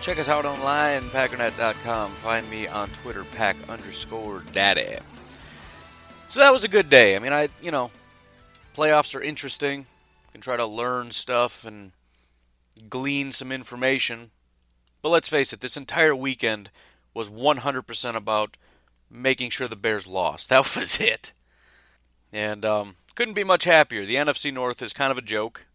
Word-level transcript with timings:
Check 0.00 0.18
us 0.18 0.28
out 0.28 0.44
online, 0.44 1.02
packernet.com. 1.10 2.14
Find 2.16 2.48
me 2.48 2.68
on 2.68 2.88
Twitter, 2.88 3.24
pack 3.24 3.56
underscore 3.68 4.42
daddy. 4.52 4.98
So 6.28 6.40
that 6.40 6.52
was 6.52 6.64
a 6.64 6.68
good 6.68 6.88
day. 6.88 7.16
I 7.16 7.18
mean, 7.18 7.32
I, 7.32 7.48
you 7.60 7.70
know, 7.70 7.90
playoffs 8.76 9.14
are 9.14 9.22
interesting. 9.22 9.80
You 9.80 10.32
can 10.32 10.40
try 10.40 10.56
to 10.56 10.66
learn 10.66 11.10
stuff 11.10 11.64
and 11.64 11.92
glean 12.88 13.32
some 13.32 13.50
information. 13.50 14.30
But 15.02 15.08
let's 15.08 15.28
face 15.28 15.52
it, 15.52 15.60
this 15.60 15.76
entire 15.76 16.14
weekend 16.14 16.70
was 17.14 17.30
100% 17.30 18.16
about 18.16 18.56
making 19.10 19.50
sure 19.50 19.68
the 19.68 19.76
Bears 19.76 20.06
lost. 20.06 20.48
That 20.50 20.76
was 20.76 21.00
it. 21.00 21.32
And 22.32 22.64
um, 22.64 22.96
couldn't 23.14 23.34
be 23.34 23.44
much 23.44 23.64
happier. 23.64 24.04
The 24.04 24.16
NFC 24.16 24.52
North 24.52 24.82
is 24.82 24.92
kind 24.92 25.10
of 25.10 25.18
a 25.18 25.22
joke. 25.22 25.66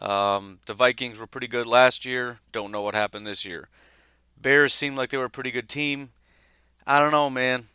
Um, 0.00 0.60
the 0.66 0.74
Vikings 0.74 1.20
were 1.20 1.26
pretty 1.26 1.46
good 1.46 1.66
last 1.66 2.04
year. 2.04 2.40
Don't 2.52 2.72
know 2.72 2.80
what 2.80 2.94
happened 2.94 3.26
this 3.26 3.44
year. 3.44 3.68
Bears 4.40 4.72
seemed 4.72 4.96
like 4.96 5.10
they 5.10 5.18
were 5.18 5.26
a 5.26 5.30
pretty 5.30 5.50
good 5.50 5.68
team. 5.68 6.10
I 6.86 6.98
don't 6.98 7.12
know, 7.12 7.28
man. 7.28 7.66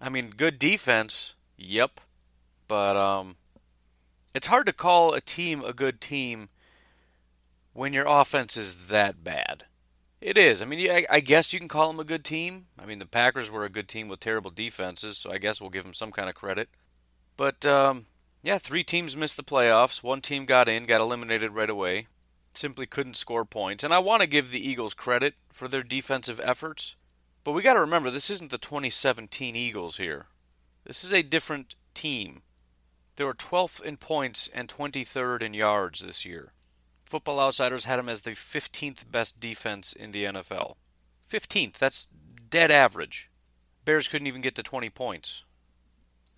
I 0.00 0.08
mean, 0.08 0.30
good 0.30 0.58
defense. 0.58 1.34
Yep. 1.56 2.00
But 2.68 2.96
um, 2.96 3.36
it's 4.34 4.46
hard 4.46 4.66
to 4.66 4.72
call 4.72 5.12
a 5.12 5.20
team 5.20 5.62
a 5.64 5.72
good 5.72 6.00
team 6.00 6.48
when 7.72 7.92
your 7.92 8.06
offense 8.06 8.56
is 8.56 8.86
that 8.88 9.24
bad. 9.24 9.64
It 10.20 10.38
is. 10.38 10.62
I 10.62 10.66
mean, 10.66 10.88
I, 10.88 11.04
I 11.10 11.20
guess 11.20 11.52
you 11.52 11.58
can 11.58 11.68
call 11.68 11.88
them 11.88 11.98
a 11.98 12.04
good 12.04 12.24
team. 12.24 12.66
I 12.78 12.86
mean, 12.86 13.00
the 13.00 13.06
Packers 13.06 13.50
were 13.50 13.64
a 13.64 13.68
good 13.68 13.88
team 13.88 14.06
with 14.06 14.20
terrible 14.20 14.52
defenses, 14.52 15.18
so 15.18 15.32
I 15.32 15.38
guess 15.38 15.60
we'll 15.60 15.70
give 15.70 15.82
them 15.82 15.94
some 15.94 16.12
kind 16.12 16.28
of 16.28 16.36
credit. 16.36 16.68
But 17.36 17.66
um, 17.66 18.06
yeah, 18.42 18.58
three 18.58 18.82
teams 18.82 19.16
missed 19.16 19.36
the 19.36 19.44
playoffs. 19.44 20.02
One 20.02 20.20
team 20.20 20.44
got 20.46 20.68
in, 20.68 20.86
got 20.86 21.00
eliminated 21.00 21.52
right 21.52 21.70
away. 21.70 22.08
Simply 22.54 22.86
couldn't 22.86 23.14
score 23.14 23.44
points. 23.44 23.84
And 23.84 23.94
I 23.94 24.00
want 24.00 24.20
to 24.22 24.28
give 24.28 24.50
the 24.50 24.66
Eagles 24.66 24.94
credit 24.94 25.34
for 25.50 25.68
their 25.68 25.82
defensive 25.82 26.40
efforts. 26.42 26.96
But 27.44 27.52
we 27.52 27.62
got 27.62 27.74
to 27.74 27.80
remember, 27.80 28.10
this 28.10 28.30
isn't 28.30 28.50
the 28.50 28.58
2017 28.58 29.56
Eagles 29.56 29.96
here. 29.96 30.26
This 30.84 31.04
is 31.04 31.12
a 31.12 31.22
different 31.22 31.76
team. 31.94 32.42
They 33.16 33.24
were 33.24 33.34
12th 33.34 33.82
in 33.82 33.96
points 33.96 34.50
and 34.52 34.68
23rd 34.68 35.42
in 35.42 35.54
yards 35.54 36.00
this 36.00 36.24
year. 36.24 36.52
Football 37.04 37.40
Outsiders 37.40 37.84
had 37.84 37.98
them 37.98 38.08
as 38.08 38.22
the 38.22 38.30
15th 38.32 39.10
best 39.10 39.38
defense 39.38 39.92
in 39.92 40.12
the 40.12 40.24
NFL. 40.24 40.76
15th, 41.30 41.74
that's 41.74 42.06
dead 42.48 42.70
average. 42.70 43.30
Bears 43.84 44.08
couldn't 44.08 44.26
even 44.26 44.40
get 44.40 44.54
to 44.56 44.62
20 44.62 44.90
points. 44.90 45.44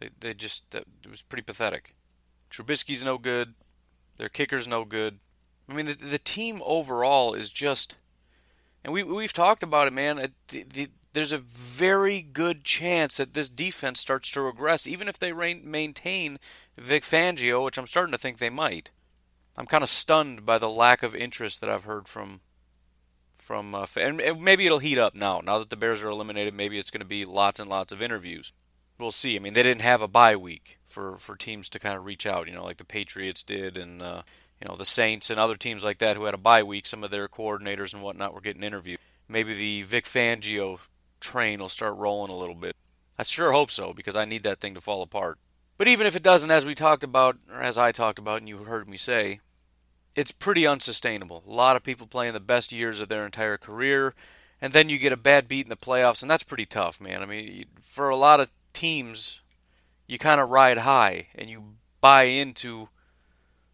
They, 0.00 0.10
they 0.20 0.34
just 0.34 0.74
it 0.74 0.86
was 1.08 1.22
pretty 1.22 1.42
pathetic. 1.42 1.94
Trubisky's 2.50 3.04
no 3.04 3.18
good. 3.18 3.54
Their 4.16 4.28
kicker's 4.28 4.68
no 4.68 4.84
good. 4.84 5.18
I 5.68 5.74
mean, 5.74 5.86
the, 5.86 5.94
the 5.94 6.18
team 6.18 6.60
overall 6.64 7.34
is 7.34 7.50
just, 7.50 7.96
and 8.84 8.92
we 8.92 9.02
we've 9.02 9.32
talked 9.32 9.62
about 9.62 9.88
it, 9.88 9.92
man. 9.92 10.32
the, 10.48 10.62
the, 10.62 10.90
there's 11.12 11.32
a 11.32 11.38
very 11.38 12.22
good 12.22 12.64
chance 12.64 13.16
that 13.16 13.34
this 13.34 13.48
defense 13.48 14.00
starts 14.00 14.30
to 14.30 14.40
regress, 14.42 14.86
even 14.86 15.08
if 15.08 15.18
they 15.18 15.32
maintain 15.32 16.38
Vic 16.76 17.04
Fangio, 17.04 17.64
which 17.64 17.78
I'm 17.78 17.86
starting 17.86 18.12
to 18.12 18.18
think 18.18 18.38
they 18.38 18.50
might. 18.50 18.90
I'm 19.56 19.66
kind 19.66 19.84
of 19.84 19.88
stunned 19.88 20.44
by 20.44 20.58
the 20.58 20.68
lack 20.68 21.04
of 21.04 21.14
interest 21.14 21.60
that 21.60 21.70
I've 21.70 21.84
heard 21.84 22.08
from 22.08 22.40
from 23.36 23.74
uh, 23.74 23.86
and 23.96 24.16
maybe 24.40 24.64
it'll 24.64 24.78
heat 24.78 24.98
up 24.98 25.14
now. 25.14 25.40
Now 25.44 25.58
that 25.58 25.70
the 25.70 25.76
Bears 25.76 26.02
are 26.02 26.08
eliminated, 26.08 26.54
maybe 26.54 26.78
it's 26.78 26.90
going 26.90 27.02
to 27.02 27.06
be 27.06 27.24
lots 27.24 27.60
and 27.60 27.68
lots 27.68 27.92
of 27.92 28.02
interviews 28.02 28.52
we'll 28.98 29.10
see. 29.10 29.36
I 29.36 29.38
mean, 29.38 29.54
they 29.54 29.62
didn't 29.62 29.82
have 29.82 30.02
a 30.02 30.08
bye 30.08 30.36
week 30.36 30.78
for 30.84 31.16
for 31.18 31.36
teams 31.36 31.68
to 31.70 31.78
kind 31.78 31.96
of 31.96 32.04
reach 32.04 32.26
out. 32.26 32.46
You 32.46 32.54
know, 32.54 32.64
like 32.64 32.78
the 32.78 32.84
Patriots 32.84 33.42
did, 33.42 33.76
and 33.76 34.02
uh, 34.02 34.22
you 34.60 34.68
know 34.68 34.76
the 34.76 34.84
Saints 34.84 35.30
and 35.30 35.38
other 35.38 35.56
teams 35.56 35.84
like 35.84 35.98
that 35.98 36.16
who 36.16 36.24
had 36.24 36.34
a 36.34 36.38
bye 36.38 36.62
week. 36.62 36.86
Some 36.86 37.04
of 37.04 37.10
their 37.10 37.28
coordinators 37.28 37.92
and 37.92 38.02
whatnot 38.02 38.34
were 38.34 38.40
getting 38.40 38.62
interviewed. 38.62 38.98
Maybe 39.28 39.54
the 39.54 39.82
Vic 39.82 40.04
Fangio 40.04 40.78
train 41.20 41.60
will 41.60 41.68
start 41.68 41.96
rolling 41.96 42.30
a 42.30 42.36
little 42.36 42.54
bit. 42.54 42.76
I 43.18 43.22
sure 43.22 43.52
hope 43.52 43.70
so 43.70 43.92
because 43.92 44.16
I 44.16 44.24
need 44.24 44.42
that 44.42 44.60
thing 44.60 44.74
to 44.74 44.80
fall 44.80 45.02
apart. 45.02 45.38
But 45.76 45.88
even 45.88 46.06
if 46.06 46.14
it 46.14 46.22
doesn't, 46.22 46.50
as 46.50 46.64
we 46.64 46.74
talked 46.74 47.02
about, 47.02 47.36
or 47.52 47.60
as 47.60 47.78
I 47.78 47.90
talked 47.90 48.18
about, 48.18 48.38
and 48.38 48.48
you 48.48 48.58
heard 48.58 48.88
me 48.88 48.96
say, 48.96 49.40
it's 50.14 50.30
pretty 50.30 50.66
unsustainable. 50.66 51.42
A 51.46 51.50
lot 51.50 51.74
of 51.74 51.82
people 51.82 52.06
playing 52.06 52.32
the 52.32 52.40
best 52.40 52.72
years 52.72 53.00
of 53.00 53.08
their 53.08 53.24
entire 53.24 53.56
career, 53.56 54.14
and 54.60 54.72
then 54.72 54.88
you 54.88 54.98
get 54.98 55.12
a 55.12 55.16
bad 55.16 55.48
beat 55.48 55.66
in 55.66 55.70
the 55.70 55.76
playoffs, 55.76 56.22
and 56.22 56.30
that's 56.30 56.44
pretty 56.44 56.66
tough, 56.66 57.00
man. 57.00 57.22
I 57.22 57.26
mean, 57.26 57.64
for 57.80 58.08
a 58.08 58.16
lot 58.16 58.38
of 58.40 58.50
teams, 58.74 59.40
you 60.06 60.18
kind 60.18 60.40
of 60.40 60.50
ride 60.50 60.78
high 60.78 61.28
and 61.34 61.48
you 61.48 61.76
buy 62.00 62.24
into 62.24 62.88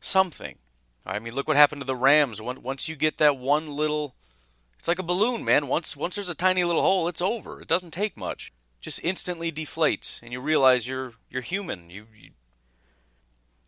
something. 0.01 0.59
I 1.07 1.19
mean, 1.19 1.35
look 1.35 1.49
what 1.49 1.57
happened 1.57 1.81
to 1.81 1.87
the 1.87 1.97
Rams. 1.97 2.41
Once 2.41 2.89
you 2.89 2.95
get 2.95 3.19
that 3.19 3.37
one 3.37 3.67
little, 3.67 4.15
it's 4.79 4.87
like 4.87 4.99
a 4.99 5.05
balloon, 5.05 5.45
man. 5.45 5.67
Once 5.67 5.97
once 5.97 6.15
there's 6.15 6.29
a 6.29 6.35
tiny 6.35 6.63
little 6.63 6.83
hole, 6.83 7.09
it's 7.09 7.23
over. 7.23 7.61
It 7.61 7.69
doesn't 7.69 7.93
take 7.93 8.17
much. 8.17 8.53
Just 8.81 9.01
instantly 9.03 9.51
deflates, 9.51 10.23
and 10.23 10.33
you 10.33 10.41
realize 10.41 10.89
you're 10.89 11.15
you're 11.29 11.43
human. 11.43 11.91
You, 11.91 12.07
you 12.17 12.31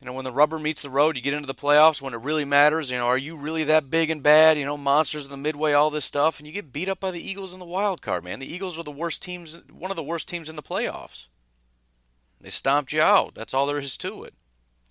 you 0.02 0.06
know, 0.06 0.14
when 0.14 0.24
the 0.24 0.32
rubber 0.32 0.58
meets 0.58 0.82
the 0.82 0.90
road, 0.90 1.14
you 1.14 1.22
get 1.22 1.32
into 1.32 1.46
the 1.46 1.54
playoffs 1.54 2.02
when 2.02 2.12
it 2.12 2.20
really 2.20 2.44
matters. 2.44 2.90
You 2.90 2.98
know, 2.98 3.06
are 3.06 3.16
you 3.16 3.36
really 3.36 3.62
that 3.62 3.88
big 3.88 4.10
and 4.10 4.20
bad? 4.20 4.58
You 4.58 4.64
know, 4.64 4.76
monsters 4.76 5.26
in 5.26 5.30
the 5.30 5.36
midway, 5.36 5.74
all 5.74 5.90
this 5.90 6.04
stuff, 6.04 6.40
and 6.40 6.46
you 6.46 6.52
get 6.52 6.72
beat 6.72 6.88
up 6.88 6.98
by 6.98 7.12
the 7.12 7.24
Eagles 7.24 7.52
in 7.52 7.60
the 7.60 7.64
wild 7.64 8.02
card, 8.02 8.24
man. 8.24 8.40
The 8.40 8.52
Eagles 8.52 8.76
are 8.76 8.82
the 8.82 8.90
worst 8.90 9.22
teams, 9.22 9.60
one 9.70 9.92
of 9.92 9.96
the 9.96 10.02
worst 10.02 10.26
teams 10.26 10.48
in 10.48 10.56
the 10.56 10.62
playoffs. 10.62 11.26
They 12.40 12.50
stomped 12.50 12.92
you 12.92 13.00
out. 13.00 13.36
That's 13.36 13.54
all 13.54 13.64
there 13.64 13.78
is 13.78 13.96
to 13.98 14.24
it. 14.24 14.34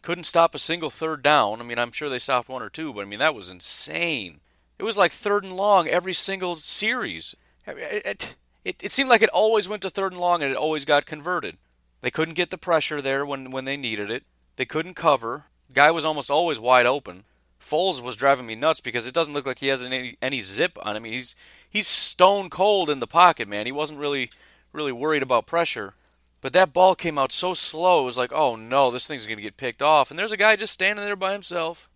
Couldn't 0.02 0.24
stop 0.24 0.56
a 0.56 0.60
single 0.60 0.90
third 0.90 1.22
down. 1.22 1.60
I 1.60 1.66
mean, 1.66 1.78
I'm 1.78 1.92
sure 1.92 2.08
they 2.08 2.18
stopped 2.18 2.48
one 2.48 2.62
or 2.62 2.70
two, 2.70 2.94
but 2.94 3.02
I 3.02 3.06
mean, 3.06 3.20
that 3.20 3.36
was 3.36 3.50
insane. 3.50 4.40
It 4.80 4.84
was 4.84 4.98
like 4.98 5.12
third 5.12 5.44
and 5.44 5.58
long 5.58 5.90
every 5.90 6.14
single 6.14 6.56
series. 6.56 7.36
It, 7.68 8.06
it, 8.06 8.36
it, 8.64 8.82
it 8.82 8.92
seemed 8.94 9.10
like 9.10 9.22
it 9.22 9.30
always 9.30 9.68
went 9.68 9.82
to 9.82 9.90
third 9.90 10.14
and 10.14 10.22
long 10.22 10.42
and 10.42 10.52
it 10.52 10.58
always 10.58 10.86
got 10.86 11.06
converted. 11.06 11.58
They 12.00 12.12
couldn't 12.12 12.36
get 12.36 12.50
the 12.50 12.58
pressure 12.58 13.02
there 13.02 13.26
when, 13.26 13.52
when 13.52 13.66
they 13.66 13.76
needed 13.76 14.10
it. 14.10 14.24
They 14.56 14.66
couldn't 14.66 14.96
cover. 14.96 15.46
Guy 15.74 15.92
was 15.92 16.06
almost 16.06 16.30
always 16.30 16.60
wide 16.60 16.86
open. 16.86 17.24
Foles 17.60 18.02
was 18.02 18.16
driving 18.16 18.48
me 18.48 18.56
nuts 18.56 18.82
because 18.82 19.06
it 19.06 19.14
doesn't 19.14 19.34
look 19.34 19.46
like 19.46 19.60
he 19.60 19.68
has 19.68 19.86
any, 19.86 20.18
any 20.22 20.42
zip 20.42 20.78
on 20.82 20.96
him. 20.96 21.04
He's 21.04 21.36
he's 21.70 21.88
stone 21.88 22.50
cold 22.50 22.90
in 22.90 23.00
the 23.00 23.08
pocket, 23.08 23.48
man. 23.48 23.66
He 23.66 23.72
wasn't 23.72 24.00
really 24.00 24.30
really 24.74 24.92
worried 24.92 25.24
about 25.24 25.46
pressure. 25.46 25.94
But 26.42 26.54
that 26.54 26.74
ball 26.74 26.96
came 26.96 27.20
out 27.20 27.32
so 27.32 27.54
slow. 27.54 28.02
It 28.02 28.06
was 28.06 28.18
like, 28.18 28.34
oh 28.34 28.56
no, 28.56 28.90
this 28.90 29.08
thing's 29.08 29.28
going 29.28 29.38
to 29.38 29.44
get 29.44 29.58
picked 29.58 29.82
off. 29.82 30.10
And 30.10 30.18
there's 30.18 30.32
a 30.32 30.38
guy 30.38 30.56
just 30.56 30.74
standing 30.74 31.06
there 31.06 31.16
by 31.16 31.34
himself. 31.34 31.88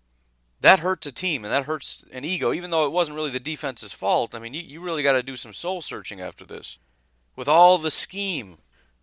That 0.62 0.80
hurts 0.80 1.08
a 1.08 1.12
team 1.12 1.44
and 1.44 1.54
that 1.54 1.66
hurts 1.66 2.06
an 2.12 2.24
ego, 2.24 2.54
even 2.54 2.70
though 2.70 2.86
it 2.86 2.92
wasn't 2.92 3.16
really 3.16 3.32
the 3.32 3.40
defense's 3.40 3.92
fault. 3.92 4.34
I 4.34 4.40
mean, 4.40 4.54
you, 4.54 4.62
you 4.62 4.82
really 4.82 5.04
got 5.04 5.14
to 5.14 5.24
do 5.24 5.36
some 5.36 5.54
soul 5.54 5.82
searching 5.82 6.22
after 6.22 6.46
this. 6.46 6.78
With 7.36 7.48
all 7.48 7.78
the 7.78 7.92
scheme, 7.92 8.58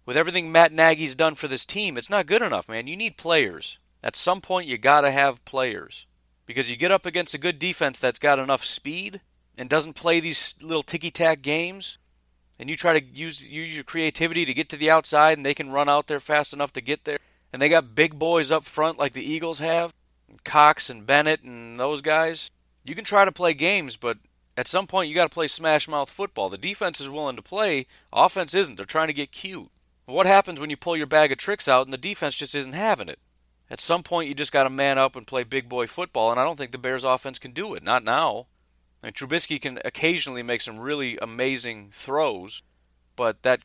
with 0.05 0.17
everything 0.17 0.51
Matt 0.51 0.73
Nagy's 0.73 1.15
done 1.15 1.35
for 1.35 1.49
this 1.49 1.65
team, 1.65 1.97
it's 1.97 2.11
not 2.11 2.27
good 2.27 2.43
enough, 2.43 2.69
man. 2.69 2.87
You 2.87 2.97
need 2.97 3.17
players. 3.17 3.79
At 4.03 4.17
some 4.17 4.41
point, 4.41 4.67
you 4.67 4.79
got 4.79 5.03
to 5.03 5.11
have 5.11 5.45
players. 5.45 6.07
Because 6.45 6.71
you 6.71 6.77
get 6.77 6.91
up 6.91 7.07
against 7.07 7.35
a 7.35 7.39
good 7.39 7.59
defense 7.59 7.99
that's 7.99 8.19
got 8.19 8.39
enough 8.39 8.65
speed 8.65 9.21
and 9.57 9.69
doesn't 9.69 9.95
play 9.95 10.19
these 10.19 10.57
little 10.61 10.83
ticky 10.83 11.11
tack 11.11 11.41
games, 11.41 11.99
and 12.59 12.69
you 12.69 12.77
try 12.77 12.99
to 12.99 13.05
use 13.05 13.49
use 13.49 13.75
your 13.75 13.85
creativity 13.85 14.45
to 14.45 14.55
get 14.55 14.69
to 14.71 14.77
the 14.77 14.91
outside, 14.91 15.39
and 15.39 15.47
they 15.47 15.55
can 15.55 15.71
run 15.71 15.89
out 15.89 16.09
there 16.09 16.21
fast 16.21 16.53
enough 16.53 16.73
to 16.73 16.81
get 16.81 17.05
there. 17.05 17.19
And 17.53 17.61
they 17.61 17.69
got 17.69 17.95
big 17.95 18.19
boys 18.19 18.51
up 18.51 18.65
front 18.65 18.99
like 18.99 19.13
the 19.13 19.25
Eagles 19.25 19.59
have, 19.59 19.95
Cox 20.45 20.89
and 20.91 21.07
Bennett 21.07 21.43
and 21.43 21.79
those 21.79 22.01
guys. 22.01 22.51
You 22.85 22.95
can 22.95 23.05
try 23.05 23.25
to 23.25 23.33
play 23.33 23.55
games, 23.55 23.97
but 23.97 24.19
at 24.57 24.69
some 24.69 24.87
point 24.87 25.09
you 25.09 25.15
got 25.15 25.31
to 25.31 25.35
play 25.35 25.47
smash 25.47 25.87
mouth 25.87 26.11
football. 26.11 26.49
The 26.49 26.59
defense 26.59 27.01
is 27.01 27.11
willing 27.11 27.37
to 27.37 27.43
play, 27.43 27.87
offense 28.13 28.55
isn't. 28.55 28.77
They're 28.77 28.87
trying 28.87 29.09
to 29.09 29.13
get 29.13 29.33
cute. 29.33 29.71
What 30.07 30.27
happens 30.27 30.59
when 30.59 30.71
you 30.71 30.77
pull 30.77 30.97
your 30.97 31.07
bag 31.07 31.33
of 31.33 31.39
tricks 31.39 31.69
out 31.69 31.87
and 31.87 31.93
the 31.93 31.99
defense 31.99 32.35
just 32.35 32.55
isn't 32.55 32.73
having 32.73 33.09
it? 33.09 33.19
At 33.71 33.81
some 33.81 34.03
point, 34.03 34.29
you 34.29 34.35
just 34.35 34.53
got 34.53 34.65
to 34.65 34.71
man 34.71 34.99
up 34.99 35.17
and 35.17 35.27
play 35.27 35.45
big 35.45 35.69
boy 35.69 35.87
football, 35.87 36.31
and 36.31 36.39
I 36.39 36.45
don't 36.45 36.59
think 36.59 36.73
the 36.73 36.79
Bears' 36.79 37.05
offense 37.05 37.39
can 37.39 37.53
do 37.53 37.75
it. 37.75 37.83
Not 37.83 38.05
now. 38.05 38.47
I 39.03 39.07
mean, 39.07 39.13
Trubisky 39.15 39.61
can 39.61 39.79
occasionally 39.85 40.43
make 40.43 40.61
some 40.61 40.79
really 40.79 41.17
amazing 41.23 41.91
throws, 41.93 42.63
but 43.17 43.43
that 43.43 43.61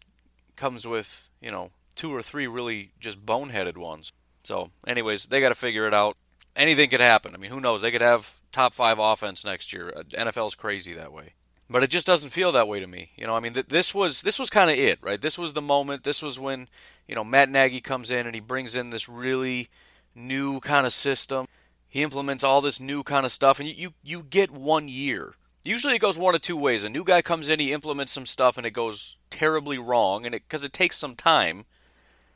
comes 0.55 0.87
with, 0.87 1.29
you 1.41 1.51
know, 1.51 1.71
two 1.95 2.13
or 2.13 2.21
three 2.21 2.47
really 2.47 2.91
just 2.99 3.25
boneheaded 3.25 3.75
ones. 3.75 4.13
So, 4.43 4.71
anyways, 4.87 5.25
they 5.25 5.41
got 5.41 5.49
to 5.49 5.55
figure 5.55 5.87
it 5.87 5.93
out. 5.93 6.15
Anything 6.55 6.89
could 6.89 7.01
happen. 7.01 7.35
I 7.35 7.37
mean, 7.37 7.51
who 7.51 7.59
knows? 7.59 7.81
They 7.81 7.91
could 7.91 8.01
have 8.01 8.39
top 8.51 8.73
five 8.73 8.97
offense 8.97 9.43
next 9.43 9.73
year. 9.73 9.93
Uh, 9.95 10.03
NFL's 10.03 10.55
crazy 10.55 10.93
that 10.93 11.11
way. 11.11 11.33
But 11.69 11.83
it 11.83 11.89
just 11.89 12.07
doesn't 12.07 12.29
feel 12.29 12.51
that 12.53 12.67
way 12.67 12.79
to 12.79 12.87
me. 12.87 13.11
You 13.17 13.27
know, 13.27 13.35
I 13.35 13.41
mean, 13.41 13.53
th- 13.53 13.67
this 13.67 13.93
was 13.93 14.21
this 14.21 14.39
was 14.39 14.49
kind 14.49 14.71
of 14.71 14.77
it, 14.77 14.99
right? 15.01 15.19
This 15.19 15.37
was 15.37 15.53
the 15.53 15.61
moment. 15.61 16.03
This 16.03 16.21
was 16.21 16.39
when 16.39 16.69
you 17.07 17.15
know 17.15 17.25
Matt 17.25 17.49
Nagy 17.49 17.81
comes 17.81 18.09
in 18.09 18.25
and 18.25 18.35
he 18.35 18.41
brings 18.41 18.75
in 18.75 18.89
this 18.89 19.09
really 19.09 19.69
new 20.15 20.59
kind 20.61 20.85
of 20.85 20.93
system. 20.93 21.45
He 21.89 22.03
implements 22.03 22.43
all 22.43 22.61
this 22.61 22.79
new 22.79 23.03
kind 23.03 23.25
of 23.25 23.31
stuff, 23.31 23.59
and 23.59 23.67
you 23.67 23.75
you, 23.75 23.93
you 24.03 24.23
get 24.23 24.51
one 24.51 24.87
year. 24.87 25.35
Usually 25.63 25.95
it 25.95 26.01
goes 26.01 26.17
one 26.17 26.35
of 26.35 26.41
two 26.41 26.55
ways. 26.55 26.85
A 26.85 26.89
new 26.89 27.03
guy 27.03 27.21
comes 27.21 27.49
in, 27.49 27.59
he 27.59 27.73
implements 27.73 28.13
some 28.13 28.25
stuff, 28.25 28.57
and 28.57 28.65
it 28.65 28.71
goes 28.71 29.17
terribly 29.29 29.77
wrong, 29.77 30.25
and 30.25 30.33
because 30.33 30.63
it, 30.63 30.67
it 30.67 30.73
takes 30.73 30.95
some 30.95 31.15
time 31.15 31.65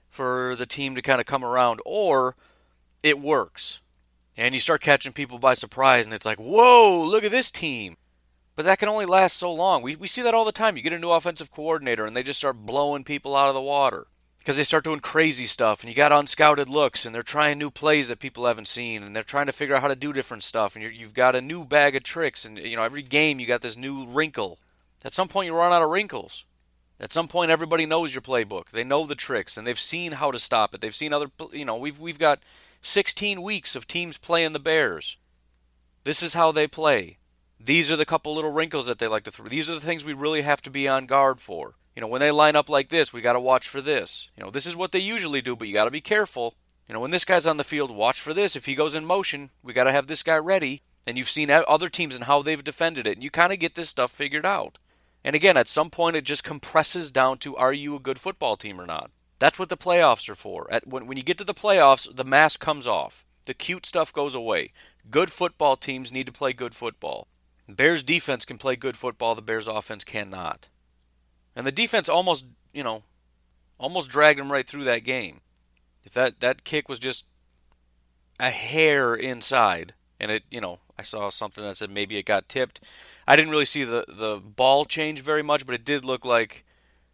for 0.10 0.56
the 0.58 0.66
team 0.66 0.94
to 0.96 1.02
kind 1.02 1.22
of 1.22 1.26
come 1.26 1.46
around, 1.46 1.80
or 1.86 2.36
it 3.02 3.22
works, 3.22 3.80
and 4.38 4.54
you 4.54 4.60
start 4.60 4.82
catching 4.82 5.14
people 5.14 5.40
by 5.40 5.54
surprise, 5.54 6.04
and 6.04 6.14
it's 6.14 6.26
like, 6.26 6.40
whoa, 6.40 7.06
look 7.06 7.24
at 7.24 7.32
this 7.32 7.50
team. 7.50 7.96
But 8.62 8.68
that 8.68 8.78
can 8.78 8.90
only 8.90 9.08
last 9.08 9.38
so 9.38 9.52
long. 9.52 9.82
We, 9.82 9.96
we 9.96 10.06
see 10.06 10.22
that 10.22 10.36
all 10.36 10.46
the 10.46 10.52
time. 10.52 10.78
You 10.78 10.84
get 10.84 10.94
a 10.94 11.00
new 11.00 11.10
offensive 11.10 11.50
coordinator, 11.50 12.06
and 12.06 12.16
they 12.16 12.22
just 12.22 12.38
start 12.38 12.64
blowing 12.64 13.04
people 13.04 13.36
out 13.36 13.48
of 13.48 13.56
the 13.56 13.62
water 13.62 14.06
because 14.38 14.56
they 14.56 14.64
start 14.64 14.84
doing 14.84 15.00
crazy 15.00 15.48
stuff 15.48 15.82
and 15.82 15.90
you 15.90 15.96
got 15.96 16.12
unscouted 16.12 16.70
looks 16.70 17.04
and 17.04 17.16
they're 17.16 17.24
trying 17.24 17.58
new 17.58 17.72
plays 17.72 18.10
that 18.10 18.20
people 18.20 18.46
haven't 18.46 18.68
seen 18.68 19.02
and 19.02 19.16
they're 19.16 19.24
trying 19.24 19.48
to 19.48 19.52
figure 19.52 19.74
out 19.74 19.82
how 19.82 19.88
to 19.88 19.96
do 19.96 20.14
different 20.14 20.44
stuff 20.44 20.76
and 20.76 20.86
you 20.96 21.06
have 21.06 21.16
got 21.16 21.36
a 21.36 21.42
new 21.42 21.66
bag 21.66 21.96
of 21.96 22.04
tricks 22.04 22.46
and 22.46 22.60
you 22.60 22.76
know 22.76 22.84
every 22.84 23.02
game 23.02 23.40
you 23.40 23.48
got 23.48 23.62
this 23.62 23.78
new 23.78 24.06
wrinkle. 24.06 24.60
At 25.04 25.16
some 25.16 25.28
point 25.28 25.48
you 25.48 25.56
run 25.56 25.74
out 25.74 25.82
of 25.82 25.90
wrinkles. 25.90 26.46
At 27.00 27.12
some 27.12 27.28
point 27.28 27.50
everybody 27.50 27.88
knows 27.88 28.14
your 28.14 28.22
playbook. 28.22 28.70
They 28.70 28.84
know 28.84 29.08
the 29.08 29.16
tricks 29.16 29.58
and 29.58 29.66
they've 29.66 29.80
seen 29.80 30.12
how 30.12 30.30
to 30.30 30.38
stop 30.38 30.76
it. 30.76 30.82
They've 30.82 30.94
seen 30.94 31.14
other 31.14 31.32
you 31.52 31.66
know 31.66 31.78
we've 31.78 32.00
we've 32.00 32.20
got 32.20 32.44
16 32.82 33.42
weeks 33.42 33.76
of 33.76 33.88
teams 33.88 34.20
playing 34.20 34.54
the 34.54 34.60
bears. 34.60 35.18
This 36.04 36.22
is 36.22 36.36
how 36.36 36.52
they 36.52 36.68
play 36.68 37.18
these 37.66 37.92
are 37.92 37.96
the 37.96 38.06
couple 38.06 38.34
little 38.34 38.52
wrinkles 38.52 38.88
that 38.88 39.00
they 39.00 39.08
like 39.08 39.24
to 39.24 39.32
throw 39.32 39.48
these 39.48 39.70
are 39.70 39.76
the 39.76 39.80
things 39.80 40.04
we 40.04 40.14
really 40.14 40.42
have 40.42 40.62
to 40.62 40.70
be 40.70 40.88
on 40.88 41.06
guard 41.06 41.40
for 41.40 41.76
you 41.96 42.02
know, 42.02 42.08
when 42.08 42.22
they 42.22 42.32
line 42.32 42.56
up 42.56 42.70
like 42.70 42.90
this, 42.90 43.12
we 43.12 43.22
got 43.22 43.34
to 43.34 43.40
watch 43.40 43.68
for 43.68 43.82
this. 43.82 44.30
You 44.38 44.44
know, 44.44 44.50
this 44.50 44.66
is 44.66 44.76
what 44.76 44.92
they 44.92 45.00
usually 45.00 45.42
do, 45.42 45.56
but 45.56 45.68
you 45.68 45.74
got 45.74 45.86
to 45.86 45.92
be 45.92 46.02
careful. 46.02 46.56
You 46.88 46.94
know, 46.94 47.02
when 47.02 47.12
this 47.12 47.26
guy's 47.26 47.48
on 47.48 47.58
the 47.58 47.64
field, 47.64 47.92
watch 47.92 48.22
for 48.22 48.34
this. 48.34 48.56
If 48.56 48.66
he 48.66 48.76
goes 48.76 48.96
in 48.96 49.06
motion, 49.06 49.50
we 49.62 49.74
got 49.74 49.86
to 49.86 49.92
have 49.92 50.08
this 50.08 50.24
guy 50.24 50.38
ready. 50.38 50.84
And 51.06 51.18
you've 51.18 51.30
seen 51.30 51.50
other 51.50 51.90
teams 51.90 52.16
and 52.16 52.26
how 52.26 52.42
they've 52.42 52.64
defended 52.64 53.08
it, 53.08 53.18
and 53.18 53.24
you 53.24 53.32
kind 53.32 53.52
of 53.52 53.58
get 53.58 53.74
this 53.74 53.90
stuff 53.90 54.12
figured 54.12 54.46
out. 54.46 54.78
And 55.24 55.36
again, 55.36 55.58
at 55.58 55.68
some 55.68 55.90
point, 55.90 56.16
it 56.16 56.24
just 56.24 56.44
compresses 56.44 57.10
down 57.10 57.40
to 57.40 57.56
are 57.58 57.74
you 57.74 57.96
a 57.96 58.00
good 58.00 58.20
football 58.20 58.56
team 58.56 58.80
or 58.80 58.86
not? 58.86 59.10
That's 59.40 59.58
what 59.58 59.70
the 59.70 59.78
playoffs 59.78 60.30
are 60.30 60.36
for. 60.36 60.72
At, 60.72 60.86
when, 60.88 61.08
when 61.08 61.18
you 61.18 61.24
get 61.24 61.40
to 61.40 61.44
the 61.44 61.56
playoffs, 61.56 62.16
the 62.16 62.24
mask 62.24 62.60
comes 62.60 62.86
off. 62.86 63.26
The 63.46 63.56
cute 63.56 63.88
stuff 63.88 64.14
goes 64.14 64.36
away. 64.36 64.72
Good 65.10 65.32
football 65.32 65.76
teams 65.76 66.12
need 66.12 66.28
to 66.28 66.32
play 66.32 66.54
good 66.54 66.76
football. 66.76 67.28
Bears 67.76 68.04
defense 68.04 68.46
can 68.46 68.58
play 68.58 68.76
good 68.76 68.98
football, 68.98 69.36
the 69.36 69.42
Bears 69.42 69.68
offense 69.68 70.04
cannot. 70.04 70.70
And 71.56 71.68
the 71.68 71.72
defense 71.72 72.10
almost, 72.10 72.46
you 72.74 72.84
know, 72.84 73.04
almost 73.78 74.10
dragged 74.10 74.40
them 74.40 74.52
right 74.52 74.68
through 74.68 74.86
that 74.86 75.04
game. 75.04 75.42
If 76.04 76.14
that, 76.14 76.40
that 76.40 76.64
kick 76.64 76.90
was 76.90 77.00
just 77.00 77.26
a 78.40 78.50
hair 78.50 79.14
inside, 79.14 79.94
and 80.20 80.32
it, 80.32 80.44
you 80.50 80.62
know, 80.62 80.80
I 80.98 81.04
saw 81.04 81.30
something 81.30 81.64
that 81.64 81.78
said 81.78 81.90
maybe 81.90 82.18
it 82.18 82.26
got 82.26 82.48
tipped. 82.48 82.80
I 83.28 83.36
didn't 83.36 83.52
really 83.52 83.66
see 83.66 83.84
the, 83.84 84.06
the 84.08 84.42
ball 84.44 84.86
change 84.86 85.22
very 85.22 85.44
much, 85.44 85.66
but 85.66 85.76
it 85.76 85.86
did 85.86 86.06
look 86.06 86.26
like 86.26 86.66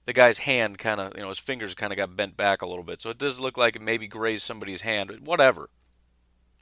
the 0.06 0.14
guy's 0.14 0.40
hand 0.40 0.78
kind 0.78 1.02
of, 1.02 1.14
you 1.16 1.22
know, 1.22 1.30
his 1.30 1.38
fingers 1.38 1.76
kind 1.76 1.92
of 1.92 1.98
got 1.98 2.16
bent 2.16 2.38
back 2.38 2.62
a 2.62 2.68
little 2.68 2.84
bit. 2.84 3.02
So 3.02 3.10
it 3.10 3.18
does 3.18 3.40
look 3.40 3.58
like 3.58 3.76
it 3.76 3.82
maybe 3.82 4.08
grazed 4.08 4.44
somebody's 4.44 4.82
hand. 4.82 5.12
Whatever. 5.26 5.70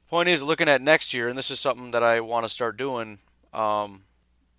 Point 0.08 0.28
is, 0.28 0.42
looking 0.42 0.68
at 0.68 0.82
next 0.82 1.14
year, 1.14 1.28
and 1.28 1.36
this 1.36 1.50
is 1.50 1.58
something 1.58 1.90
that 1.92 2.02
I 2.02 2.20
want 2.20 2.44
to 2.44 2.48
start 2.48 2.76
doing, 2.76 3.18
um, 3.56 4.02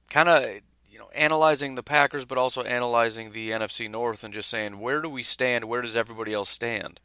kind 0.09 0.29
of 0.29 0.43
you 0.89 0.99
know, 0.99 1.09
analyzing 1.13 1.75
the 1.75 1.83
Packers, 1.83 2.25
but 2.25 2.37
also 2.37 2.63
analyzing 2.63 3.31
the 3.31 3.51
NFC 3.51 3.89
North 3.89 4.23
and 4.23 4.33
just 4.33 4.49
saying 4.49 4.79
where 4.79 5.01
do 5.01 5.09
we 5.09 5.23
stand? 5.23 5.65
Where 5.65 5.81
does 5.81 5.95
everybody 5.95 6.33
else 6.33 6.49
stand? 6.49 6.99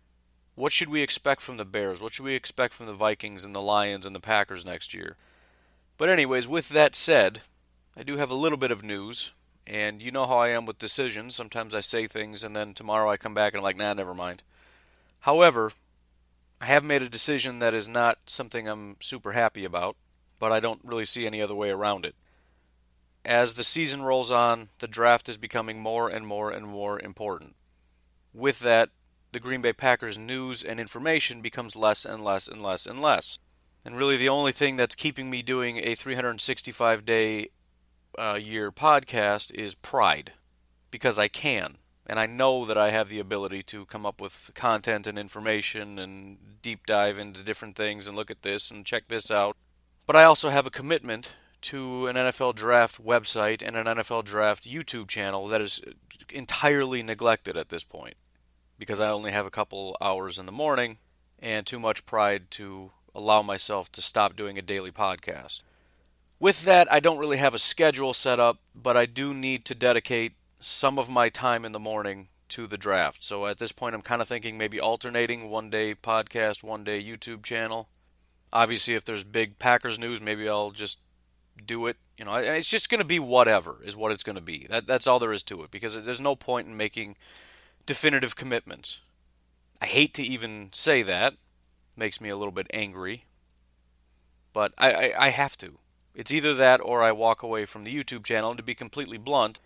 What 0.54 0.72
should 0.72 0.88
we 0.88 1.02
expect 1.02 1.40
from 1.40 1.56
the 1.56 1.64
Bears? 1.64 2.00
What 2.00 2.14
should 2.14 2.24
we 2.24 2.34
expect 2.34 2.74
from 2.74 2.86
the 2.86 2.94
Vikings 2.94 3.44
and 3.44 3.54
the 3.54 3.62
Lions 3.62 4.06
and 4.06 4.14
the 4.14 4.20
Packers 4.20 4.64
next 4.64 4.92
year? 4.92 5.16
But 5.98 6.08
anyways, 6.08 6.48
with 6.48 6.70
that 6.70 6.94
said, 6.94 7.42
I 7.96 8.02
do 8.02 8.16
have 8.16 8.30
a 8.30 8.34
little 8.34 8.58
bit 8.58 8.70
of 8.70 8.82
news, 8.82 9.32
and 9.66 10.02
you 10.02 10.10
know 10.10 10.26
how 10.26 10.38
I 10.38 10.48
am 10.48 10.66
with 10.66 10.78
decisions. 10.78 11.34
Sometimes 11.34 11.74
I 11.74 11.80
say 11.80 12.06
things 12.06 12.42
and 12.44 12.56
then 12.56 12.74
tomorrow 12.74 13.10
I 13.10 13.16
come 13.16 13.34
back 13.34 13.52
and 13.52 13.60
I'm 13.60 13.64
like, 13.64 13.78
nah, 13.78 13.94
never 13.94 14.14
mind. 14.14 14.42
However, 15.20 15.72
I 16.60 16.66
have 16.66 16.84
made 16.84 17.02
a 17.02 17.08
decision 17.08 17.58
that 17.58 17.74
is 17.74 17.88
not 17.88 18.18
something 18.26 18.68
I'm 18.68 18.96
super 19.00 19.32
happy 19.32 19.64
about, 19.64 19.96
but 20.42 20.52
I 20.52 20.60
don't 20.60 20.80
really 20.82 21.04
see 21.06 21.26
any 21.26 21.40
other 21.40 21.54
way 21.54 21.70
around 21.70 22.04
it 22.04 22.16
as 23.24 23.54
the 23.54 23.64
season 23.64 24.02
rolls 24.02 24.30
on, 24.30 24.68
the 24.80 24.88
draft 24.88 25.28
is 25.28 25.36
becoming 25.36 25.80
more 25.80 26.08
and 26.08 26.26
more 26.26 26.50
and 26.50 26.66
more 26.66 27.00
important. 27.00 27.54
With 28.34 28.58
that, 28.60 28.90
the 29.32 29.40
Green 29.40 29.62
Bay 29.62 29.72
Packers 29.72 30.18
news 30.18 30.64
and 30.64 30.80
information 30.80 31.40
becomes 31.40 31.76
less 31.76 32.04
and 32.04 32.24
less 32.24 32.48
and 32.48 32.60
less 32.60 32.86
and 32.86 33.00
less. 33.00 33.38
And 33.84 33.96
really, 33.96 34.16
the 34.16 34.28
only 34.28 34.52
thing 34.52 34.76
that's 34.76 34.94
keeping 34.94 35.30
me 35.30 35.42
doing 35.42 35.78
a 35.78 35.94
365 35.94 37.04
day 37.04 37.48
uh, 38.18 38.38
year 38.40 38.70
podcast 38.70 39.52
is 39.54 39.74
pride. 39.74 40.32
Because 40.90 41.18
I 41.18 41.28
can. 41.28 41.78
And 42.06 42.18
I 42.18 42.26
know 42.26 42.64
that 42.66 42.76
I 42.76 42.90
have 42.90 43.08
the 43.08 43.20
ability 43.20 43.62
to 43.64 43.86
come 43.86 44.04
up 44.04 44.20
with 44.20 44.50
content 44.54 45.06
and 45.06 45.18
information 45.18 45.98
and 45.98 46.60
deep 46.60 46.84
dive 46.86 47.18
into 47.18 47.42
different 47.42 47.76
things 47.76 48.06
and 48.06 48.16
look 48.16 48.30
at 48.30 48.42
this 48.42 48.70
and 48.70 48.84
check 48.84 49.08
this 49.08 49.30
out. 49.30 49.56
But 50.06 50.16
I 50.16 50.24
also 50.24 50.50
have 50.50 50.66
a 50.66 50.70
commitment 50.70 51.34
to 51.62 52.06
an 52.06 52.16
NFL 52.16 52.56
draft 52.56 53.02
website 53.02 53.62
and 53.66 53.76
an 53.76 53.86
NFL 53.86 54.24
draft 54.24 54.68
YouTube 54.68 55.08
channel 55.08 55.46
that 55.48 55.60
is 55.60 55.80
entirely 56.30 57.02
neglected 57.02 57.56
at 57.56 57.68
this 57.68 57.84
point 57.84 58.14
because 58.78 59.00
I 59.00 59.10
only 59.10 59.30
have 59.30 59.46
a 59.46 59.50
couple 59.50 59.96
hours 60.00 60.38
in 60.38 60.46
the 60.46 60.52
morning 60.52 60.98
and 61.38 61.64
too 61.64 61.78
much 61.78 62.04
pride 62.04 62.50
to 62.52 62.90
allow 63.14 63.42
myself 63.42 63.92
to 63.92 64.02
stop 64.02 64.34
doing 64.34 64.58
a 64.58 64.62
daily 64.62 64.90
podcast. 64.90 65.60
With 66.40 66.64
that, 66.64 66.92
I 66.92 66.98
don't 66.98 67.18
really 67.18 67.36
have 67.36 67.54
a 67.54 67.58
schedule 67.58 68.12
set 68.12 68.40
up, 68.40 68.58
but 68.74 68.96
I 68.96 69.06
do 69.06 69.32
need 69.32 69.64
to 69.66 69.74
dedicate 69.76 70.32
some 70.58 70.98
of 70.98 71.08
my 71.08 71.28
time 71.28 71.64
in 71.64 71.70
the 71.70 71.78
morning 71.78 72.28
to 72.48 72.66
the 72.66 72.76
draft. 72.76 73.22
So 73.22 73.46
at 73.46 73.58
this 73.58 73.70
point, 73.72 73.94
I'm 73.94 74.02
kind 74.02 74.20
of 74.20 74.28
thinking 74.28 74.58
maybe 74.58 74.80
alternating 74.80 75.48
one 75.48 75.70
day 75.70 75.94
podcast, 75.94 76.64
one 76.64 76.82
day 76.82 77.02
YouTube 77.02 77.44
channel. 77.44 77.88
Obviously, 78.52 78.94
if 78.94 79.04
there's 79.04 79.24
big 79.24 79.58
Packers 79.58 79.98
news, 79.98 80.20
maybe 80.20 80.48
I'll 80.48 80.70
just 80.70 80.98
do 81.64 81.86
it. 81.86 81.96
You 82.18 82.24
know, 82.24 82.34
it's 82.34 82.68
just 82.68 82.90
going 82.90 83.00
to 83.00 83.06
be 83.06 83.18
whatever 83.18 83.78
is 83.84 83.96
what 83.96 84.12
it's 84.12 84.22
going 84.22 84.36
to 84.36 84.42
be. 84.42 84.66
That 84.68 84.86
that's 84.86 85.06
all 85.06 85.18
there 85.18 85.32
is 85.32 85.42
to 85.44 85.62
it 85.62 85.70
because 85.70 86.02
there's 86.02 86.20
no 86.20 86.36
point 86.36 86.68
in 86.68 86.76
making 86.76 87.16
definitive 87.86 88.36
commitments. 88.36 89.00
I 89.80 89.86
hate 89.86 90.14
to 90.14 90.22
even 90.22 90.68
say 90.72 91.02
that. 91.02 91.34
Makes 91.96 92.20
me 92.20 92.28
a 92.28 92.36
little 92.36 92.52
bit 92.52 92.68
angry. 92.72 93.24
But 94.52 94.72
I, 94.78 94.90
I, 94.92 95.26
I 95.26 95.28
have 95.30 95.56
to. 95.58 95.78
It's 96.14 96.32
either 96.32 96.54
that 96.54 96.80
or 96.80 97.02
I 97.02 97.12
walk 97.12 97.42
away 97.42 97.64
from 97.64 97.84
the 97.84 97.94
YouTube 97.94 98.24
channel. 98.24 98.50
And 98.50 98.58
to 98.58 98.64
be 98.64 98.74
completely 98.74 99.18
blunt, 99.18 99.60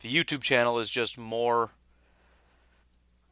the 0.00 0.12
YouTube 0.12 0.42
channel 0.42 0.78
is 0.78 0.90
just 0.90 1.18
more. 1.18 1.72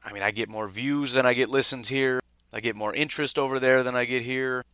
I 0.04 0.12
mean, 0.12 0.22
I 0.22 0.30
get 0.30 0.48
more 0.48 0.68
views 0.68 1.12
than 1.12 1.26
I 1.26 1.34
get 1.34 1.50
listens 1.50 1.88
here. 1.88 2.20
I 2.52 2.60
get 2.60 2.76
more 2.76 2.94
interest 2.94 3.38
over 3.38 3.58
there 3.58 3.82
than 3.82 3.94
I 3.94 4.04
get 4.04 4.22
here. 4.22 4.64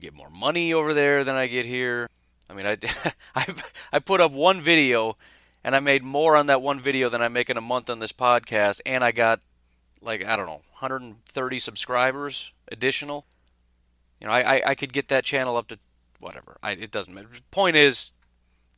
Get 0.00 0.14
more 0.14 0.30
money 0.30 0.72
over 0.72 0.94
there 0.94 1.24
than 1.24 1.34
I 1.34 1.46
get 1.46 1.66
here. 1.66 2.08
I 2.48 2.54
mean, 2.54 2.66
I, 2.66 2.78
I, 3.34 3.46
I 3.92 3.98
put 3.98 4.20
up 4.20 4.32
one 4.32 4.60
video 4.60 5.16
and 5.64 5.74
I 5.74 5.80
made 5.80 6.02
more 6.02 6.36
on 6.36 6.46
that 6.46 6.62
one 6.62 6.80
video 6.80 7.08
than 7.08 7.22
I 7.22 7.28
make 7.28 7.50
in 7.50 7.56
a 7.56 7.62
month 7.62 7.90
on 7.90 7.98
this 7.98 8.12
podcast, 8.12 8.80
and 8.86 9.04
I 9.04 9.12
got 9.12 9.40
like 10.00 10.24
I 10.24 10.36
don't 10.36 10.46
know 10.46 10.62
130 10.80 11.58
subscribers 11.58 12.52
additional. 12.70 13.26
You 14.20 14.26
know, 14.26 14.32
I, 14.32 14.56
I, 14.56 14.62
I 14.66 14.74
could 14.74 14.92
get 14.92 15.08
that 15.08 15.24
channel 15.24 15.56
up 15.56 15.68
to 15.68 15.78
whatever. 16.20 16.56
I, 16.62 16.72
it 16.72 16.90
doesn't 16.90 17.14
matter. 17.14 17.28
Point 17.50 17.76
is, 17.76 18.12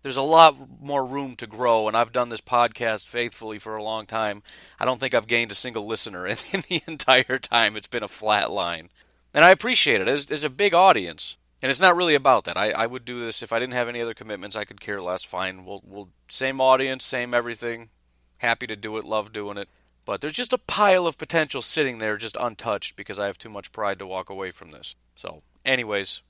there's 0.02 0.16
a 0.16 0.22
lot 0.22 0.56
more 0.80 1.04
room 1.04 1.36
to 1.36 1.46
grow, 1.46 1.88
and 1.88 1.96
I've 1.96 2.12
done 2.12 2.28
this 2.28 2.40
podcast 2.40 3.06
faithfully 3.06 3.58
for 3.58 3.76
a 3.76 3.82
long 3.82 4.06
time. 4.06 4.42
I 4.78 4.84
don't 4.84 4.98
think 4.98 5.14
I've 5.14 5.26
gained 5.26 5.52
a 5.52 5.54
single 5.54 5.86
listener 5.86 6.26
in, 6.26 6.36
in 6.52 6.64
the 6.68 6.82
entire 6.86 7.38
time. 7.38 7.76
It's 7.76 7.86
been 7.86 8.02
a 8.02 8.08
flat 8.08 8.50
line, 8.50 8.88
and 9.34 9.44
I 9.44 9.50
appreciate 9.50 10.00
it. 10.00 10.04
There's, 10.04 10.26
there's 10.26 10.44
a 10.44 10.50
big 10.50 10.74
audience. 10.74 11.36
And 11.62 11.68
it's 11.68 11.80
not 11.80 11.96
really 11.96 12.14
about 12.14 12.44
that. 12.44 12.56
I, 12.56 12.70
I 12.70 12.86
would 12.86 13.04
do 13.04 13.20
this 13.20 13.42
if 13.42 13.52
I 13.52 13.58
didn't 13.58 13.74
have 13.74 13.88
any 13.88 14.00
other 14.00 14.14
commitments. 14.14 14.56
I 14.56 14.64
could 14.64 14.80
care 14.80 15.00
less. 15.00 15.24
Fine. 15.24 15.66
We'll, 15.66 15.82
we'll 15.84 16.08
same 16.28 16.60
audience, 16.60 17.04
same 17.04 17.34
everything. 17.34 17.90
Happy 18.38 18.66
to 18.66 18.76
do 18.76 18.96
it. 18.96 19.04
Love 19.04 19.32
doing 19.32 19.58
it. 19.58 19.68
But 20.06 20.22
there's 20.22 20.32
just 20.32 20.54
a 20.54 20.58
pile 20.58 21.06
of 21.06 21.18
potential 21.18 21.60
sitting 21.60 21.98
there 21.98 22.16
just 22.16 22.36
untouched 22.40 22.96
because 22.96 23.18
I 23.18 23.26
have 23.26 23.36
too 23.36 23.50
much 23.50 23.72
pride 23.72 23.98
to 23.98 24.06
walk 24.06 24.30
away 24.30 24.50
from 24.50 24.70
this. 24.70 24.96
So, 25.14 25.42
anyways, 25.64 26.22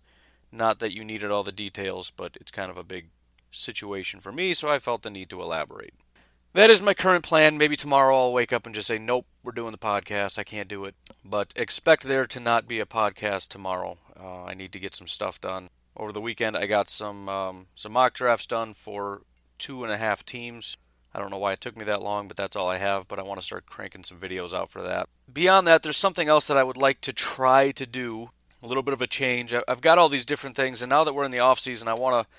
not 0.50 0.80
that 0.80 0.92
you 0.92 1.04
needed 1.04 1.30
all 1.30 1.44
the 1.44 1.52
details, 1.52 2.10
but 2.10 2.36
it's 2.40 2.50
kind 2.50 2.70
of 2.70 2.76
a 2.76 2.82
big 2.82 3.06
situation 3.52 4.20
for 4.20 4.32
me, 4.32 4.52
so 4.54 4.68
I 4.68 4.78
felt 4.78 5.02
the 5.02 5.10
need 5.10 5.30
to 5.30 5.40
elaborate. 5.40 5.94
That 6.52 6.68
is 6.68 6.82
my 6.82 6.94
current 6.94 7.24
plan. 7.24 7.58
Maybe 7.58 7.76
tomorrow 7.76 8.18
I'll 8.18 8.32
wake 8.32 8.52
up 8.52 8.66
and 8.66 8.74
just 8.74 8.88
say, 8.88 8.98
nope, 8.98 9.24
we're 9.44 9.52
doing 9.52 9.70
the 9.70 9.78
podcast. 9.78 10.36
I 10.36 10.42
can't 10.42 10.68
do 10.68 10.84
it. 10.84 10.96
But 11.24 11.52
expect 11.54 12.02
there 12.02 12.26
to 12.26 12.40
not 12.40 12.66
be 12.66 12.80
a 12.80 12.86
podcast 12.86 13.48
tomorrow. 13.48 13.98
Uh, 14.18 14.44
I 14.44 14.54
need 14.54 14.72
to 14.72 14.80
get 14.80 14.96
some 14.96 15.06
stuff 15.06 15.40
done. 15.40 15.70
Over 15.96 16.10
the 16.10 16.20
weekend, 16.20 16.56
I 16.56 16.66
got 16.66 16.88
some 16.88 17.28
um, 17.28 17.66
some 17.74 17.92
mock 17.92 18.14
drafts 18.14 18.46
done 18.46 18.74
for 18.74 19.22
two 19.58 19.84
and 19.84 19.92
a 19.92 19.96
half 19.96 20.24
teams. 20.24 20.76
I 21.14 21.20
don't 21.20 21.30
know 21.30 21.38
why 21.38 21.52
it 21.52 21.60
took 21.60 21.76
me 21.76 21.84
that 21.84 22.02
long, 22.02 22.26
but 22.26 22.36
that's 22.36 22.56
all 22.56 22.68
I 22.68 22.78
have. 22.78 23.06
But 23.06 23.20
I 23.20 23.22
want 23.22 23.38
to 23.38 23.46
start 23.46 23.66
cranking 23.66 24.02
some 24.02 24.18
videos 24.18 24.52
out 24.52 24.70
for 24.70 24.82
that. 24.82 25.08
Beyond 25.32 25.68
that, 25.68 25.84
there's 25.84 25.96
something 25.96 26.28
else 26.28 26.48
that 26.48 26.56
I 26.56 26.64
would 26.64 26.76
like 26.76 27.00
to 27.02 27.12
try 27.12 27.70
to 27.72 27.86
do. 27.86 28.30
A 28.62 28.66
little 28.66 28.82
bit 28.82 28.92
of 28.92 29.00
a 29.00 29.06
change. 29.06 29.54
I've 29.68 29.80
got 29.80 29.98
all 29.98 30.08
these 30.08 30.26
different 30.26 30.56
things, 30.56 30.82
and 30.82 30.90
now 30.90 31.04
that 31.04 31.14
we're 31.14 31.24
in 31.24 31.30
the 31.30 31.38
off 31.38 31.60
season, 31.60 31.86
I 31.86 31.94
want 31.94 32.26
to. 32.26 32.30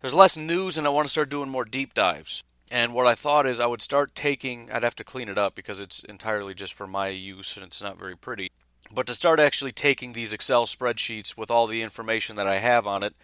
There's 0.00 0.14
less 0.14 0.36
news, 0.36 0.76
and 0.76 0.86
I 0.86 0.90
want 0.90 1.06
to 1.06 1.10
start 1.10 1.30
doing 1.30 1.48
more 1.48 1.64
deep 1.64 1.94
dives. 1.94 2.42
And 2.74 2.92
what 2.92 3.06
I 3.06 3.14
thought 3.14 3.46
is 3.46 3.60
I 3.60 3.66
would 3.66 3.80
start 3.80 4.16
taking. 4.16 4.68
I'd 4.68 4.82
have 4.82 4.96
to 4.96 5.04
clean 5.04 5.28
it 5.28 5.38
up 5.38 5.54
because 5.54 5.78
it's 5.78 6.02
entirely 6.02 6.54
just 6.54 6.74
for 6.74 6.88
my 6.88 7.06
use, 7.06 7.56
and 7.56 7.64
it's 7.64 7.80
not 7.80 8.00
very 8.00 8.16
pretty. 8.16 8.50
But 8.92 9.06
to 9.06 9.14
start 9.14 9.38
actually 9.38 9.70
taking 9.70 10.12
these 10.12 10.32
Excel 10.32 10.66
spreadsheets 10.66 11.36
with 11.36 11.52
all 11.52 11.68
the 11.68 11.82
information 11.82 12.34
that 12.34 12.48
I 12.48 12.58
have 12.58 12.84
on 12.84 13.04
it 13.04 13.14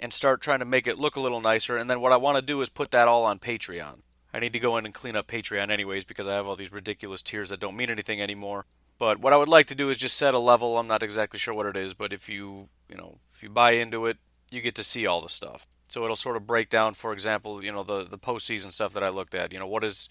and 0.00 0.12
start 0.12 0.40
trying 0.40 0.58
to 0.58 0.64
make 0.64 0.88
it 0.88 0.98
look 0.98 1.14
a 1.14 1.20
little 1.20 1.40
nicer. 1.40 1.76
And 1.76 1.88
then 1.88 2.00
what 2.00 2.10
I 2.10 2.16
want 2.16 2.34
to 2.34 2.42
do 2.42 2.60
is 2.62 2.68
put 2.68 2.90
that 2.90 3.06
all 3.06 3.22
on 3.22 3.38
Patreon. 3.38 3.98
I 4.34 4.40
need 4.40 4.52
to 4.54 4.58
go 4.58 4.76
in 4.76 4.84
and 4.84 4.92
clean 4.92 5.14
up 5.14 5.28
Patreon 5.28 5.70
anyways 5.70 6.04
because 6.04 6.26
I 6.26 6.34
have 6.34 6.48
all 6.48 6.56
these 6.56 6.72
ridiculous 6.72 7.22
tiers 7.22 7.50
that 7.50 7.60
don't 7.60 7.76
mean 7.76 7.90
anything 7.90 8.20
anymore. 8.20 8.66
But 8.98 9.20
what 9.20 9.32
I 9.32 9.36
would 9.36 9.48
like 9.48 9.66
to 9.66 9.76
do 9.76 9.88
is 9.88 9.98
just 9.98 10.16
set 10.16 10.34
a 10.34 10.40
level. 10.40 10.78
I'm 10.78 10.88
not 10.88 11.04
exactly 11.04 11.38
sure 11.38 11.54
what 11.54 11.66
it 11.66 11.76
is, 11.76 11.94
but 11.94 12.12
if 12.12 12.28
you, 12.28 12.70
you 12.88 12.96
know, 12.96 13.18
if 13.32 13.40
you 13.40 13.50
buy 13.50 13.70
into 13.70 14.06
it, 14.06 14.16
you 14.50 14.60
get 14.60 14.74
to 14.74 14.82
see 14.82 15.06
all 15.06 15.20
the 15.20 15.28
stuff. 15.28 15.64
So 15.88 16.04
it'll 16.04 16.16
sort 16.16 16.36
of 16.36 16.46
break 16.46 16.68
down, 16.68 16.94
for 16.94 17.12
example, 17.12 17.64
you 17.64 17.72
know, 17.72 17.82
the 17.82 18.04
the 18.04 18.18
postseason 18.18 18.72
stuff 18.72 18.92
that 18.94 19.02
I 19.02 19.08
looked 19.08 19.34
at. 19.34 19.52
You 19.52 19.58
know, 19.58 19.66
what 19.66 19.84
is 19.84 20.08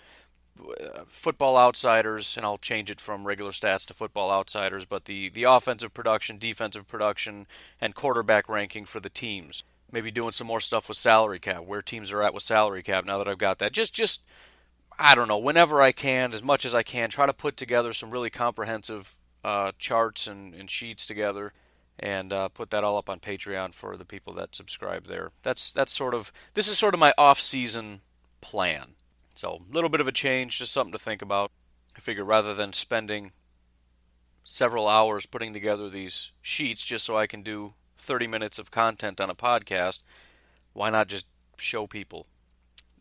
uh, 0.60 1.04
football 1.08 1.58
outsiders, 1.58 2.38
and 2.38 2.46
I'll 2.46 2.58
change 2.58 2.90
it 2.90 3.02
from 3.02 3.26
regular 3.26 3.52
stats 3.52 3.86
to 3.88 3.94
football 3.94 4.32
outsiders, 4.32 4.86
but 4.86 5.06
the 5.06 5.30
the 5.30 5.44
offensive 5.44 5.94
production, 5.94 6.38
defensive 6.38 6.88
production, 6.88 7.48
and 7.82 7.96
quarterback 7.96 8.48
ranking 8.50 8.86
for 8.86 9.00
the 9.00 9.10
teams 9.10 9.64
maybe 9.92 10.12
doing 10.12 10.32
some 10.32 10.48
more 10.48 10.60
stuff 10.60 10.90
with 10.90 10.98
salary 10.98 11.40
cap, 11.40 11.64
where 11.64 11.82
teams 11.82 12.12
are 12.12 12.22
at 12.22 12.34
with 12.34 12.44
salary 12.44 12.84
cap 12.84 13.06
now 13.06 13.18
that 13.18 13.28
I've 13.28 13.38
got 13.38 13.60
that. 13.60 13.72
Just 13.72 13.94
just 13.94 14.24
I 14.98 15.16
don't 15.16 15.28
know, 15.28 15.38
whenever 15.38 15.82
I 15.82 15.92
can, 15.92 16.34
as 16.34 16.44
much 16.44 16.66
as 16.66 16.74
I 16.74 16.84
can, 16.84 17.10
try 17.10 17.26
to 17.26 17.34
put 17.34 17.58
together 17.58 17.94
some 17.94 18.12
really 18.12 18.30
comprehensive 18.30 19.16
uh, 19.44 19.72
charts 19.78 20.26
and, 20.26 20.54
and, 20.54 20.70
sheets 20.70 21.06
together, 21.06 21.54
and 22.00 22.34
uh, 22.34 22.50
put 22.50 22.70
that 22.72 22.84
all 22.84 22.98
up 22.98 23.10
on 23.10 23.20
Patreon 23.20 23.74
for 23.74 23.96
the 23.98 24.06
people 24.06 24.34
that 24.34 24.56
subscribe 24.56 25.08
there. 25.08 25.32
That's 25.44 25.72
that's 25.72 25.94
sort 25.94 26.14
of 26.14 26.32
this 26.54 26.68
is 26.68 26.78
sort 26.78 26.94
of 26.94 27.00
my 27.00 27.14
off-season 27.18 28.02
plan. 28.42 28.96
So 29.34 29.62
a 29.70 29.74
little 29.74 29.90
bit 29.90 30.02
of 30.02 30.08
a 30.08 30.14
change, 30.14 30.58
just 30.58 30.74
something 30.74 30.94
to 30.94 31.00
think 31.00 31.22
about. 31.22 31.52
I 31.96 32.00
figure 32.00 32.26
rather 32.26 32.54
than 32.54 32.74
spending 32.74 33.32
several 34.44 34.88
hours 34.88 35.26
putting 35.26 35.54
together 35.54 35.90
these 35.90 36.32
sheets 36.42 36.86
just 36.86 37.06
so 37.06 37.18
I 37.18 37.28
can 37.28 37.42
do 37.42 37.74
30 37.98 38.28
minutes 38.28 38.60
of 38.60 38.72
content 38.72 39.20
on 39.20 39.30
a 39.30 39.36
podcast, 39.36 40.04
why 40.74 40.90
not 40.90 41.08
just 41.08 41.28
show 41.58 41.88
people? 41.88 42.28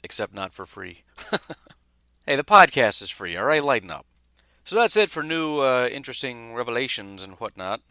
Except 0.03 0.35
not 0.35 0.53
for 0.53 0.67
free. 0.67 1.03
hey, 2.27 2.37
the 2.37 2.45
podcast 2.45 3.03
is 3.03 3.11
free, 3.11 3.37
all 3.37 3.45
right? 3.45 3.63
Lighten 3.65 3.91
up. 3.91 4.07
So 4.65 4.77
that's 4.77 4.97
it 4.97 5.11
for 5.11 5.23
new 5.23 5.61
uh, 5.61 5.89
interesting 5.93 6.55
revelations 6.55 7.23
and 7.23 7.35
whatnot. 7.35 7.83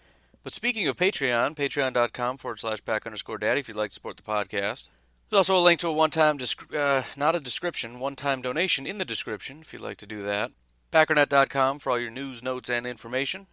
But 0.44 0.54
speaking 0.54 0.88
of 0.88 0.98
Patreon, 0.98 1.56
patreon.com 1.56 2.38
forward 2.38 2.60
slash 2.60 2.84
pack 2.84 3.06
underscore 3.06 3.38
daddy 3.38 3.62
if 3.62 3.70
you'd 3.70 3.78
like 3.78 3.92
to 3.92 3.94
support 3.94 4.18
the 4.18 4.24
podcast. 4.24 4.90
There's 5.30 5.38
also 5.38 5.58
a 5.58 5.64
link 5.64 5.80
to 5.80 5.88
a 5.88 5.94
one 5.94 6.10
time, 6.10 6.38
uh, 6.76 7.04
not 7.16 7.36
a 7.36 7.40
description, 7.40 8.00
one 8.00 8.16
time 8.18 8.42
donation 8.42 8.86
in 8.86 8.98
the 8.98 9.06
description 9.06 9.60
if 9.62 9.72
you'd 9.72 9.82
like 9.82 9.98
to 9.98 10.06
do 10.06 10.22
that. 10.24 10.52
Packernet.com 10.92 11.80
for 11.80 11.92
all 11.92 12.00
your 12.00 12.12
news, 12.12 12.44
notes, 12.44 12.70
and 12.70 12.86
information. 12.86 13.48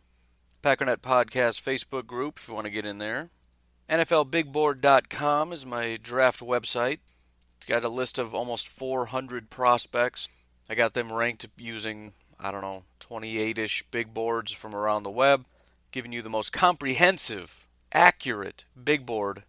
Packernet 0.62 0.98
Podcast 0.98 1.62
Facebook 1.62 2.06
group 2.06 2.38
if 2.38 2.48
you 2.48 2.54
want 2.54 2.66
to 2.66 2.72
get 2.72 2.84
in 2.84 2.98
there. 2.98 3.30
NFLBigBoard.com 3.88 5.52
is 5.52 5.64
my 5.64 5.98
draft 6.02 6.40
website. 6.40 6.98
It's 7.56 7.66
got 7.66 7.84
a 7.84 7.88
list 7.88 8.18
of 8.18 8.34
almost 8.34 8.68
400 8.68 9.48
prospects. 9.48 10.28
I 10.68 10.74
got 10.74 10.94
them 10.94 11.12
ranked 11.12 11.46
using, 11.56 12.12
I 12.38 12.50
don't 12.50 12.60
know, 12.60 12.84
28 12.98 13.58
ish 13.58 13.84
big 13.90 14.12
boards 14.12 14.52
from 14.52 14.74
around 14.74 15.04
the 15.04 15.10
web, 15.10 15.46
giving 15.90 16.12
you 16.12 16.22
the 16.22 16.30
most 16.30 16.52
comprehensive, 16.52 17.66
accurate 17.92 18.64
big 18.82 19.04
board 19.04 19.44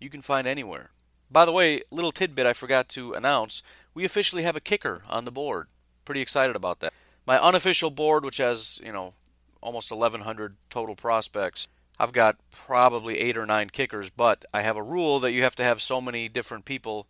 you 0.00 0.10
can 0.10 0.22
find 0.22 0.46
anywhere. 0.46 0.90
By 1.30 1.44
the 1.44 1.52
way, 1.52 1.80
little 1.90 2.12
tidbit 2.12 2.46
I 2.46 2.52
forgot 2.52 2.88
to 2.90 3.14
announce 3.14 3.62
we 3.94 4.04
officially 4.04 4.42
have 4.42 4.56
a 4.56 4.60
kicker 4.60 5.02
on 5.08 5.24
the 5.24 5.30
board. 5.30 5.68
Pretty 6.04 6.20
excited 6.20 6.56
about 6.56 6.80
that. 6.80 6.92
My 7.26 7.40
unofficial 7.40 7.90
board, 7.90 8.24
which 8.24 8.38
has, 8.38 8.80
you 8.84 8.92
know, 8.92 9.14
almost 9.60 9.90
1,100 9.90 10.56
total 10.68 10.96
prospects, 10.96 11.68
I've 11.98 12.12
got 12.12 12.36
probably 12.50 13.18
eight 13.18 13.38
or 13.38 13.46
nine 13.46 13.70
kickers, 13.70 14.10
but 14.10 14.44
I 14.52 14.62
have 14.62 14.76
a 14.76 14.82
rule 14.82 15.20
that 15.20 15.32
you 15.32 15.42
have 15.42 15.54
to 15.56 15.64
have 15.64 15.80
so 15.80 16.00
many 16.00 16.28
different 16.28 16.64
people 16.64 17.06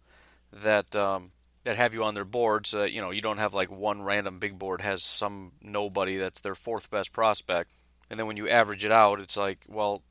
that 0.52 0.94
um, 0.94 1.30
that 1.64 1.76
have 1.76 1.94
you 1.94 2.04
on 2.04 2.14
their 2.14 2.26
board, 2.26 2.66
so 2.66 2.78
that 2.78 2.92
you 2.92 3.00
know 3.00 3.10
you 3.10 3.22
don't 3.22 3.38
have 3.38 3.54
like 3.54 3.70
one 3.70 4.02
random 4.02 4.38
big 4.38 4.58
board 4.58 4.82
has 4.82 5.02
some 5.02 5.52
nobody 5.62 6.18
that's 6.18 6.40
their 6.40 6.54
fourth 6.54 6.90
best 6.90 7.12
prospect, 7.12 7.72
and 8.12 8.20
then 8.20 8.26
when 8.26 8.36
you 8.36 8.46
average 8.46 8.84
it 8.84 8.92
out, 8.92 9.20
it's 9.20 9.38
like, 9.38 9.64
well, 9.66 10.02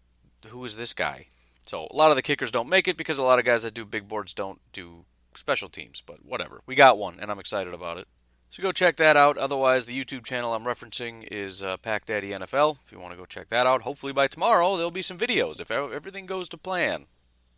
who 0.47 0.65
is 0.65 0.75
this 0.75 0.91
guy? 0.91 1.27
So 1.67 1.87
a 1.91 1.95
lot 1.95 2.09
of 2.09 2.15
the 2.15 2.23
kickers 2.23 2.49
don't 2.49 2.67
make 2.67 2.87
it 2.87 2.97
because 2.97 3.19
a 3.19 3.23
lot 3.23 3.37
of 3.37 3.45
guys 3.45 3.61
that 3.61 3.75
do 3.75 3.85
big 3.85 4.07
boards 4.07 4.33
don't 4.33 4.59
do 4.73 5.05
special 5.35 5.69
teams, 5.69 6.01
but 6.03 6.25
whatever. 6.25 6.61
We 6.65 6.73
got 6.73 6.97
one, 6.97 7.19
and 7.19 7.29
I'm 7.29 7.37
excited 7.37 7.75
about 7.75 7.99
it. 7.99 8.07
So 8.49 8.63
go 8.63 8.71
check 8.71 8.95
that 8.95 9.15
out. 9.15 9.37
Otherwise, 9.37 9.85
the 9.85 10.03
YouTube 10.03 10.25
channel 10.25 10.55
I'm 10.55 10.63
referencing 10.63 11.27
is 11.31 11.61
uh, 11.61 11.77
Pack 11.77 12.07
Daddy 12.07 12.31
NFL. 12.31 12.77
If 12.83 12.91
you 12.91 12.99
want 12.99 13.13
to 13.13 13.19
go 13.19 13.25
check 13.25 13.49
that 13.49 13.67
out, 13.67 13.83
hopefully 13.83 14.13
by 14.13 14.27
tomorrow 14.27 14.77
there'll 14.77 14.89
be 14.89 15.03
some 15.03 15.19
videos 15.19 15.61
if 15.61 15.69
everything 15.69 16.25
goes 16.25 16.49
to 16.49 16.57
plan. 16.57 17.05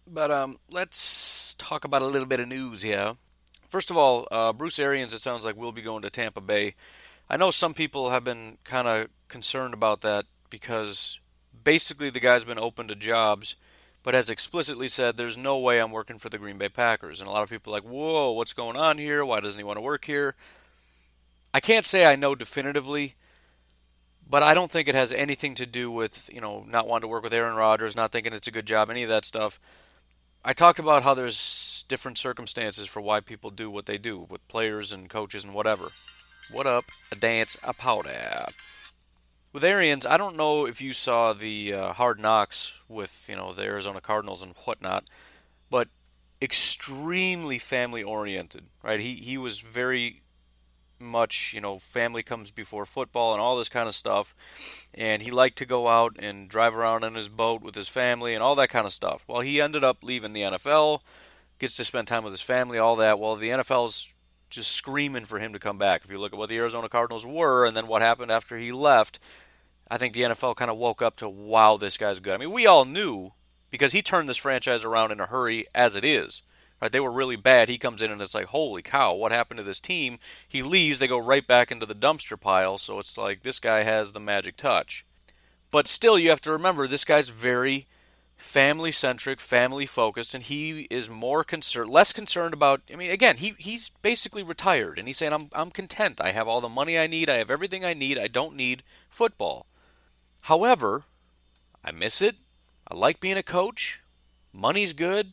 But 0.06 0.30
um, 0.30 0.58
let's 0.70 1.56
talk 1.56 1.86
about 1.86 2.02
a 2.02 2.08
little 2.08 2.28
bit 2.28 2.42
of 2.42 2.50
news 2.50 2.82
here. 2.82 3.14
First 3.70 3.90
of 3.90 3.96
all, 3.96 4.28
uh, 4.30 4.52
Bruce 4.52 4.78
Arians, 4.78 5.14
it 5.14 5.20
sounds 5.20 5.46
like 5.46 5.56
will 5.56 5.72
be 5.72 5.82
going 5.82 6.02
to 6.02 6.10
Tampa 6.10 6.42
Bay. 6.42 6.76
I 7.30 7.38
know 7.38 7.50
some 7.50 7.74
people 7.74 8.10
have 8.10 8.26
been 8.26 8.58
kind 8.66 8.90
of 8.90 9.08
concerned 9.30 9.74
about 9.74 10.02
that 10.02 10.26
because 10.54 11.20
basically 11.64 12.12
the 12.12 12.20
guy's 12.20 12.44
been 12.44 12.60
open 12.60 12.88
to 12.88 12.94
jobs, 12.94 13.56
but 14.04 14.14
has 14.14 14.30
explicitly 14.30 14.88
said 14.88 15.18
there's 15.18 15.36
no 15.36 15.58
way 15.58 15.80
I'm 15.80 15.90
working 15.90 16.20
for 16.20 16.30
the 16.30 16.38
Green 16.38 16.60
Bay 16.60 16.70
Packers. 16.70 17.20
And 17.20 17.28
a 17.28 17.32
lot 17.32 17.42
of 17.42 17.50
people 17.50 17.74
are 17.74 17.78
like, 17.78 17.90
whoa, 17.90 18.30
what's 18.30 18.54
going 18.54 18.78
on 18.78 19.00
here? 19.00 19.26
Why 19.26 19.40
doesn't 19.40 19.60
he 19.60 19.64
want 19.64 19.78
to 19.78 19.82
work 19.82 20.06
here? 20.06 20.36
I 21.56 21.60
can't 21.60 21.88
say 21.88 22.06
I 22.06 22.16
know 22.16 22.36
definitively, 22.36 23.16
but 24.30 24.44
I 24.44 24.54
don't 24.54 24.70
think 24.70 24.88
it 24.88 24.94
has 24.94 25.12
anything 25.12 25.56
to 25.56 25.66
do 25.66 25.90
with, 25.90 26.30
you 26.32 26.40
know, 26.40 26.64
not 26.70 26.88
wanting 26.88 27.08
to 27.08 27.08
work 27.08 27.24
with 27.24 27.34
Aaron 27.34 27.56
Rodgers, 27.56 27.96
not 27.96 28.12
thinking 28.12 28.32
it's 28.32 28.48
a 28.48 28.52
good 28.52 28.68
job, 28.68 28.92
any 28.92 29.02
of 29.02 29.10
that 29.10 29.26
stuff. 29.26 29.60
I 30.46 30.54
talked 30.54 30.78
about 30.78 31.02
how 31.02 31.16
there's 31.16 31.84
different 31.88 32.20
circumstances 32.20 32.86
for 32.86 33.02
why 33.02 33.22
people 33.22 33.50
do 33.50 33.72
what 33.72 33.88
they 33.88 33.98
do 33.98 34.28
with 34.30 34.48
players 34.48 34.94
and 34.94 35.10
coaches 35.10 35.44
and 35.44 35.56
whatever. 35.56 35.90
What 36.52 36.68
up? 36.68 36.86
A 37.12 37.16
dance, 37.16 37.58
a 37.64 37.74
powder. 37.74 38.12
With 39.54 39.64
Arians, 39.64 40.08
I 40.08 40.18
don't 40.18 40.36
know 40.36 40.66
if 40.66 40.82
you 40.82 40.94
saw 40.94 41.32
the 41.32 41.74
uh, 41.74 41.94
hard 41.94 42.20
knocks 42.20 42.82
with, 42.90 43.28
you 43.30 43.36
know, 43.36 43.54
the 43.54 43.62
Arizona 43.62 44.02
Cardinals 44.02 44.42
and 44.42 44.56
whatnot, 44.66 45.04
but 45.70 45.90
extremely 46.42 47.60
family 47.60 48.02
oriented, 48.02 48.66
right? 48.82 49.00
He 49.00 49.14
he 49.14 49.38
was 49.38 49.60
very 49.60 50.24
much, 51.00 51.54
you 51.54 51.62
know, 51.62 51.78
family 51.78 52.24
comes 52.24 52.50
before 52.50 52.88
football 52.88 53.34
and 53.34 53.42
all 53.42 53.56
this 53.56 53.70
kind 53.70 53.88
of 53.88 53.94
stuff. 53.94 54.34
And 54.94 55.22
he 55.22 55.30
liked 55.30 55.60
to 55.60 55.66
go 55.66 55.88
out 55.88 56.16
and 56.18 56.50
drive 56.50 56.76
around 56.76 57.04
in 57.04 57.14
his 57.14 57.30
boat 57.30 57.62
with 57.62 57.76
his 57.76 57.90
family 57.90 58.34
and 58.34 58.42
all 58.42 58.56
that 58.56 58.70
kind 58.70 58.88
of 58.88 58.94
stuff. 58.94 59.24
Well, 59.28 59.42
he 59.42 59.62
ended 59.62 59.84
up 59.84 60.04
leaving 60.04 60.34
the 60.34 60.42
NFL, 60.42 61.02
gets 61.60 61.76
to 61.78 61.84
spend 61.84 62.08
time 62.08 62.24
with 62.24 62.34
his 62.34 62.42
family, 62.42 62.80
all 62.80 62.96
that. 62.96 63.20
Well, 63.20 63.36
the 63.36 63.50
NFL's 63.50 64.14
just 64.50 64.72
screaming 64.72 65.26
for 65.26 65.40
him 65.40 65.54
to 65.54 65.60
come 65.60 65.78
back. 65.78 66.04
If 66.04 66.12
you 66.12 66.20
look 66.20 66.34
at 66.34 66.40
what 66.40 66.50
the 66.50 66.58
Arizona 66.58 66.90
Cardinals 66.90 67.26
were 67.26 67.66
and 67.66 67.76
then 67.76 67.88
what 67.88 68.02
happened 68.02 68.32
after 68.32 68.58
he 68.58 68.72
left, 68.72 69.20
I 69.90 69.98
think 69.98 70.14
the 70.14 70.22
NFL 70.22 70.56
kind 70.56 70.72
of 70.72 70.78
woke 70.78 71.02
up 71.02 71.16
to, 71.18 71.30
wow, 71.30 71.78
this 71.78 71.98
guy's 71.98 72.20
good. 72.20 72.34
I 72.34 72.38
mean, 72.38 72.52
we 72.52 72.66
all 72.66 72.86
knew 72.86 73.34
because 73.70 73.92
he 73.92 74.02
turned 74.02 74.30
this 74.30 74.38
franchise 74.38 74.84
around 74.84 75.12
in 75.12 75.20
a 75.20 75.26
hurry 75.26 75.66
as 75.74 75.96
it 75.96 76.06
is. 76.06 76.42
Right? 76.82 76.92
They 76.92 77.00
were 77.00 77.12
really 77.12 77.36
bad. 77.36 77.70
He 77.70 77.78
comes 77.78 78.02
in 78.02 78.12
and 78.12 78.22
it's 78.22 78.36
like, 78.36 78.48
holy 78.48 78.82
cow, 78.82 79.14
what 79.14 79.32
happened 79.32 79.58
to 79.58 79.64
this 79.64 79.80
team? 79.80 80.20
He 80.48 80.62
leaves, 80.62 81.00
they 81.00 81.08
go 81.08 81.18
right 81.18 81.46
back 81.46 81.72
into 81.72 81.86
the 81.86 81.96
dumpster 81.96 82.40
pile. 82.40 82.78
So 82.78 83.00
it's 83.00 83.18
like 83.18 83.44
this 83.44 83.60
guy 83.60 83.84
has 83.84 84.12
the 84.12 84.20
magic 84.20 84.58
touch. 84.58 85.06
But 85.72 85.88
still, 85.88 86.20
you 86.20 86.30
have 86.30 86.42
to 86.42 86.52
remember 86.52 86.86
this 86.86 87.06
guy's 87.06 87.30
very 87.30 87.88
family 88.38 88.92
centric, 88.92 89.40
family 89.40 89.86
focused, 89.86 90.36
and 90.36 90.44
he 90.44 90.82
is 90.92 91.10
more 91.10 91.44
concerned, 91.44 91.90
less 91.90 92.14
concerned 92.14 92.54
about. 92.54 92.82
I 92.92 92.96
mean, 92.96 93.10
again, 93.10 93.38
he 93.38 93.56
he's 93.58 93.90
basically 94.02 94.44
retired, 94.44 95.00
and 95.00 95.08
he's 95.08 95.18
saying, 95.18 95.34
"I'm 95.34 95.50
I'm 95.54 95.72
content. 95.72 96.22
I 96.22 96.32
have 96.32 96.48
all 96.48 96.62
the 96.62 96.70
money 96.70 97.00
I 97.00 97.08
need. 97.08 97.30
I 97.30 97.38
have 97.38 97.50
everything 97.50 97.84
I 97.84 97.94
need. 97.94 98.20
I 98.20 98.28
don't 98.28 98.56
need 98.56 98.84
football." 99.10 99.66
However, 100.44 101.06
I 101.84 101.92
miss 101.92 102.22
it. 102.22 102.36
I 102.88 102.96
like 102.96 103.22
being 103.22 103.38
a 103.38 103.44
coach. 103.44 104.02
Money's 104.52 104.92
good. 104.94 105.32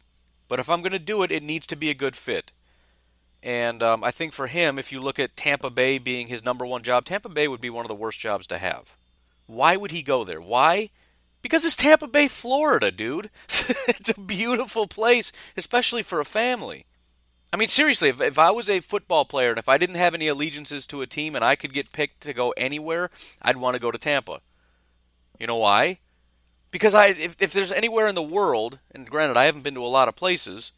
But 0.49 0.61
if 0.61 0.71
I'm 0.71 0.83
going 0.83 0.93
to 0.93 0.99
do 0.99 1.23
it, 1.23 1.33
it 1.33 1.43
needs 1.43 1.67
to 1.69 1.77
be 1.77 1.91
a 1.91 1.95
good 1.95 2.15
fit. 2.15 2.53
And 3.43 3.83
um, 3.83 4.05
I 4.05 4.13
think 4.13 4.33
for 4.33 4.47
him, 4.47 4.79
if 4.79 4.93
you 4.93 5.01
look 5.01 5.19
at 5.19 5.37
Tampa 5.37 5.71
Bay 5.71 5.99
being 5.99 6.29
his 6.29 6.45
number 6.45 6.65
one 6.65 6.83
job, 6.83 7.05
Tampa 7.05 7.29
Bay 7.29 7.49
would 7.49 7.61
be 7.61 7.71
one 7.71 7.85
of 7.85 7.89
the 7.89 7.95
worst 7.95 8.21
jobs 8.21 8.47
to 8.49 8.59
have. 8.59 8.97
Why 9.47 9.77
would 9.77 9.91
he 9.91 10.03
go 10.03 10.23
there? 10.23 10.41
Why? 10.41 10.91
Because 11.43 11.65
it's 11.65 11.77
Tampa 11.77 12.07
Bay, 12.07 12.29
Florida, 12.29 12.93
dude. 12.93 13.31
it's 13.49 14.11
a 14.11 14.21
beautiful 14.21 14.87
place, 14.87 15.33
especially 15.57 16.03
for 16.05 16.21
a 16.21 16.25
family. 16.25 16.87
I 17.53 17.57
mean, 17.57 17.69
seriously, 17.69 18.11
if, 18.11 18.21
if 18.21 18.39
I 18.39 18.53
was 18.53 18.71
a 18.71 18.79
football 18.79 19.25
player 19.25 19.51
and 19.51 19.59
if 19.59 19.69
I 19.69 19.77
didn't 19.77 19.97
have 19.97 20.15
any 20.15 20.29
allegiances 20.29 20.87
to 20.87 21.03
a 21.03 21.07
team 21.07 21.35
and 21.35 21.45
I 21.45 21.57
could 21.57 21.73
get 21.73 21.93
picked 21.93 22.21
to 22.23 22.33
go 22.33 22.53
anywhere, 22.57 23.11
I'd 23.43 23.57
want 23.57 23.75
to 23.75 23.81
go 23.81 23.91
to 23.91 23.99
Tampa. 23.99 24.41
You 25.41 25.47
know 25.47 25.57
why? 25.57 25.99
Because 26.71 26.95
I, 26.95 27.07
if, 27.07 27.35
if 27.41 27.53
there's 27.53 27.73
anywhere 27.73 28.07
in 28.07 28.15
the 28.15 28.23
world, 28.23 28.79
and 28.95 29.11
granted, 29.11 29.37
I 29.37 29.47
haven't 29.47 29.63
been 29.63 29.75
to 29.75 29.85
a 29.85 29.87
lot 29.87 30.07
of 30.07 30.15
places, 30.15 30.73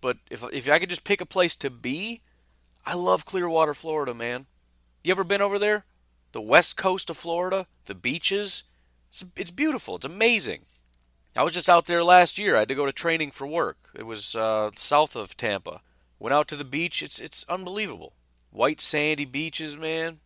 but 0.00 0.18
if 0.28 0.44
if 0.52 0.68
I 0.68 0.78
could 0.80 0.90
just 0.90 1.04
pick 1.04 1.20
a 1.20 1.26
place 1.26 1.56
to 1.56 1.70
be, 1.70 2.20
I 2.84 2.94
love 2.94 3.24
Clearwater, 3.24 3.72
Florida, 3.72 4.12
man. 4.12 4.46
You 5.04 5.12
ever 5.12 5.24
been 5.24 5.40
over 5.40 5.58
there? 5.58 5.84
The 6.32 6.40
west 6.40 6.76
coast 6.76 7.08
of 7.08 7.16
Florida, 7.16 7.66
the 7.86 7.94
beaches. 7.94 8.64
It's, 9.08 9.24
it's 9.36 9.50
beautiful. 9.50 9.96
It's 9.96 10.04
amazing. 10.04 10.62
I 11.36 11.44
was 11.44 11.54
just 11.54 11.68
out 11.68 11.86
there 11.86 12.02
last 12.02 12.38
year. 12.38 12.56
I 12.56 12.60
had 12.60 12.68
to 12.68 12.74
go 12.74 12.86
to 12.86 12.92
training 12.92 13.30
for 13.30 13.46
work. 13.46 13.90
It 13.94 14.04
was 14.04 14.34
uh, 14.34 14.70
south 14.74 15.14
of 15.14 15.36
Tampa. 15.36 15.80
Went 16.18 16.34
out 16.34 16.48
to 16.48 16.56
the 16.56 16.64
beach. 16.64 17.02
It's 17.02 17.20
it's 17.20 17.44
unbelievable. 17.48 18.14
White 18.50 18.80
sandy 18.80 19.24
beaches, 19.24 19.76
man. 19.76 20.18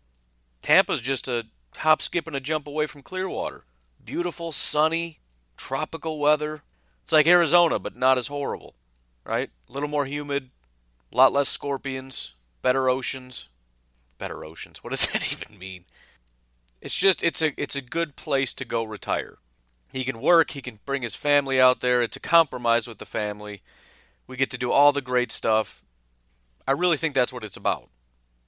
Tampa's 0.62 1.00
just 1.00 1.28
a 1.28 1.46
hop, 1.76 2.02
skip, 2.02 2.26
and 2.26 2.36
a 2.36 2.40
jump 2.40 2.66
away 2.66 2.86
from 2.86 3.02
Clearwater. 3.02 3.64
Beautiful, 4.04 4.52
sunny, 4.52 5.20
tropical 5.56 6.18
weather. 6.18 6.62
It's 7.02 7.12
like 7.12 7.26
Arizona, 7.26 7.78
but 7.78 7.96
not 7.96 8.18
as 8.18 8.28
horrible, 8.28 8.74
right? 9.24 9.50
A 9.68 9.72
little 9.72 9.88
more 9.88 10.06
humid, 10.06 10.50
a 11.12 11.16
lot 11.16 11.32
less 11.32 11.48
scorpions, 11.48 12.34
better 12.62 12.88
oceans. 12.88 13.48
Better 14.18 14.44
oceans. 14.44 14.82
What 14.82 14.90
does 14.90 15.06
that 15.12 15.32
even 15.32 15.58
mean? 15.58 15.84
It's 16.80 16.96
just 16.96 17.22
it's 17.22 17.42
a 17.42 17.60
it's 17.60 17.76
a 17.76 17.82
good 17.82 18.16
place 18.16 18.54
to 18.54 18.64
go 18.64 18.84
retire. 18.84 19.38
He 19.92 20.04
can 20.04 20.20
work, 20.20 20.50
he 20.50 20.62
can 20.62 20.80
bring 20.84 21.02
his 21.02 21.14
family 21.14 21.60
out 21.60 21.80
there. 21.80 22.02
It's 22.02 22.16
a 22.16 22.20
compromise 22.20 22.86
with 22.86 22.98
the 22.98 23.06
family. 23.06 23.62
We 24.26 24.36
get 24.36 24.50
to 24.50 24.58
do 24.58 24.72
all 24.72 24.92
the 24.92 25.00
great 25.00 25.32
stuff. 25.32 25.84
I 26.66 26.72
really 26.72 26.96
think 26.96 27.14
that's 27.14 27.32
what 27.32 27.44
it's 27.44 27.56
about. 27.56 27.88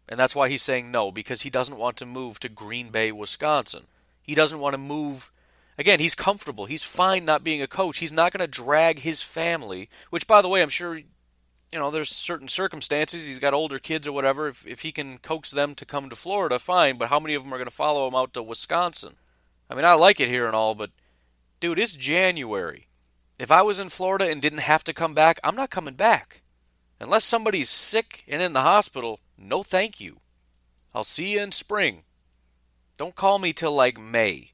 And 0.08 0.18
that's 0.18 0.34
why 0.34 0.48
he's 0.48 0.62
saying 0.62 0.90
no, 0.90 1.12
because 1.12 1.42
he 1.42 1.50
doesn't 1.50 1.76
want 1.76 1.96
to 1.98 2.06
move 2.06 2.40
to 2.40 2.48
Green 2.48 2.88
Bay, 2.88 3.12
Wisconsin. 3.12 3.84
He 4.22 4.34
doesn't 4.34 4.60
want 4.60 4.74
to 4.74 4.78
move. 4.78 5.30
Again, 5.76 6.00
he's 6.00 6.14
comfortable. 6.14 6.64
He's 6.64 6.82
fine 6.82 7.24
not 7.24 7.44
being 7.44 7.60
a 7.60 7.66
coach. 7.66 7.98
He's 7.98 8.12
not 8.12 8.32
going 8.32 8.40
to 8.40 8.46
drag 8.46 9.00
his 9.00 9.22
family, 9.22 9.88
which, 10.10 10.26
by 10.26 10.40
the 10.40 10.48
way, 10.48 10.62
I'm 10.62 10.70
sure, 10.70 10.96
you 10.96 11.04
know, 11.72 11.90
there's 11.90 12.08
certain 12.08 12.48
circumstances. 12.48 13.26
He's 13.26 13.38
got 13.38 13.54
older 13.54 13.78
kids 13.78 14.08
or 14.08 14.12
whatever. 14.12 14.48
If, 14.48 14.66
if 14.66 14.80
he 14.80 14.92
can 14.92 15.18
coax 15.18 15.50
them 15.50 15.74
to 15.74 15.84
come 15.84 16.08
to 16.08 16.16
Florida, 16.16 16.58
fine. 16.58 16.96
But 16.96 17.10
how 17.10 17.20
many 17.20 17.34
of 17.34 17.42
them 17.42 17.52
are 17.52 17.58
going 17.58 17.68
to 17.68 17.74
follow 17.74 18.08
him 18.08 18.14
out 18.14 18.32
to 18.34 18.42
Wisconsin? 18.42 19.16
I 19.70 19.74
mean, 19.74 19.84
I 19.84 19.92
like 19.92 20.20
it 20.20 20.28
here 20.28 20.46
and 20.46 20.56
all, 20.56 20.74
but, 20.74 20.90
dude, 21.60 21.78
it's 21.78 21.94
January. 21.94 22.86
If 23.38 23.50
I 23.50 23.62
was 23.62 23.78
in 23.78 23.90
Florida 23.90 24.28
and 24.28 24.42
didn't 24.42 24.60
have 24.60 24.82
to 24.84 24.94
come 24.94 25.14
back, 25.14 25.38
I'm 25.44 25.54
not 25.54 25.70
coming 25.70 25.94
back. 25.94 26.42
Unless 26.98 27.24
somebody's 27.24 27.70
sick 27.70 28.24
and 28.26 28.42
in 28.42 28.52
the 28.54 28.62
hospital, 28.62 29.20
no 29.38 29.62
thank 29.62 30.00
you. 30.00 30.20
I'll 30.94 31.04
see 31.04 31.32
you 31.32 31.40
in 31.40 31.52
spring. 31.52 32.02
Don't 32.98 33.14
call 33.14 33.38
me 33.38 33.52
till 33.52 33.74
like 33.74 33.98
May. 33.98 34.52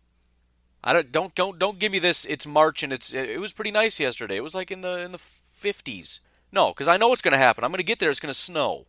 I 0.82 0.92
don't 0.92 1.10
don't 1.10 1.34
don't 1.34 1.58
don't 1.58 1.78
give 1.78 1.92
me 1.92 1.98
this 1.98 2.24
it's 2.26 2.46
March 2.46 2.82
and 2.82 2.92
it's 2.92 3.14
it 3.14 3.40
was 3.40 3.52
pretty 3.54 3.70
nice 3.70 3.98
yesterday. 3.98 4.36
It 4.36 4.42
was 4.42 4.54
like 4.54 4.70
in 4.70 4.82
the 4.82 4.98
in 4.98 5.12
the 5.12 5.18
50s. 5.18 6.20
No, 6.52 6.74
cuz 6.74 6.86
I 6.86 6.98
know 6.98 7.08
what's 7.08 7.22
going 7.22 7.32
to 7.32 7.38
happen. 7.38 7.64
I'm 7.64 7.70
going 7.70 7.78
to 7.78 7.84
get 7.84 7.98
there 7.98 8.10
it's 8.10 8.20
going 8.20 8.32
to 8.32 8.38
snow. 8.38 8.86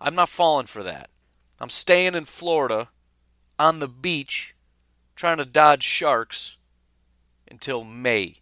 I'm 0.00 0.14
not 0.14 0.28
falling 0.28 0.66
for 0.66 0.82
that. 0.82 1.10
I'm 1.60 1.70
staying 1.70 2.14
in 2.14 2.24
Florida 2.24 2.88
on 3.58 3.78
the 3.78 3.88
beach 3.88 4.54
trying 5.14 5.38
to 5.38 5.44
dodge 5.44 5.82
sharks 5.82 6.56
until 7.48 7.84
May. 7.84 8.40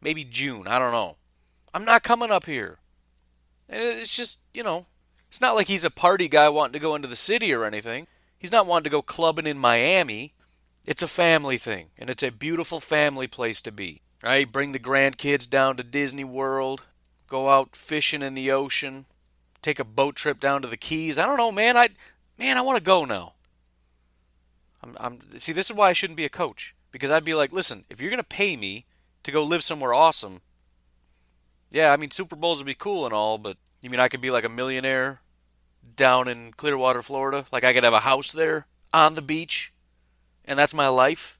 Maybe 0.00 0.24
June, 0.24 0.66
I 0.68 0.78
don't 0.78 0.92
know. 0.92 1.16
I'm 1.74 1.84
not 1.84 2.02
coming 2.02 2.30
up 2.30 2.46
here. 2.46 2.78
And 3.68 3.82
it's 3.82 4.14
just, 4.14 4.40
you 4.52 4.62
know, 4.62 4.86
it's 5.32 5.40
not 5.40 5.54
like 5.54 5.68
he's 5.68 5.82
a 5.82 5.90
party 5.90 6.28
guy 6.28 6.50
wanting 6.50 6.74
to 6.74 6.78
go 6.78 6.94
into 6.94 7.08
the 7.08 7.16
city 7.16 7.54
or 7.54 7.64
anything. 7.64 8.06
He's 8.36 8.52
not 8.52 8.66
wanting 8.66 8.84
to 8.84 8.90
go 8.90 9.00
clubbing 9.00 9.46
in 9.46 9.56
Miami. 9.58 10.34
It's 10.84 11.00
a 11.02 11.08
family 11.08 11.56
thing, 11.56 11.86
and 11.96 12.10
it's 12.10 12.22
a 12.22 12.30
beautiful 12.30 12.80
family 12.80 13.26
place 13.26 13.62
to 13.62 13.72
be. 13.72 14.02
Right? 14.22 14.52
Bring 14.52 14.72
the 14.72 14.78
grandkids 14.78 15.48
down 15.48 15.78
to 15.78 15.82
Disney 15.82 16.22
World, 16.22 16.84
go 17.28 17.48
out 17.48 17.74
fishing 17.74 18.20
in 18.20 18.34
the 18.34 18.50
ocean, 18.50 19.06
take 19.62 19.80
a 19.80 19.84
boat 19.84 20.16
trip 20.16 20.38
down 20.38 20.60
to 20.60 20.68
the 20.68 20.76
Keys. 20.76 21.18
I 21.18 21.24
don't 21.24 21.38
know, 21.38 21.50
man. 21.50 21.78
I 21.78 21.88
man, 22.36 22.58
I 22.58 22.60
want 22.60 22.76
to 22.76 22.84
go 22.84 23.06
now. 23.06 23.32
I'm, 24.82 24.94
I'm 25.00 25.38
see. 25.38 25.54
This 25.54 25.70
is 25.70 25.76
why 25.76 25.88
I 25.88 25.94
shouldn't 25.94 26.18
be 26.18 26.26
a 26.26 26.28
coach 26.28 26.74
because 26.90 27.10
I'd 27.10 27.24
be 27.24 27.32
like, 27.32 27.54
listen, 27.54 27.86
if 27.88 28.02
you're 28.02 28.10
gonna 28.10 28.22
pay 28.22 28.54
me 28.54 28.84
to 29.22 29.32
go 29.32 29.42
live 29.42 29.64
somewhere 29.64 29.94
awesome, 29.94 30.42
yeah, 31.70 31.90
I 31.90 31.96
mean 31.96 32.10
Super 32.10 32.36
Bowls 32.36 32.58
would 32.58 32.66
be 32.66 32.74
cool 32.74 33.06
and 33.06 33.14
all, 33.14 33.38
but 33.38 33.56
you 33.82 33.90
mean 33.90 34.00
I 34.00 34.08
could 34.08 34.20
be 34.20 34.30
like 34.30 34.44
a 34.44 34.48
millionaire 34.48 35.20
down 35.96 36.28
in 36.28 36.52
Clearwater, 36.52 37.02
Florida? 37.02 37.44
Like 37.52 37.64
I 37.64 37.72
could 37.72 37.84
have 37.84 37.92
a 37.92 38.00
house 38.00 38.32
there 38.32 38.66
on 38.94 39.16
the 39.16 39.22
beach, 39.22 39.72
and 40.44 40.58
that's 40.58 40.72
my 40.72 40.88
life? 40.88 41.38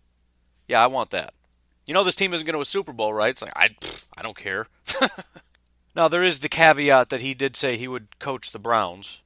Yeah, 0.68 0.82
I 0.82 0.88
want 0.88 1.10
that. 1.10 1.34
You 1.86 1.94
know 1.94 2.04
this 2.04 2.16
team 2.16 2.34
isn't 2.34 2.46
going 2.46 2.54
to 2.54 2.60
a 2.60 2.64
Super 2.66 2.92
Bowl, 2.92 3.12
right? 3.12 3.30
It's 3.30 3.42
like 3.42 3.52
I, 3.56 3.68
pff, 3.68 4.06
I 4.16 4.22
don't 4.22 4.36
care. 4.36 4.68
now 5.96 6.08
there 6.08 6.22
is 6.22 6.40
the 6.40 6.48
caveat 6.48 7.08
that 7.10 7.20
he 7.20 7.34
did 7.34 7.56
say 7.56 7.76
he 7.76 7.88
would 7.88 8.18
coach 8.18 8.50
the 8.50 8.58
Browns, 8.58 9.20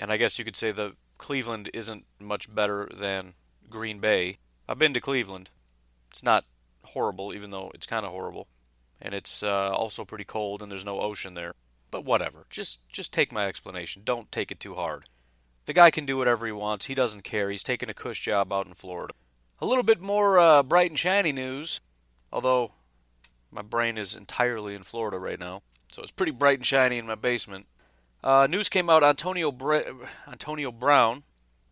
and 0.00 0.10
I 0.10 0.16
guess 0.16 0.38
you 0.38 0.44
could 0.44 0.56
say 0.56 0.72
the 0.72 0.96
Cleveland 1.18 1.70
isn't 1.72 2.04
much 2.18 2.54
better 2.54 2.88
than 2.94 3.34
Green 3.70 3.98
Bay. 3.98 4.38
I've 4.68 4.78
been 4.78 4.94
to 4.94 5.00
Cleveland. 5.00 5.50
It's 6.10 6.22
not 6.22 6.44
horrible, 6.84 7.32
even 7.34 7.50
though 7.50 7.70
it's 7.74 7.86
kind 7.86 8.04
of 8.04 8.12
horrible, 8.12 8.48
and 9.00 9.14
it's 9.14 9.42
uh, 9.42 9.70
also 9.70 10.04
pretty 10.04 10.24
cold, 10.24 10.62
and 10.62 10.70
there's 10.70 10.84
no 10.84 11.00
ocean 11.00 11.34
there. 11.34 11.54
But 11.90 12.04
whatever. 12.04 12.46
Just 12.50 12.80
just 12.88 13.12
take 13.12 13.32
my 13.32 13.46
explanation. 13.46 14.02
Don't 14.04 14.30
take 14.32 14.50
it 14.50 14.60
too 14.60 14.74
hard. 14.74 15.08
The 15.66 15.72
guy 15.72 15.90
can 15.90 16.06
do 16.06 16.18
whatever 16.18 16.46
he 16.46 16.52
wants. 16.52 16.86
He 16.86 16.94
doesn't 16.94 17.24
care. 17.24 17.50
He's 17.50 17.62
taking 17.62 17.88
a 17.88 17.94
cush 17.94 18.20
job 18.20 18.52
out 18.52 18.66
in 18.66 18.74
Florida. 18.74 19.14
A 19.60 19.66
little 19.66 19.82
bit 19.82 20.00
more 20.00 20.38
uh, 20.38 20.62
bright 20.62 20.90
and 20.90 20.98
shiny 20.98 21.32
news, 21.32 21.80
although 22.32 22.72
my 23.50 23.62
brain 23.62 23.96
is 23.96 24.14
entirely 24.14 24.74
in 24.74 24.82
Florida 24.82 25.18
right 25.18 25.40
now, 25.40 25.62
so 25.90 26.02
it's 26.02 26.10
pretty 26.10 26.32
bright 26.32 26.58
and 26.58 26.66
shiny 26.66 26.98
in 26.98 27.06
my 27.06 27.14
basement. 27.14 27.66
Uh, 28.22 28.46
news 28.48 28.68
came 28.68 28.90
out 28.90 29.02
Antonio 29.02 29.50
Bre- 29.50 30.04
Antonio 30.26 30.70
Brown 30.70 31.22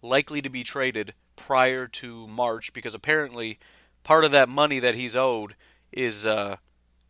likely 0.00 0.40
to 0.40 0.48
be 0.48 0.62
traded 0.62 1.12
prior 1.36 1.86
to 1.88 2.26
March 2.26 2.72
because 2.72 2.94
apparently 2.94 3.58
part 4.02 4.24
of 4.24 4.30
that 4.30 4.48
money 4.48 4.78
that 4.78 4.94
he's 4.94 5.16
owed 5.16 5.56
is 5.92 6.24
uh, 6.24 6.56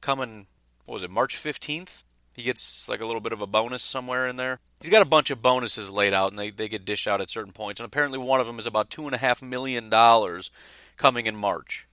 coming. 0.00 0.46
What 0.86 0.94
was 0.94 1.04
it 1.04 1.10
March 1.10 1.36
fifteenth? 1.36 2.02
He 2.34 2.42
gets 2.42 2.88
like 2.88 3.00
a 3.00 3.06
little 3.06 3.20
bit 3.20 3.32
of 3.32 3.40
a 3.40 3.46
bonus 3.46 3.82
somewhere 3.82 4.26
in 4.26 4.36
there. 4.36 4.58
He's 4.80 4.90
got 4.90 5.02
a 5.02 5.06
bunch 5.06 5.30
of 5.30 5.40
bonuses 5.40 5.90
laid 5.90 6.12
out, 6.12 6.32
and 6.32 6.38
they, 6.38 6.50
they 6.50 6.68
get 6.68 6.84
dished 6.84 7.06
out 7.06 7.20
at 7.20 7.30
certain 7.30 7.52
points. 7.52 7.80
And 7.80 7.86
apparently, 7.86 8.18
one 8.18 8.40
of 8.40 8.46
them 8.46 8.58
is 8.58 8.66
about 8.66 8.90
two 8.90 9.06
and 9.06 9.14
a 9.14 9.18
half 9.18 9.40
million 9.40 9.88
dollars 9.88 10.50
coming 10.96 11.26
in 11.26 11.36
March. 11.36 11.86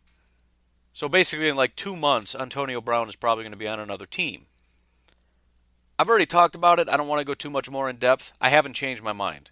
So 0.93 1.07
basically, 1.07 1.47
in 1.47 1.55
like 1.55 1.75
two 1.75 1.95
months, 1.95 2.35
Antonio 2.35 2.81
Brown 2.81 3.07
is 3.07 3.15
probably 3.15 3.43
going 3.43 3.53
to 3.53 3.57
be 3.57 3.67
on 3.67 3.79
another 3.79 4.05
team. 4.05 4.47
I've 5.97 6.09
already 6.09 6.25
talked 6.25 6.55
about 6.55 6.79
it. 6.79 6.89
I 6.89 6.97
don't 6.97 7.07
want 7.07 7.19
to 7.19 7.25
go 7.25 7.35
too 7.35 7.51
much 7.51 7.69
more 7.69 7.87
in 7.87 7.97
depth. 7.97 8.33
I 8.41 8.49
haven't 8.49 8.73
changed 8.73 9.03
my 9.03 9.13
mind. 9.13 9.51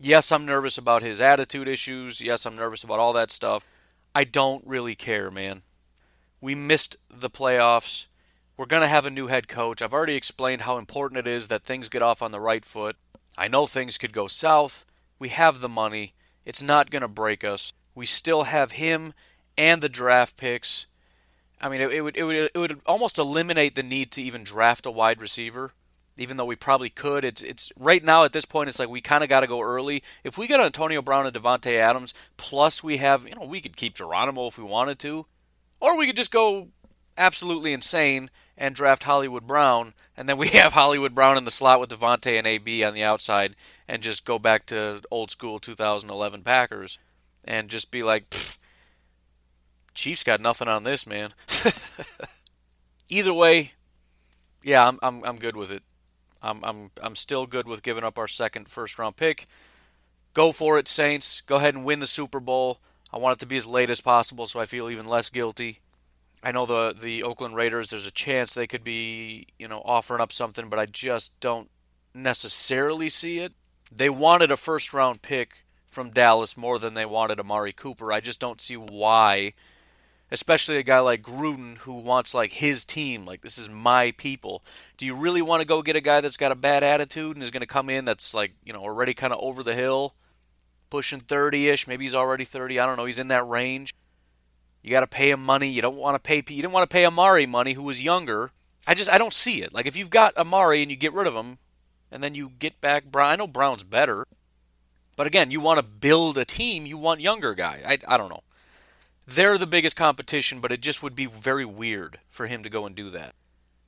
Yes, 0.00 0.32
I'm 0.32 0.44
nervous 0.44 0.76
about 0.76 1.02
his 1.02 1.20
attitude 1.20 1.68
issues. 1.68 2.20
Yes, 2.20 2.44
I'm 2.44 2.56
nervous 2.56 2.82
about 2.82 2.98
all 2.98 3.12
that 3.12 3.30
stuff. 3.30 3.64
I 4.14 4.24
don't 4.24 4.66
really 4.66 4.94
care, 4.94 5.30
man. 5.30 5.62
We 6.40 6.54
missed 6.54 6.96
the 7.08 7.30
playoffs. 7.30 8.06
We're 8.56 8.66
going 8.66 8.82
to 8.82 8.88
have 8.88 9.04
a 9.04 9.10
new 9.10 9.26
head 9.26 9.48
coach. 9.48 9.82
I've 9.82 9.92
already 9.92 10.14
explained 10.14 10.62
how 10.62 10.78
important 10.78 11.18
it 11.18 11.26
is 11.26 11.48
that 11.48 11.62
things 11.62 11.90
get 11.90 12.02
off 12.02 12.22
on 12.22 12.30
the 12.30 12.40
right 12.40 12.64
foot. 12.64 12.96
I 13.36 13.48
know 13.48 13.66
things 13.66 13.98
could 13.98 14.14
go 14.14 14.26
south. 14.26 14.86
We 15.18 15.28
have 15.28 15.60
the 15.60 15.68
money. 15.68 16.14
It's 16.46 16.62
not 16.62 16.90
going 16.90 17.02
to 17.02 17.08
break 17.08 17.44
us. 17.44 17.74
We 17.94 18.06
still 18.06 18.44
have 18.44 18.72
him 18.72 19.12
and 19.58 19.82
the 19.82 19.90
draft 19.90 20.36
picks. 20.38 20.86
I 21.60 21.68
mean, 21.68 21.82
it, 21.82 21.92
it, 21.92 22.00
would 22.00 22.16
it 22.16 22.24
would 22.24 22.50
it 22.54 22.58
would 22.58 22.80
almost 22.86 23.18
eliminate 23.18 23.74
the 23.74 23.82
need 23.82 24.10
to 24.12 24.22
even 24.22 24.44
draft 24.44 24.86
a 24.86 24.90
wide 24.90 25.20
receiver, 25.20 25.72
even 26.16 26.36
though 26.36 26.44
we 26.44 26.56
probably 26.56 26.90
could. 26.90 27.24
It's 27.24 27.42
it's 27.42 27.72
right 27.78 28.04
now 28.04 28.24
at 28.24 28.32
this 28.32 28.44
point, 28.44 28.68
it's 28.68 28.78
like 28.78 28.90
we 28.90 29.00
kind 29.00 29.24
of 29.24 29.30
got 29.30 29.40
to 29.40 29.46
go 29.46 29.62
early. 29.62 30.02
If 30.22 30.36
we 30.36 30.46
get 30.46 30.60
Antonio 30.60 31.00
Brown 31.00 31.26
and 31.26 31.34
Davante 31.34 31.72
Adams, 31.72 32.12
plus 32.36 32.84
we 32.84 32.98
have 32.98 33.26
you 33.26 33.34
know 33.34 33.46
we 33.46 33.62
could 33.62 33.76
keep 33.76 33.94
Geronimo 33.94 34.48
if 34.48 34.58
we 34.58 34.64
wanted 34.64 34.98
to, 35.00 35.26
or 35.80 35.96
we 35.96 36.06
could 36.06 36.16
just 36.16 36.32
go 36.32 36.68
absolutely 37.16 37.72
insane 37.72 38.30
and 38.56 38.74
draft 38.74 39.04
Hollywood 39.04 39.46
Brown, 39.46 39.94
and 40.16 40.28
then 40.28 40.38
we 40.38 40.48
have 40.54 40.72
Hollywood 40.72 41.14
Brown 41.14 41.36
in 41.36 41.44
the 41.44 41.50
slot 41.50 41.80
with 41.80 41.90
Davante 41.90 42.38
and 42.38 42.46
AB 42.46 42.82
on 42.84 42.94
the 42.94 43.02
outside, 43.02 43.56
and 43.86 44.02
just 44.02 44.24
go 44.24 44.38
back 44.38 44.66
to 44.66 45.02
old 45.10 45.30
school 45.30 45.58
2011 45.58 46.42
Packers, 46.42 46.98
and 47.44 47.68
just 47.68 47.90
be 47.90 48.02
like, 48.02 48.34
Chiefs 49.94 50.24
got 50.24 50.40
nothing 50.40 50.68
on 50.68 50.84
this, 50.84 51.06
man. 51.06 51.32
Either 53.08 53.32
way, 53.32 53.72
yeah, 54.62 54.86
I'm 54.86 54.98
I'm 55.02 55.24
I'm 55.24 55.36
good 55.38 55.56
with 55.56 55.70
it. 55.70 55.82
I'm 56.42 56.62
I'm 56.64 56.90
I'm 57.02 57.16
still 57.16 57.46
good 57.46 57.66
with 57.66 57.82
giving 57.82 58.04
up 58.04 58.18
our 58.18 58.28
second 58.28 58.68
first 58.68 58.98
round 58.98 59.16
pick. 59.16 59.46
Go 60.34 60.52
for 60.52 60.76
it, 60.76 60.86
Saints. 60.86 61.40
Go 61.46 61.56
ahead 61.56 61.74
and 61.74 61.84
win 61.84 62.00
the 62.00 62.06
Super 62.06 62.40
Bowl. 62.40 62.80
I 63.10 63.16
want 63.16 63.38
it 63.38 63.40
to 63.40 63.46
be 63.46 63.56
as 63.56 63.66
late 63.66 63.88
as 63.88 64.02
possible 64.02 64.44
so 64.44 64.60
I 64.60 64.66
feel 64.66 64.90
even 64.90 65.06
less 65.06 65.30
guilty. 65.30 65.80
I 66.46 66.52
know 66.52 66.64
the 66.64 66.94
the 66.96 67.24
Oakland 67.24 67.56
Raiders. 67.56 67.90
There's 67.90 68.06
a 68.06 68.12
chance 68.12 68.54
they 68.54 68.68
could 68.68 68.84
be, 68.84 69.48
you 69.58 69.66
know, 69.66 69.82
offering 69.84 70.20
up 70.20 70.30
something, 70.30 70.68
but 70.68 70.78
I 70.78 70.86
just 70.86 71.40
don't 71.40 71.68
necessarily 72.14 73.08
see 73.08 73.40
it. 73.40 73.52
They 73.90 74.08
wanted 74.08 74.52
a 74.52 74.56
first 74.56 74.94
round 74.94 75.22
pick 75.22 75.64
from 75.88 76.10
Dallas 76.10 76.56
more 76.56 76.78
than 76.78 76.94
they 76.94 77.04
wanted 77.04 77.40
Amari 77.40 77.72
Cooper. 77.72 78.12
I 78.12 78.20
just 78.20 78.38
don't 78.38 78.60
see 78.60 78.76
why, 78.76 79.54
especially 80.30 80.76
a 80.76 80.84
guy 80.84 81.00
like 81.00 81.20
Gruden 81.20 81.78
who 81.78 81.94
wants 81.94 82.32
like 82.32 82.52
his 82.52 82.84
team, 82.84 83.26
like 83.26 83.40
this 83.40 83.58
is 83.58 83.68
my 83.68 84.12
people. 84.12 84.62
Do 84.96 85.04
you 85.04 85.16
really 85.16 85.42
want 85.42 85.62
to 85.62 85.66
go 85.66 85.82
get 85.82 85.96
a 85.96 86.00
guy 86.00 86.20
that's 86.20 86.36
got 86.36 86.52
a 86.52 86.54
bad 86.54 86.84
attitude 86.84 87.34
and 87.34 87.42
is 87.42 87.50
going 87.50 87.62
to 87.62 87.66
come 87.66 87.90
in 87.90 88.04
that's 88.04 88.34
like, 88.34 88.52
you 88.64 88.72
know, 88.72 88.82
already 88.82 89.14
kind 89.14 89.32
of 89.32 89.40
over 89.42 89.64
the 89.64 89.74
hill, 89.74 90.14
pushing 90.90 91.20
30ish, 91.20 91.88
maybe 91.88 92.04
he's 92.04 92.14
already 92.14 92.44
30, 92.44 92.78
I 92.78 92.86
don't 92.86 92.96
know, 92.96 93.06
he's 93.06 93.18
in 93.18 93.28
that 93.28 93.48
range. 93.48 93.92
You 94.82 94.90
got 94.90 95.00
to 95.00 95.06
pay 95.06 95.30
him 95.30 95.42
money. 95.42 95.68
You 95.68 95.82
don't 95.82 95.96
want 95.96 96.14
to 96.14 96.18
pay 96.18 96.36
you 96.36 96.62
didn't 96.62 96.72
want 96.72 96.88
to 96.88 96.92
pay 96.92 97.04
Amari 97.04 97.46
money 97.46 97.72
who 97.72 97.82
was 97.82 98.02
younger. 98.02 98.52
I 98.86 98.94
just 98.94 99.10
I 99.10 99.18
don't 99.18 99.32
see 99.32 99.62
it. 99.62 99.74
Like 99.74 99.86
if 99.86 99.96
you've 99.96 100.10
got 100.10 100.36
Amari 100.36 100.82
and 100.82 100.90
you 100.90 100.96
get 100.96 101.12
rid 101.12 101.26
of 101.26 101.34
him 101.34 101.58
and 102.10 102.22
then 102.22 102.34
you 102.34 102.52
get 102.58 102.80
back 102.80 103.06
Brown, 103.06 103.32
I 103.32 103.36
know 103.36 103.46
Brown's 103.46 103.84
better. 103.84 104.26
But 105.16 105.26
again, 105.26 105.50
you 105.50 105.60
want 105.60 105.78
to 105.78 105.82
build 105.82 106.38
a 106.38 106.44
team, 106.44 106.86
you 106.86 106.98
want 106.98 107.20
younger 107.20 107.54
guy. 107.54 107.82
I 107.86 108.14
I 108.14 108.16
don't 108.16 108.28
know. 108.28 108.42
They're 109.26 109.58
the 109.58 109.66
biggest 109.66 109.96
competition, 109.96 110.60
but 110.60 110.70
it 110.70 110.80
just 110.80 111.02
would 111.02 111.16
be 111.16 111.26
very 111.26 111.64
weird 111.64 112.20
for 112.30 112.46
him 112.46 112.62
to 112.62 112.70
go 112.70 112.86
and 112.86 112.94
do 112.94 113.10
that. 113.10 113.34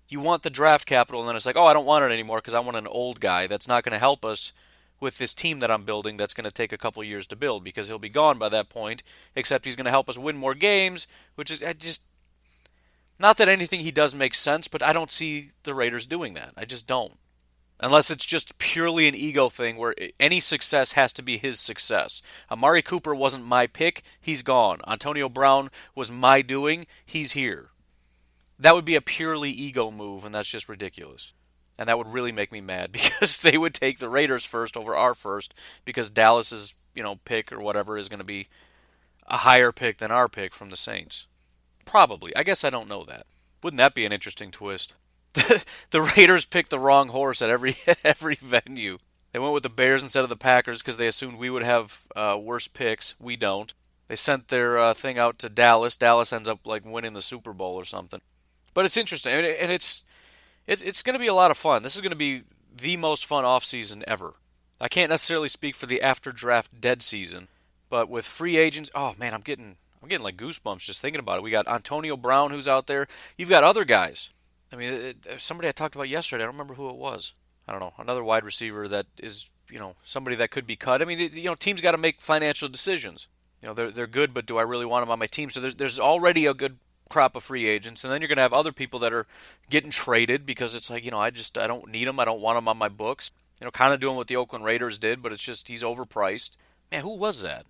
You 0.08 0.20
want 0.20 0.42
the 0.42 0.50
draft 0.50 0.86
capital, 0.86 1.20
and 1.20 1.28
then 1.28 1.36
it's 1.36 1.46
like, 1.46 1.56
oh, 1.56 1.66
I 1.66 1.74
don't 1.74 1.86
want 1.86 2.04
it 2.04 2.10
anymore 2.10 2.38
because 2.38 2.54
I 2.54 2.60
want 2.60 2.76
an 2.76 2.86
old 2.88 3.20
guy 3.20 3.46
that's 3.46 3.68
not 3.68 3.84
going 3.84 3.92
to 3.92 3.98
help 3.98 4.24
us 4.24 4.52
with 5.00 5.18
this 5.18 5.34
team 5.34 5.60
that 5.60 5.70
I'm 5.70 5.84
building 5.84 6.16
that's 6.16 6.34
going 6.34 6.44
to 6.44 6.50
take 6.50 6.72
a 6.72 6.78
couple 6.78 7.02
years 7.04 7.26
to 7.28 7.36
build 7.36 7.64
because 7.64 7.86
he'll 7.86 7.98
be 7.98 8.08
gone 8.08 8.38
by 8.38 8.48
that 8.48 8.68
point, 8.68 9.02
except 9.34 9.64
he's 9.64 9.76
going 9.76 9.84
to 9.84 9.90
help 9.90 10.08
us 10.08 10.18
win 10.18 10.36
more 10.36 10.54
games, 10.54 11.06
which 11.34 11.50
is 11.50 11.62
I 11.62 11.72
just 11.72 12.02
not 13.18 13.36
that 13.38 13.48
anything 13.48 13.80
he 13.80 13.90
does 13.90 14.14
makes 14.14 14.38
sense, 14.38 14.68
but 14.68 14.82
I 14.82 14.92
don't 14.92 15.10
see 15.10 15.50
the 15.64 15.74
Raiders 15.74 16.06
doing 16.06 16.34
that. 16.34 16.52
I 16.56 16.64
just 16.64 16.86
don't. 16.86 17.14
Unless 17.80 18.10
it's 18.10 18.26
just 18.26 18.58
purely 18.58 19.06
an 19.06 19.14
ego 19.14 19.48
thing 19.48 19.76
where 19.76 19.94
any 20.18 20.40
success 20.40 20.92
has 20.92 21.12
to 21.12 21.22
be 21.22 21.38
his 21.38 21.60
success. 21.60 22.22
Amari 22.50 22.82
Cooper 22.82 23.14
wasn't 23.14 23.44
my 23.44 23.68
pick, 23.68 24.02
he's 24.20 24.42
gone. 24.42 24.80
Antonio 24.86 25.28
Brown 25.28 25.70
was 25.94 26.10
my 26.10 26.42
doing, 26.42 26.86
he's 27.06 27.32
here. 27.32 27.70
That 28.58 28.74
would 28.74 28.84
be 28.84 28.96
a 28.96 29.00
purely 29.00 29.50
ego 29.50 29.92
move, 29.92 30.24
and 30.24 30.34
that's 30.34 30.50
just 30.50 30.68
ridiculous 30.68 31.32
and 31.78 31.88
that 31.88 31.96
would 31.96 32.12
really 32.12 32.32
make 32.32 32.52
me 32.52 32.60
mad 32.60 32.92
because 32.92 33.42
they 33.42 33.56
would 33.56 33.74
take 33.74 33.98
the 33.98 34.08
Raiders 34.08 34.44
first 34.44 34.76
over 34.76 34.94
our 34.94 35.14
first 35.14 35.54
because 35.84 36.10
Dallas's 36.10 36.74
you 36.94 37.02
know 37.02 37.16
pick 37.24 37.52
or 37.52 37.60
whatever 37.60 37.96
is 37.96 38.08
going 38.08 38.18
to 38.18 38.24
be 38.24 38.48
a 39.26 39.38
higher 39.38 39.72
pick 39.72 39.98
than 39.98 40.10
our 40.10 40.28
pick 40.28 40.52
from 40.52 40.70
the 40.70 40.76
Saints. 40.76 41.26
Probably. 41.84 42.34
I 42.34 42.42
guess 42.42 42.64
I 42.64 42.70
don't 42.70 42.88
know 42.88 43.04
that. 43.04 43.26
Wouldn't 43.62 43.78
that 43.78 43.94
be 43.94 44.04
an 44.04 44.12
interesting 44.12 44.50
twist? 44.50 44.94
the 45.90 46.12
Raiders 46.16 46.44
picked 46.44 46.70
the 46.70 46.78
wrong 46.78 47.08
horse 47.08 47.40
at 47.42 47.50
every 47.50 47.76
at 47.86 47.98
every 48.04 48.36
venue. 48.36 48.98
They 49.32 49.38
went 49.38 49.54
with 49.54 49.62
the 49.62 49.68
Bears 49.68 50.02
instead 50.02 50.22
of 50.22 50.30
the 50.30 50.36
Packers 50.36 50.82
because 50.82 50.96
they 50.96 51.06
assumed 51.06 51.36
we 51.36 51.50
would 51.50 51.62
have 51.62 52.06
uh, 52.16 52.38
worse 52.40 52.66
picks. 52.66 53.14
We 53.20 53.36
don't. 53.36 53.74
They 54.08 54.16
sent 54.16 54.48
their 54.48 54.78
uh, 54.78 54.94
thing 54.94 55.18
out 55.18 55.38
to 55.40 55.50
Dallas. 55.50 55.96
Dallas 55.96 56.32
ends 56.32 56.48
up 56.48 56.66
like 56.66 56.84
winning 56.84 57.12
the 57.12 57.20
Super 57.20 57.52
Bowl 57.52 57.74
or 57.74 57.84
something. 57.84 58.22
But 58.72 58.86
it's 58.86 58.96
interesting, 58.96 59.32
and 59.32 59.72
it's 59.72 60.02
it, 60.68 60.86
it's 60.86 61.02
going 61.02 61.14
to 61.14 61.18
be 61.18 61.26
a 61.26 61.34
lot 61.34 61.50
of 61.50 61.56
fun. 61.56 61.82
This 61.82 61.96
is 61.96 62.02
going 62.02 62.10
to 62.10 62.16
be 62.16 62.42
the 62.76 62.96
most 62.96 63.26
fun 63.26 63.44
off 63.44 63.64
season 63.64 64.04
ever. 64.06 64.34
I 64.80 64.86
can't 64.86 65.10
necessarily 65.10 65.48
speak 65.48 65.74
for 65.74 65.86
the 65.86 66.02
after 66.02 66.30
draft 66.30 66.80
dead 66.80 67.02
season, 67.02 67.48
but 67.90 68.08
with 68.08 68.26
free 68.26 68.56
agents, 68.56 68.90
oh 68.94 69.14
man, 69.18 69.34
I'm 69.34 69.40
getting 69.40 69.76
I'm 70.00 70.08
getting 70.08 70.22
like 70.22 70.36
goosebumps 70.36 70.84
just 70.84 71.02
thinking 71.02 71.18
about 71.18 71.38
it. 71.38 71.42
We 71.42 71.50
got 71.50 71.66
Antonio 71.66 72.16
Brown 72.16 72.52
who's 72.52 72.68
out 72.68 72.86
there. 72.86 73.08
You've 73.36 73.48
got 73.48 73.64
other 73.64 73.84
guys. 73.84 74.30
I 74.72 74.76
mean, 74.76 74.92
it, 74.92 75.26
somebody 75.38 75.66
I 75.66 75.72
talked 75.72 75.96
about 75.96 76.08
yesterday. 76.08 76.44
I 76.44 76.46
don't 76.46 76.54
remember 76.54 76.74
who 76.74 76.90
it 76.90 76.96
was. 76.96 77.32
I 77.66 77.72
don't 77.72 77.80
know. 77.80 77.94
Another 77.98 78.22
wide 78.22 78.44
receiver 78.44 78.86
that 78.86 79.06
is 79.18 79.50
you 79.70 79.78
know 79.78 79.96
somebody 80.04 80.36
that 80.36 80.50
could 80.50 80.66
be 80.66 80.76
cut. 80.76 81.02
I 81.02 81.06
mean, 81.06 81.18
you 81.32 81.44
know, 81.44 81.54
teams 81.54 81.80
got 81.80 81.92
to 81.92 81.98
make 81.98 82.20
financial 82.20 82.68
decisions. 82.68 83.26
You 83.62 83.68
know, 83.68 83.74
they're 83.74 83.90
they're 83.90 84.06
good, 84.06 84.32
but 84.32 84.46
do 84.46 84.58
I 84.58 84.62
really 84.62 84.86
want 84.86 85.02
them 85.02 85.10
on 85.10 85.18
my 85.18 85.26
team? 85.26 85.50
So 85.50 85.60
there's 85.60 85.74
there's 85.74 85.98
already 85.98 86.46
a 86.46 86.54
good 86.54 86.78
crop 87.08 87.36
of 87.36 87.42
free 87.42 87.66
agents, 87.66 88.04
and 88.04 88.12
then 88.12 88.20
you're 88.20 88.28
going 88.28 88.36
to 88.36 88.42
have 88.42 88.52
other 88.52 88.72
people 88.72 88.98
that 89.00 89.12
are 89.12 89.26
getting 89.70 89.90
traded 89.90 90.46
because 90.46 90.74
it's 90.74 90.90
like 90.90 91.04
you 91.04 91.10
know 91.10 91.20
I 91.20 91.30
just 91.30 91.58
I 91.58 91.66
don't 91.66 91.88
need 91.88 92.08
them, 92.08 92.20
I 92.20 92.24
don't 92.24 92.40
want 92.40 92.56
them 92.56 92.68
on 92.68 92.78
my 92.78 92.88
books. 92.88 93.30
You 93.60 93.64
know, 93.64 93.70
kind 93.72 93.92
of 93.92 94.00
doing 94.00 94.16
what 94.16 94.28
the 94.28 94.36
Oakland 94.36 94.64
Raiders 94.64 94.98
did, 94.98 95.20
but 95.20 95.32
it's 95.32 95.42
just 95.42 95.68
he's 95.68 95.82
overpriced. 95.82 96.50
Man, 96.92 97.02
who 97.02 97.16
was 97.16 97.42
that? 97.42 97.66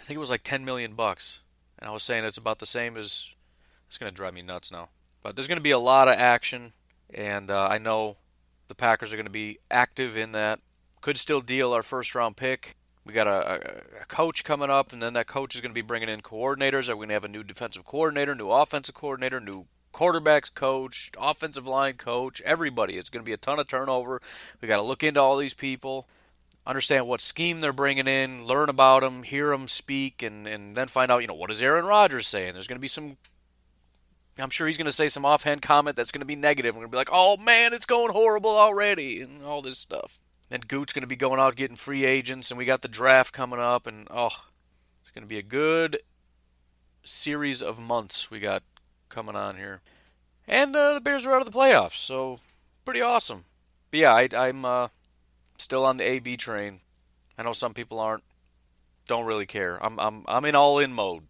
I 0.00 0.04
think 0.04 0.16
it 0.16 0.20
was 0.20 0.30
like 0.30 0.44
10 0.44 0.64
million 0.64 0.94
bucks, 0.94 1.42
and 1.78 1.88
I 1.88 1.92
was 1.92 2.02
saying 2.02 2.24
it's 2.24 2.38
about 2.38 2.58
the 2.58 2.66
same 2.66 2.96
as. 2.96 3.28
It's 3.88 3.98
going 3.98 4.10
to 4.10 4.16
drive 4.16 4.32
me 4.32 4.40
nuts 4.40 4.72
now, 4.72 4.88
but 5.22 5.36
there's 5.36 5.48
going 5.48 5.58
to 5.58 5.62
be 5.62 5.70
a 5.70 5.78
lot 5.78 6.08
of 6.08 6.14
action, 6.14 6.72
and 7.12 7.50
uh, 7.50 7.68
I 7.70 7.76
know 7.76 8.16
the 8.68 8.74
Packers 8.74 9.12
are 9.12 9.16
going 9.16 9.26
to 9.26 9.30
be 9.30 9.58
active 9.70 10.16
in 10.16 10.32
that. 10.32 10.60
Could 11.02 11.18
still 11.18 11.42
deal 11.42 11.74
our 11.74 11.82
first 11.82 12.14
round 12.14 12.36
pick 12.36 12.76
we 13.04 13.12
got 13.12 13.26
a, 13.26 13.82
a, 14.02 14.04
coach 14.06 14.44
coming 14.44 14.70
up, 14.70 14.92
and 14.92 15.02
then 15.02 15.14
that 15.14 15.26
coach 15.26 15.54
is 15.54 15.60
going 15.60 15.70
to 15.70 15.74
be 15.74 15.82
bringing 15.82 16.08
in 16.08 16.20
coordinators. 16.20 16.88
Are 16.88 16.96
we 16.96 17.00
going 17.00 17.08
to 17.08 17.14
have 17.14 17.24
a 17.24 17.28
new 17.28 17.42
defensive 17.42 17.84
coordinator, 17.84 18.34
new 18.34 18.50
offensive 18.50 18.94
coordinator, 18.94 19.40
new 19.40 19.66
quarterbacks 19.92 20.52
coach, 20.52 21.10
offensive 21.18 21.66
line 21.66 21.94
coach, 21.94 22.40
everybody. 22.42 22.96
It's 22.96 23.10
going 23.10 23.22
to 23.22 23.28
be 23.28 23.32
a 23.32 23.38
ton 23.38 23.58
of 23.58 23.68
turnover. 23.68 24.20
We 24.60 24.68
got 24.68 24.76
to 24.76 24.82
look 24.82 25.02
into 25.02 25.20
all 25.20 25.36
these 25.36 25.54
people, 25.54 26.08
understand 26.66 27.06
what 27.06 27.20
scheme 27.20 27.60
they're 27.60 27.72
bringing 27.72 28.08
in, 28.08 28.44
learn 28.44 28.68
about 28.68 29.02
them, 29.02 29.22
hear 29.22 29.50
them 29.50 29.68
speak, 29.68 30.22
and, 30.22 30.46
and 30.46 30.74
then 30.74 30.88
find 30.88 31.10
out, 31.12 31.18
you 31.18 31.26
know, 31.26 31.34
what 31.34 31.50
is 31.50 31.62
Aaron 31.62 31.84
Rodgers 31.84 32.26
saying? 32.26 32.54
There's 32.54 32.68
going 32.68 32.78
to 32.78 32.82
be 32.82 32.88
some. 32.88 33.16
I'm 34.38 34.50
sure 34.50 34.66
he's 34.66 34.78
going 34.78 34.86
to 34.86 34.92
say 34.92 35.08
some 35.08 35.26
offhand 35.26 35.60
comment 35.60 35.94
that's 35.94 36.10
going 36.10 36.20
to 36.20 36.26
be 36.26 36.36
negative. 36.36 36.74
We're 36.74 36.80
going 36.80 36.90
to 36.90 36.92
be 36.92 36.96
like, 36.96 37.10
oh 37.12 37.36
man, 37.36 37.74
it's 37.74 37.84
going 37.84 38.12
horrible 38.12 38.56
already, 38.56 39.20
and 39.20 39.44
all 39.44 39.60
this 39.60 39.78
stuff. 39.78 40.21
And 40.52 40.68
Gute's 40.68 40.92
going 40.92 41.00
to 41.00 41.06
be 41.06 41.16
going 41.16 41.40
out 41.40 41.56
getting 41.56 41.76
free 41.78 42.04
agents, 42.04 42.50
and 42.50 42.58
we 42.58 42.66
got 42.66 42.82
the 42.82 42.88
draft 42.88 43.32
coming 43.32 43.58
up, 43.58 43.86
and 43.86 44.06
oh, 44.10 44.44
it's 45.00 45.10
going 45.10 45.24
to 45.24 45.28
be 45.28 45.38
a 45.38 45.42
good 45.42 46.00
series 47.02 47.62
of 47.62 47.80
months 47.80 48.30
we 48.30 48.38
got 48.38 48.62
coming 49.08 49.34
on 49.34 49.56
here. 49.56 49.80
And 50.46 50.76
uh, 50.76 50.92
the 50.92 51.00
Bears 51.00 51.24
are 51.24 51.32
out 51.32 51.40
of 51.40 51.50
the 51.50 51.58
playoffs, 51.58 51.96
so 51.96 52.38
pretty 52.84 53.00
awesome. 53.00 53.46
But 53.90 54.00
yeah, 54.00 54.12
I, 54.12 54.48
am 54.48 54.66
uh, 54.66 54.88
still 55.56 55.86
on 55.86 55.96
the 55.96 56.04
AB 56.04 56.36
train. 56.36 56.80
I 57.38 57.44
know 57.44 57.54
some 57.54 57.72
people 57.72 57.98
aren't. 57.98 58.24
Don't 59.08 59.24
really 59.24 59.46
care. 59.46 59.82
I'm 59.82 59.98
I'm 59.98 60.22
I'm 60.28 60.44
in 60.44 60.54
all 60.54 60.78
in 60.78 60.92
mode. 60.92 61.24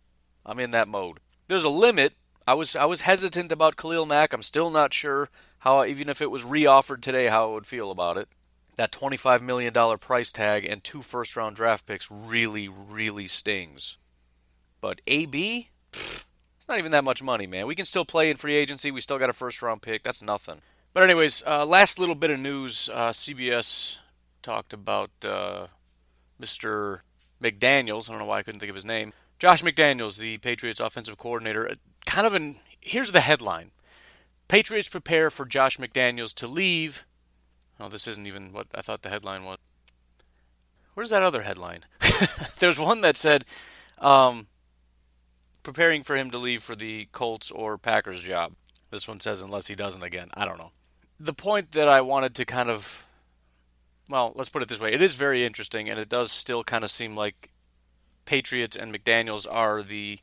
I'm 0.44 0.58
in 0.58 0.72
that 0.72 0.88
mode. 0.88 1.20
There's 1.46 1.64
a 1.64 1.70
limit. 1.70 2.14
I 2.44 2.54
was 2.54 2.74
I 2.74 2.87
was 2.87 3.02
hesitant 3.02 3.52
about 3.52 3.76
Khalil 3.76 4.04
Mack. 4.04 4.32
I'm 4.32 4.42
still 4.42 4.68
not 4.68 4.92
sure 4.92 5.30
how 5.61 5.85
even 5.85 6.08
if 6.08 6.20
it 6.20 6.30
was 6.30 6.44
reoffered 6.44 7.02
today 7.02 7.28
how 7.28 7.50
I 7.50 7.54
would 7.54 7.66
feel 7.66 7.92
about 7.92 8.18
it 8.18 8.28
that 8.76 8.92
$25 8.92 9.42
million 9.42 9.72
price 9.98 10.32
tag 10.32 10.64
and 10.64 10.82
two 10.82 11.02
first 11.02 11.37
round 11.37 11.56
draft 11.56 11.87
picks 11.87 12.11
really, 12.11 12.68
really 12.68 13.26
stings. 13.26 13.96
But 14.80 15.00
AB, 15.06 15.70
it's 15.92 16.68
not 16.68 16.78
even 16.78 16.92
that 16.92 17.04
much 17.04 17.22
money, 17.22 17.46
man. 17.46 17.66
We 17.66 17.74
can 17.74 17.85
still 17.85 18.04
play 18.04 18.30
in 18.30 18.37
free 18.37 18.54
agency. 18.54 18.90
We 18.90 19.00
still 19.00 19.18
got 19.18 19.30
a 19.30 19.35
first 19.35 19.62
round 19.62 19.82
pick. 19.82 20.02
That's 20.02 20.22
nothing. 20.22 20.61
But, 20.92 21.04
anyways, 21.04 21.42
uh, 21.46 21.64
last 21.64 21.98
little 21.98 22.14
bit 22.14 22.30
of 22.30 22.38
news 22.38 22.90
uh, 22.92 23.11
CBS 23.11 23.98
talked 24.42 24.72
about 24.72 25.11
uh, 25.24 25.68
Mr. 26.40 27.00
McDaniels. 27.42 28.08
I 28.08 28.12
don't 28.12 28.20
know 28.20 28.26
why 28.26 28.38
I 28.38 28.42
couldn't 28.42 28.61
think 28.61 28.70
of 28.70 28.76
his 28.76 28.85
name. 28.85 29.12
Josh 29.38 29.62
McDaniels, 29.62 30.18
the 30.18 30.38
Patriots 30.38 30.80
offensive 30.80 31.16
coordinator. 31.16 31.68
Uh, 31.68 31.74
kind 32.06 32.26
of 32.26 32.35
an. 32.35 32.56
Here's 32.80 33.12
the 33.12 33.20
headline 33.20 33.70
Patriots 34.48 34.88
prepare 34.88 35.30
for 35.30 35.46
Josh 35.46 35.78
McDaniels 35.78 36.35
to 36.35 36.46
leave 36.46 37.06
Oh, 37.83 37.88
this 37.88 38.07
isn't 38.07 38.29
even 38.29 38.53
what 38.53 38.68
I 38.75 38.81
thought 38.81 39.03
the 39.03 39.09
headline 39.09 39.45
was. 39.45 39.59
Where's 40.95 41.11
that 41.11 41.25
other 41.25 41.42
headline? 41.42 41.85
There's 42.61 42.79
one 42.79 43.01
that 43.01 43.16
said, 43.16 43.45
um, 43.99 44.47
preparing 45.64 46.05
for 46.05 46.16
him 46.16 46.31
to 46.31 46.38
leave 46.38 46.62
for 46.62 46.77
the 46.77 47.09
Colts 47.11 47.51
or 47.51 47.79
Packers 47.79 48.23
job. 48.23 48.53
This 48.90 49.09
one 49.09 49.18
says, 49.18 49.42
unless 49.42 49.66
he 49.66 49.75
doesn't 49.75 50.03
again. 50.03 50.31
I 50.35 50.45
don't 50.45 50.59
know. 50.59 50.71
The 51.18 51.33
point 51.33 51.73
that 51.73 51.88
I 51.88 52.03
wanted 52.03 52.37
to 52.37 52.45
kind 52.45 52.71
of, 52.71 53.05
well, 54.09 54.33
let's 54.37 54.51
put 54.51 54.62
it 54.62 54.68
this 54.68 54.81
way. 54.81 54.92
It 54.92 55.03
is 55.03 55.14
very 55.14 55.45
interesting, 55.45 55.88
and 55.88 55.99
it 55.99 56.09
does 56.09 56.31
still 56.31 56.62
kind 56.62 56.85
of 56.85 56.90
seem 56.90 57.16
like 57.16 57.51
Patriots 58.27 58.77
and 58.77 58.95
McDaniels 58.95 59.45
are 59.51 59.83
the 59.83 60.21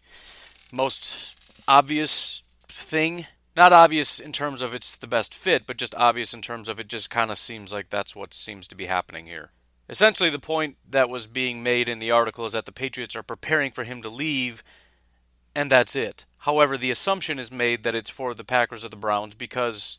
most 0.71 1.35
obvious 1.67 2.41
thing 2.67 3.25
not 3.59 3.73
obvious 3.73 4.19
in 4.19 4.31
terms 4.31 4.61
of 4.61 4.73
it's 4.73 4.95
the 4.95 5.05
best 5.05 5.35
fit, 5.35 5.67
but 5.67 5.77
just 5.77 5.93
obvious 5.95 6.33
in 6.33 6.41
terms 6.41 6.69
of 6.69 6.79
it 6.79 6.87
just 6.87 7.09
kind 7.09 7.29
of 7.29 7.37
seems 7.37 7.71
like 7.71 7.89
that's 7.89 8.15
what 8.15 8.33
seems 8.33 8.67
to 8.67 8.75
be 8.75 8.85
happening 8.85 9.25
here. 9.25 9.51
Essentially, 9.89 10.29
the 10.29 10.39
point 10.39 10.77
that 10.89 11.09
was 11.09 11.27
being 11.27 11.61
made 11.61 11.89
in 11.89 11.99
the 11.99 12.09
article 12.09 12.45
is 12.45 12.53
that 12.53 12.65
the 12.65 12.71
Patriots 12.71 13.15
are 13.15 13.23
preparing 13.23 13.71
for 13.71 13.83
him 13.83 14.01
to 14.01 14.09
leave, 14.09 14.63
and 15.53 15.69
that's 15.69 15.95
it. 15.95 16.25
However, 16.39 16.77
the 16.77 16.89
assumption 16.89 17.37
is 17.37 17.51
made 17.51 17.83
that 17.83 17.95
it's 17.95 18.09
for 18.09 18.33
the 18.33 18.45
Packers 18.45 18.85
or 18.85 18.89
the 18.89 18.95
Browns 18.95 19.35
because 19.35 19.97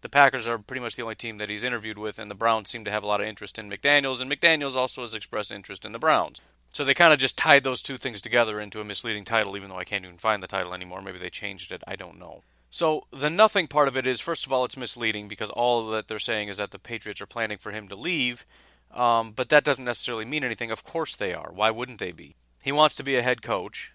the 0.00 0.08
Packers 0.08 0.48
are 0.48 0.58
pretty 0.58 0.80
much 0.80 0.96
the 0.96 1.02
only 1.02 1.14
team 1.14 1.38
that 1.38 1.50
he's 1.50 1.64
interviewed 1.64 1.98
with, 1.98 2.18
and 2.18 2.30
the 2.30 2.34
Browns 2.34 2.70
seem 2.70 2.84
to 2.84 2.90
have 2.90 3.02
a 3.02 3.06
lot 3.06 3.20
of 3.20 3.26
interest 3.26 3.58
in 3.58 3.68
McDaniels, 3.68 4.20
and 4.20 4.30
McDaniels 4.30 4.74
also 4.74 5.02
has 5.02 5.14
expressed 5.14 5.52
interest 5.52 5.84
in 5.84 5.92
the 5.92 5.98
Browns. 5.98 6.40
So 6.72 6.84
they 6.84 6.94
kind 6.94 7.12
of 7.12 7.18
just 7.18 7.36
tied 7.36 7.64
those 7.64 7.82
two 7.82 7.98
things 7.98 8.22
together 8.22 8.58
into 8.58 8.80
a 8.80 8.84
misleading 8.84 9.24
title, 9.24 9.56
even 9.56 9.68
though 9.68 9.76
I 9.76 9.84
can't 9.84 10.04
even 10.04 10.16
find 10.16 10.42
the 10.42 10.46
title 10.46 10.72
anymore. 10.72 11.02
Maybe 11.02 11.18
they 11.18 11.28
changed 11.28 11.70
it. 11.70 11.82
I 11.86 11.96
don't 11.96 12.18
know. 12.18 12.42
So 12.72 13.04
the 13.12 13.28
nothing 13.28 13.66
part 13.66 13.86
of 13.86 13.98
it 13.98 14.06
is, 14.06 14.22
first 14.22 14.46
of 14.46 14.52
all, 14.52 14.64
it's 14.64 14.78
misleading 14.78 15.28
because 15.28 15.50
all 15.50 15.86
that 15.90 16.08
they're 16.08 16.18
saying 16.18 16.48
is 16.48 16.56
that 16.56 16.70
the 16.70 16.78
Patriots 16.78 17.20
are 17.20 17.26
planning 17.26 17.58
for 17.58 17.70
him 17.70 17.86
to 17.88 17.94
leave, 17.94 18.46
um, 18.90 19.32
but 19.32 19.50
that 19.50 19.62
doesn't 19.62 19.84
necessarily 19.84 20.24
mean 20.24 20.42
anything. 20.42 20.70
Of 20.70 20.82
course 20.82 21.14
they 21.14 21.34
are. 21.34 21.52
Why 21.52 21.70
wouldn't 21.70 21.98
they 21.98 22.12
be? 22.12 22.34
He 22.62 22.72
wants 22.72 22.94
to 22.94 23.04
be 23.04 23.14
a 23.14 23.22
head 23.22 23.42
coach. 23.42 23.92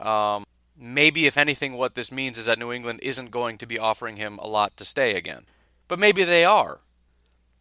Um, 0.00 0.46
maybe, 0.74 1.26
if 1.26 1.36
anything, 1.36 1.74
what 1.74 1.96
this 1.96 2.10
means 2.10 2.38
is 2.38 2.46
that 2.46 2.58
New 2.58 2.72
England 2.72 3.00
isn't 3.02 3.30
going 3.30 3.58
to 3.58 3.66
be 3.66 3.78
offering 3.78 4.16
him 4.16 4.38
a 4.38 4.46
lot 4.46 4.74
to 4.78 4.86
stay 4.86 5.14
again. 5.14 5.44
But 5.86 5.98
maybe 5.98 6.24
they 6.24 6.46
are. 6.46 6.80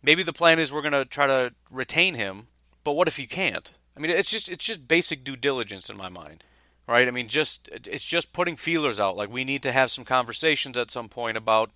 Maybe 0.01 0.23
the 0.23 0.31
plan 0.31 0.59
is 0.59 0.71
we're 0.71 0.81
going 0.81 0.93
to 0.93 1.03
try 1.03 1.27
to 1.27 1.51
retain 1.71 2.15
him, 2.15 2.47
but 2.85 2.93
what 2.93 3.09
if 3.09 3.19
you 3.19 3.27
can't? 3.27 3.73
I 3.97 3.99
mean, 3.99 4.11
it's 4.11 4.31
just 4.31 4.49
it's 4.49 4.65
just 4.65 4.87
basic 4.87 5.25
due 5.25 5.35
diligence 5.35 5.89
in 5.89 5.97
my 5.97 6.07
mind 6.07 6.45
right? 6.87 7.07
I 7.07 7.11
mean, 7.11 7.27
just 7.27 7.69
it's 7.71 8.05
just 8.05 8.33
putting 8.33 8.55
feelers 8.55 8.99
out. 8.99 9.15
Like 9.15 9.31
we 9.31 9.43
need 9.43 9.63
to 9.63 9.71
have 9.71 9.91
some 9.91 10.05
conversations 10.05 10.77
at 10.77 10.91
some 10.91 11.09
point 11.09 11.37
about 11.37 11.71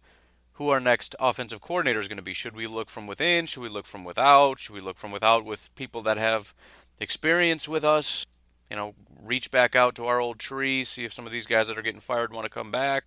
who 0.53 0.69
our 0.69 0.79
next 0.79 1.15
offensive 1.19 1.61
coordinator 1.61 1.99
is 1.99 2.07
going 2.07 2.17
to 2.17 2.23
be. 2.23 2.33
Should 2.33 2.55
we 2.55 2.65
look 2.67 2.89
from 2.89 3.05
within? 3.05 3.45
Should 3.45 3.61
we 3.61 3.69
look 3.69 3.85
from 3.85 4.03
without? 4.03 4.59
Should 4.59 4.73
we 4.73 4.81
look 4.81 4.97
from 4.97 5.11
without 5.11 5.45
with 5.45 5.73
people 5.75 6.01
that 6.01 6.17
have 6.17 6.53
experience 6.99 7.67
with 7.67 7.83
us? 7.83 8.25
You 8.69 8.75
know, 8.75 8.95
reach 9.21 9.51
back 9.51 9.75
out 9.75 9.95
to 9.95 10.05
our 10.07 10.19
old 10.19 10.39
tree, 10.39 10.83
see 10.83 11.05
if 11.05 11.13
some 11.13 11.25
of 11.25 11.31
these 11.31 11.45
guys 11.45 11.67
that 11.67 11.77
are 11.77 11.83
getting 11.83 12.01
fired 12.01 12.33
want 12.33 12.45
to 12.45 12.49
come 12.49 12.71
back. 12.71 13.05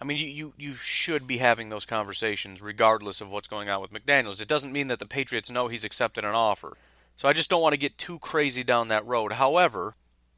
I 0.00 0.04
mean, 0.04 0.16
you, 0.16 0.26
you, 0.26 0.54
you 0.58 0.74
should 0.74 1.26
be 1.26 1.38
having 1.38 1.68
those 1.68 1.84
conversations 1.84 2.62
regardless 2.62 3.20
of 3.20 3.30
what's 3.30 3.48
going 3.48 3.68
on 3.68 3.80
with 3.80 3.92
McDaniels. 3.92 4.40
It 4.40 4.48
doesn't 4.48 4.72
mean 4.72 4.88
that 4.88 4.98
the 4.98 5.06
Patriots 5.06 5.50
know 5.50 5.68
he's 5.68 5.84
accepted 5.84 6.24
an 6.24 6.34
offer. 6.34 6.76
So 7.16 7.28
I 7.28 7.34
just 7.34 7.50
don't 7.50 7.60
want 7.62 7.74
to 7.74 7.78
get 7.78 7.98
too 7.98 8.18
crazy 8.18 8.64
down 8.64 8.88
that 8.88 9.06
road. 9.06 9.34
However, 9.34 9.94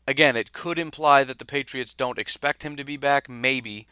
again, 0.07 0.37
it 0.37 0.53
could 0.53 0.79
imply 0.79 1.25
that 1.25 1.39
the 1.39 1.45
Patriots 1.45 1.95
don't 1.95 2.19
expect 2.19 2.63
him 2.63 2.77
to 2.77 2.85
be 2.85 2.97
back, 2.97 3.29
maybe. 3.29 3.87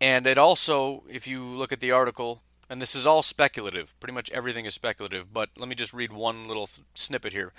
And 0.00 0.26
it 0.26 0.38
also, 0.38 1.02
if 1.08 1.26
you 1.26 1.44
look 1.44 1.72
at 1.72 1.80
the 1.80 1.90
article, 1.90 2.42
and 2.70 2.80
this 2.80 2.94
is 2.94 3.06
all 3.06 3.22
speculative, 3.22 3.98
pretty 4.00 4.12
much 4.12 4.30
everything 4.30 4.64
is 4.64 4.74
speculative, 4.74 5.32
but 5.32 5.50
let 5.58 5.68
me 5.68 5.74
just 5.74 5.94
read 5.94 6.12
one 6.12 6.46
little 6.46 6.68
snippet 6.94 7.32
here. 7.32 7.52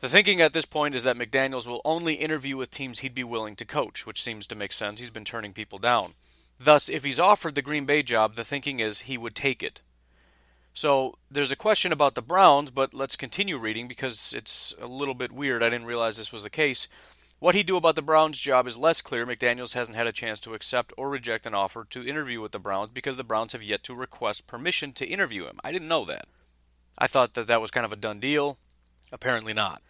The 0.00 0.08
thinking 0.08 0.40
at 0.40 0.52
this 0.52 0.64
point 0.64 0.94
is 0.94 1.02
that 1.02 1.16
McDaniels 1.16 1.66
will 1.66 1.82
only 1.84 2.14
interview 2.14 2.56
with 2.56 2.70
teams 2.70 3.00
he'd 3.00 3.14
be 3.14 3.24
willing 3.24 3.56
to 3.56 3.64
coach, 3.64 4.06
which 4.06 4.22
seems 4.22 4.46
to 4.46 4.54
make 4.54 4.72
sense. 4.72 5.00
He's 5.00 5.10
been 5.10 5.24
turning 5.24 5.52
people 5.52 5.78
down. 5.78 6.14
Thus, 6.60 6.88
if 6.88 7.04
he's 7.04 7.20
offered 7.20 7.54
the 7.54 7.62
Green 7.62 7.84
Bay 7.84 8.02
job, 8.02 8.34
the 8.34 8.44
thinking 8.44 8.78
is 8.78 9.00
he 9.00 9.18
would 9.18 9.34
take 9.34 9.62
it. 9.62 9.82
So 10.78 11.18
there's 11.28 11.50
a 11.50 11.56
question 11.56 11.90
about 11.90 12.14
the 12.14 12.22
Browns, 12.22 12.70
but 12.70 12.94
let's 12.94 13.16
continue 13.16 13.58
reading 13.58 13.88
because 13.88 14.32
it's 14.32 14.72
a 14.80 14.86
little 14.86 15.12
bit 15.12 15.32
weird. 15.32 15.60
I 15.60 15.70
didn't 15.70 15.88
realize 15.88 16.16
this 16.16 16.32
was 16.32 16.44
the 16.44 16.50
case. 16.50 16.86
What 17.40 17.56
he'd 17.56 17.66
do 17.66 17.76
about 17.76 17.96
the 17.96 18.00
Browns 18.00 18.40
job 18.40 18.68
is 18.68 18.78
less 18.78 19.00
clear. 19.00 19.26
McDaniels 19.26 19.74
hasn't 19.74 19.96
had 19.96 20.06
a 20.06 20.12
chance 20.12 20.38
to 20.38 20.54
accept 20.54 20.92
or 20.96 21.10
reject 21.10 21.46
an 21.46 21.54
offer 21.54 21.84
to 21.90 22.06
interview 22.06 22.40
with 22.40 22.52
the 22.52 22.60
Browns 22.60 22.90
because 22.94 23.16
the 23.16 23.24
Browns 23.24 23.54
have 23.54 23.62
yet 23.64 23.82
to 23.82 23.92
request 23.92 24.46
permission 24.46 24.92
to 24.92 25.04
interview 25.04 25.46
him. 25.46 25.58
I 25.64 25.72
didn't 25.72 25.88
know 25.88 26.04
that. 26.04 26.28
I 26.96 27.08
thought 27.08 27.34
that 27.34 27.48
that 27.48 27.60
was 27.60 27.72
kind 27.72 27.84
of 27.84 27.92
a 27.92 27.96
done 27.96 28.20
deal. 28.20 28.58
Apparently 29.10 29.52
not. 29.52 29.82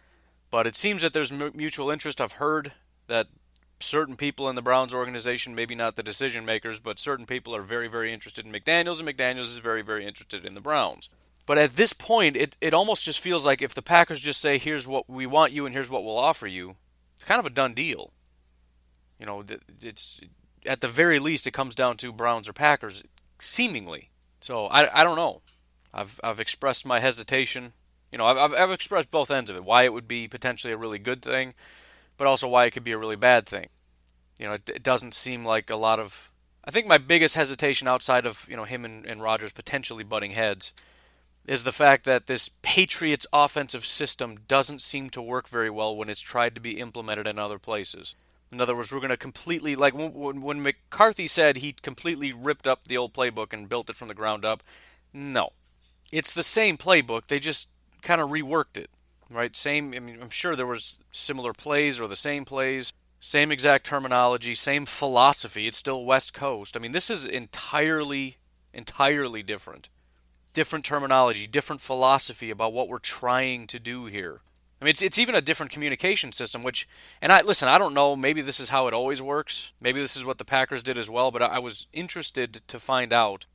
But 0.49 0.65
it 0.65 0.75
seems 0.75 1.03
that 1.03 1.13
there's 1.13 1.31
mutual 1.31 1.91
interest. 1.91 2.19
I've 2.19 2.41
heard 2.41 2.71
that 3.05 3.27
certain 3.79 4.15
people 4.15 4.49
in 4.49 4.55
the 4.55 4.61
Browns 4.61 4.93
organization, 4.93 5.55
maybe 5.55 5.75
not 5.75 5.95
the 5.95 6.03
decision 6.03 6.45
makers, 6.45 6.79
but 6.79 6.99
certain 6.99 7.25
people 7.25 7.55
are 7.55 7.61
very, 7.61 7.87
very 7.87 8.13
interested 8.13 8.45
in 8.45 8.51
McDaniels, 8.51 8.99
and 8.99 9.07
McDaniels 9.07 9.43
is 9.43 9.57
very, 9.57 9.81
very 9.81 10.05
interested 10.05 10.45
in 10.45 10.53
the 10.53 10.61
Browns. 10.61 11.09
But 11.45 11.57
at 11.57 11.75
this 11.75 11.93
point, 11.93 12.35
it, 12.35 12.55
it 12.61 12.73
almost 12.73 13.03
just 13.03 13.19
feels 13.19 13.45
like 13.45 13.61
if 13.61 13.73
the 13.73 13.81
Packers 13.81 14.19
just 14.19 14.39
say, 14.39 14.57
here's 14.57 14.87
what 14.87 15.09
we 15.09 15.25
want 15.25 15.51
you 15.51 15.65
and 15.65 15.73
here's 15.73 15.89
what 15.89 16.03
we'll 16.03 16.17
offer 16.17 16.45
you, 16.45 16.75
it's 17.15 17.23
kind 17.23 17.39
of 17.39 17.45
a 17.45 17.49
done 17.49 17.73
deal. 17.73 18.11
You 19.19 19.25
know, 19.25 19.43
it's 19.81 20.21
at 20.65 20.81
the 20.81 20.87
very 20.87 21.19
least, 21.19 21.47
it 21.47 21.51
comes 21.51 21.73
down 21.73 21.97
to 21.97 22.13
Browns 22.13 22.47
or 22.47 22.53
Packers, 22.53 23.03
seemingly. 23.39 24.09
So 24.39 24.67
I, 24.67 25.01
I 25.01 25.03
don't 25.03 25.15
know. 25.15 25.41
I've, 25.93 26.19
I've 26.23 26.39
expressed 26.39 26.85
my 26.85 26.99
hesitation. 26.99 27.73
You 28.11 28.17
know, 28.17 28.25
I've, 28.25 28.53
I've 28.53 28.71
expressed 28.71 29.11
both 29.11 29.31
ends 29.31 29.49
of 29.49 29.55
it. 29.55 29.63
Why 29.63 29.83
it 29.83 29.93
would 29.93 30.07
be 30.07 30.27
potentially 30.27 30.71
a 30.71 30.77
really 30.77 30.99
good 30.99 31.21
thing, 31.21 31.53
but 32.19 32.27
also 32.27 32.49
why 32.49 32.65
it 32.65 32.71
could 32.71 32.83
be 32.83 32.91
a 32.91 32.97
really 32.97 33.15
bad 33.15 33.47
thing. 33.47 33.69
You 34.37 34.45
know, 34.45 34.53
it, 34.53 34.69
it 34.69 34.83
doesn't 34.83 35.15
seem 35.15 35.43
like 35.43 35.71
a 35.71 35.75
lot 35.75 35.99
of. 35.99 36.29
I 36.65 36.69
think 36.69 36.85
my 36.85 36.99
biggest 36.99 37.33
hesitation 37.33 37.87
outside 37.87 38.27
of 38.27 38.45
you 38.47 38.55
know 38.55 38.65
him 38.65 38.85
and, 38.85 39.05
and 39.05 39.23
Rodgers 39.23 39.53
potentially 39.53 40.03
butting 40.03 40.31
heads 40.31 40.71
is 41.47 41.63
the 41.63 41.71
fact 41.71 42.03
that 42.03 42.27
this 42.27 42.51
Patriots 42.61 43.25
offensive 43.33 43.85
system 43.85 44.41
doesn't 44.47 44.81
seem 44.81 45.09
to 45.11 45.21
work 45.21 45.47
very 45.47 45.69
well 45.69 45.95
when 45.95 46.09
it's 46.09 46.21
tried 46.21 46.53
to 46.53 46.61
be 46.61 46.79
implemented 46.79 47.25
in 47.25 47.39
other 47.39 47.57
places. 47.57 48.13
In 48.51 48.59
other 48.59 48.75
words, 48.75 48.91
we're 48.91 48.99
going 48.99 49.09
to 49.09 49.17
completely 49.17 49.75
like 49.75 49.93
when, 49.93 50.41
when 50.41 50.61
McCarthy 50.61 51.27
said 51.27 51.57
he 51.57 51.71
completely 51.71 52.33
ripped 52.33 52.67
up 52.67 52.85
the 52.85 52.97
old 52.97 53.13
playbook 53.13 53.53
and 53.53 53.69
built 53.69 53.89
it 53.89 53.95
from 53.95 54.09
the 54.09 54.13
ground 54.13 54.43
up. 54.43 54.61
No, 55.13 55.51
it's 56.11 56.33
the 56.33 56.43
same 56.43 56.77
playbook. 56.77 57.27
They 57.27 57.39
just 57.39 57.69
kind 58.01 58.19
of 58.19 58.29
reworked 58.29 58.75
it 58.75 58.89
right? 59.29 59.55
Same. 59.55 59.93
I 59.95 59.99
mean, 59.99 60.19
I'm 60.21 60.29
sure 60.29 60.55
there 60.55 60.65
was 60.65 60.99
similar 61.11 61.53
plays 61.53 61.99
or 61.99 62.07
the 62.07 62.15
same 62.15 62.45
plays, 62.45 62.93
same 63.19 63.51
exact 63.51 63.85
terminology, 63.85 64.55
same 64.55 64.85
philosophy. 64.85 65.67
It's 65.67 65.77
still 65.77 66.05
West 66.05 66.33
Coast. 66.33 66.75
I 66.75 66.79
mean, 66.79 66.91
this 66.91 67.09
is 67.09 67.25
entirely, 67.25 68.37
entirely 68.73 69.43
different. 69.43 69.89
Different 70.53 70.83
terminology, 70.83 71.45
different 71.45 71.81
philosophy 71.81 72.49
about 72.49 72.73
what 72.73 72.89
we're 72.89 72.99
trying 72.99 73.67
to 73.67 73.79
do 73.79 74.05
here. 74.05 74.41
I 74.81 74.85
mean, 74.85 74.91
it's 74.91 75.01
it's 75.01 75.19
even 75.19 75.35
a 75.35 75.41
different 75.41 75.71
communication 75.71 76.31
system. 76.31 76.63
Which, 76.63 76.87
and 77.21 77.31
I 77.31 77.41
listen. 77.41 77.67
I 77.67 77.77
don't 77.77 77.93
know. 77.93 78.15
Maybe 78.15 78.41
this 78.41 78.59
is 78.59 78.69
how 78.69 78.87
it 78.87 78.93
always 78.93 79.21
works. 79.21 79.71
Maybe 79.81 79.99
this 79.99 80.15
is 80.15 80.25
what 80.25 80.37
the 80.37 80.45
Packers 80.45 80.83
did 80.83 80.97
as 80.97 81.09
well. 81.09 81.31
But 81.31 81.41
I 81.41 81.59
was 81.59 81.87
interested 81.93 82.61
to 82.67 82.79
find 82.79 83.11
out 83.11 83.45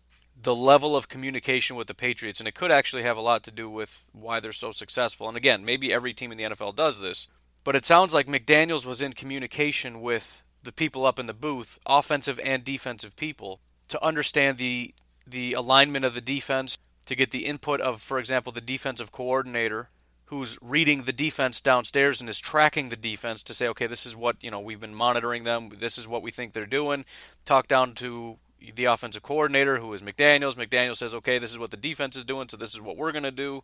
the 0.44 0.54
level 0.54 0.96
of 0.96 1.08
communication 1.08 1.74
with 1.76 1.88
the 1.88 1.94
Patriots, 1.94 2.38
and 2.38 2.48
it 2.48 2.54
could 2.54 2.70
actually 2.70 3.02
have 3.02 3.16
a 3.16 3.22
lot 3.22 3.42
to 3.44 3.50
do 3.50 3.68
with 3.68 4.04
why 4.12 4.40
they're 4.40 4.52
so 4.52 4.70
successful. 4.70 5.26
And 5.28 5.36
again, 5.36 5.64
maybe 5.64 5.92
every 5.92 6.14
team 6.14 6.30
in 6.30 6.38
the 6.38 6.44
NFL 6.44 6.76
does 6.76 7.00
this, 7.00 7.26
but 7.64 7.74
it 7.74 7.84
sounds 7.84 8.14
like 8.14 8.26
McDaniels 8.26 8.86
was 8.86 9.02
in 9.02 9.14
communication 9.14 10.00
with 10.00 10.42
the 10.62 10.72
people 10.72 11.04
up 11.04 11.18
in 11.18 11.26
the 11.26 11.34
booth, 11.34 11.78
offensive 11.86 12.38
and 12.42 12.62
defensive 12.64 13.16
people, 13.16 13.60
to 13.88 14.02
understand 14.04 14.58
the 14.58 14.94
the 15.26 15.54
alignment 15.54 16.04
of 16.04 16.12
the 16.14 16.20
defense, 16.20 16.76
to 17.06 17.16
get 17.16 17.30
the 17.30 17.46
input 17.46 17.80
of, 17.80 18.02
for 18.02 18.18
example, 18.18 18.52
the 18.52 18.60
defensive 18.60 19.10
coordinator 19.10 19.88
who's 20.26 20.58
reading 20.60 21.04
the 21.04 21.12
defense 21.12 21.60
downstairs 21.60 22.20
and 22.20 22.28
is 22.28 22.38
tracking 22.38 22.88
the 22.88 22.96
defense 22.96 23.42
to 23.42 23.54
say, 23.54 23.68
okay, 23.68 23.86
this 23.86 24.04
is 24.04 24.16
what 24.16 24.36
you 24.42 24.50
know 24.50 24.60
we've 24.60 24.80
been 24.80 24.94
monitoring 24.94 25.44
them. 25.44 25.70
This 25.78 25.96
is 25.96 26.08
what 26.08 26.22
we 26.22 26.30
think 26.30 26.52
they're 26.52 26.66
doing. 26.66 27.04
Talk 27.44 27.68
down 27.68 27.94
to 27.94 28.38
the 28.74 28.84
offensive 28.84 29.22
coordinator, 29.22 29.78
who 29.78 29.92
is 29.92 30.02
McDaniels. 30.02 30.54
McDaniels 30.54 30.96
says, 30.96 31.14
okay, 31.14 31.38
this 31.38 31.50
is 31.50 31.58
what 31.58 31.70
the 31.70 31.76
defense 31.76 32.16
is 32.16 32.24
doing, 32.24 32.48
so 32.48 32.56
this 32.56 32.74
is 32.74 32.80
what 32.80 32.96
we're 32.96 33.12
going 33.12 33.24
to 33.24 33.30
do. 33.30 33.62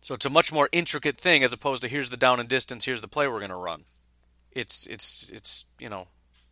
So 0.00 0.14
it's 0.14 0.26
a 0.26 0.30
much 0.30 0.52
more 0.52 0.68
intricate 0.72 1.18
thing 1.18 1.44
as 1.44 1.52
opposed 1.52 1.82
to 1.82 1.88
here's 1.88 2.10
the 2.10 2.16
down 2.16 2.40
and 2.40 2.48
distance, 2.48 2.84
here's 2.84 3.00
the 3.00 3.08
play 3.08 3.28
we're 3.28 3.38
going 3.38 3.50
to 3.50 3.56
run. 3.56 3.84
It's 4.52 4.86
it's 4.86 5.28
it's 5.30 5.64
you 5.78 5.88
know 5.88 6.08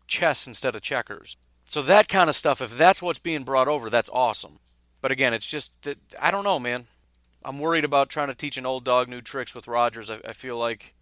chess 0.07 0.47
instead 0.47 0.77
of 0.77 0.83
checkers. 0.83 1.37
So 1.65 1.83
that 1.83 2.09
kind 2.09 2.31
of 2.31 2.37
stuff, 2.37 2.61
if 2.61 2.77
that's 2.77 3.03
what's 3.03 3.19
being 3.19 3.45
brought 3.45 3.69
over, 3.69 3.91
that's 3.91 4.11
awesome. 4.13 4.59
But 5.01 5.13
again, 5.13 5.35
it's 5.35 5.47
just 5.47 5.83
that 5.83 5.99
I 6.21 6.31
don't 6.31 6.45
know, 6.45 6.59
man. 6.59 6.87
I'm 7.45 7.59
worried 7.59 7.85
about 7.85 8.09
trying 8.09 8.29
to 8.29 8.35
teach 8.35 8.57
an 8.57 8.67
old 8.67 8.85
dog 8.85 9.09
new 9.09 9.21
tricks 9.21 9.55
with 9.55 9.69
Rodgers. 9.69 10.11
I, 10.11 10.21
I 10.27 10.33
feel 10.33 10.59
like 10.59 10.95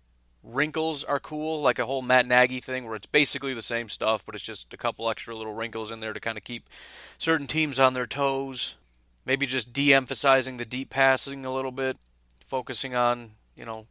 wrinkles 0.43 1.05
are 1.05 1.21
cool, 1.21 1.61
like 1.61 1.79
a 1.79 1.87
whole 1.87 2.03
Matt 2.03 2.27
Nagy 2.27 2.61
thing 2.61 2.85
where 2.85 2.95
it's 2.95 3.07
basically 3.07 3.55
the 3.55 3.63
same 3.63 3.89
stuff, 3.89 4.25
but 4.25 4.35
it's 4.35 4.45
just 4.45 4.73
a 4.73 4.77
couple 4.77 5.11
extra 5.11 5.37
little 5.37 5.55
wrinkles 5.55 5.91
in 5.91 6.01
there 6.01 6.13
to 6.13 6.21
kind 6.21 6.39
of 6.39 6.45
keep 6.45 6.69
certain 7.19 7.47
teams 7.47 7.79
on 7.79 7.95
their 7.95 8.07
toes. 8.07 8.77
Maybe 9.25 9.47
just 9.47 9.73
de 9.73 9.93
emphasizing 9.93 10.57
the 10.57 10.65
deep 10.65 10.91
passing 10.91 11.45
a 11.45 11.53
little 11.53 11.73
bit, 11.73 11.97
focusing 12.45 12.95
on, 12.95 13.33
you 13.57 13.65
know, 13.65 13.87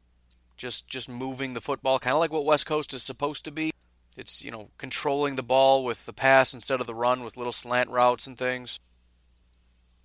just 0.56 0.88
just 0.88 1.10
moving 1.10 1.54
the 1.54 1.62
football, 1.62 2.00
kind 2.00 2.14
of 2.14 2.22
like 2.22 2.32
what 2.32 2.46
West 2.46 2.66
Coast 2.66 2.94
is 2.94 3.04
supposed 3.04 3.44
to 3.46 3.52
be. 3.52 3.72
It's, 4.16 4.46
you 4.46 4.52
know, 4.52 4.70
controlling 4.78 5.36
the 5.36 5.44
ball 5.44 5.84
with 5.84 6.06
the 6.06 6.14
pass 6.14 6.54
instead 6.54 6.80
of 6.80 6.88
the 6.88 6.96
run 6.96 7.26
with 7.26 7.36
little 7.36 7.52
slant 7.52 7.90
routes 7.90 8.28
and 8.28 8.38
things. 8.38 8.80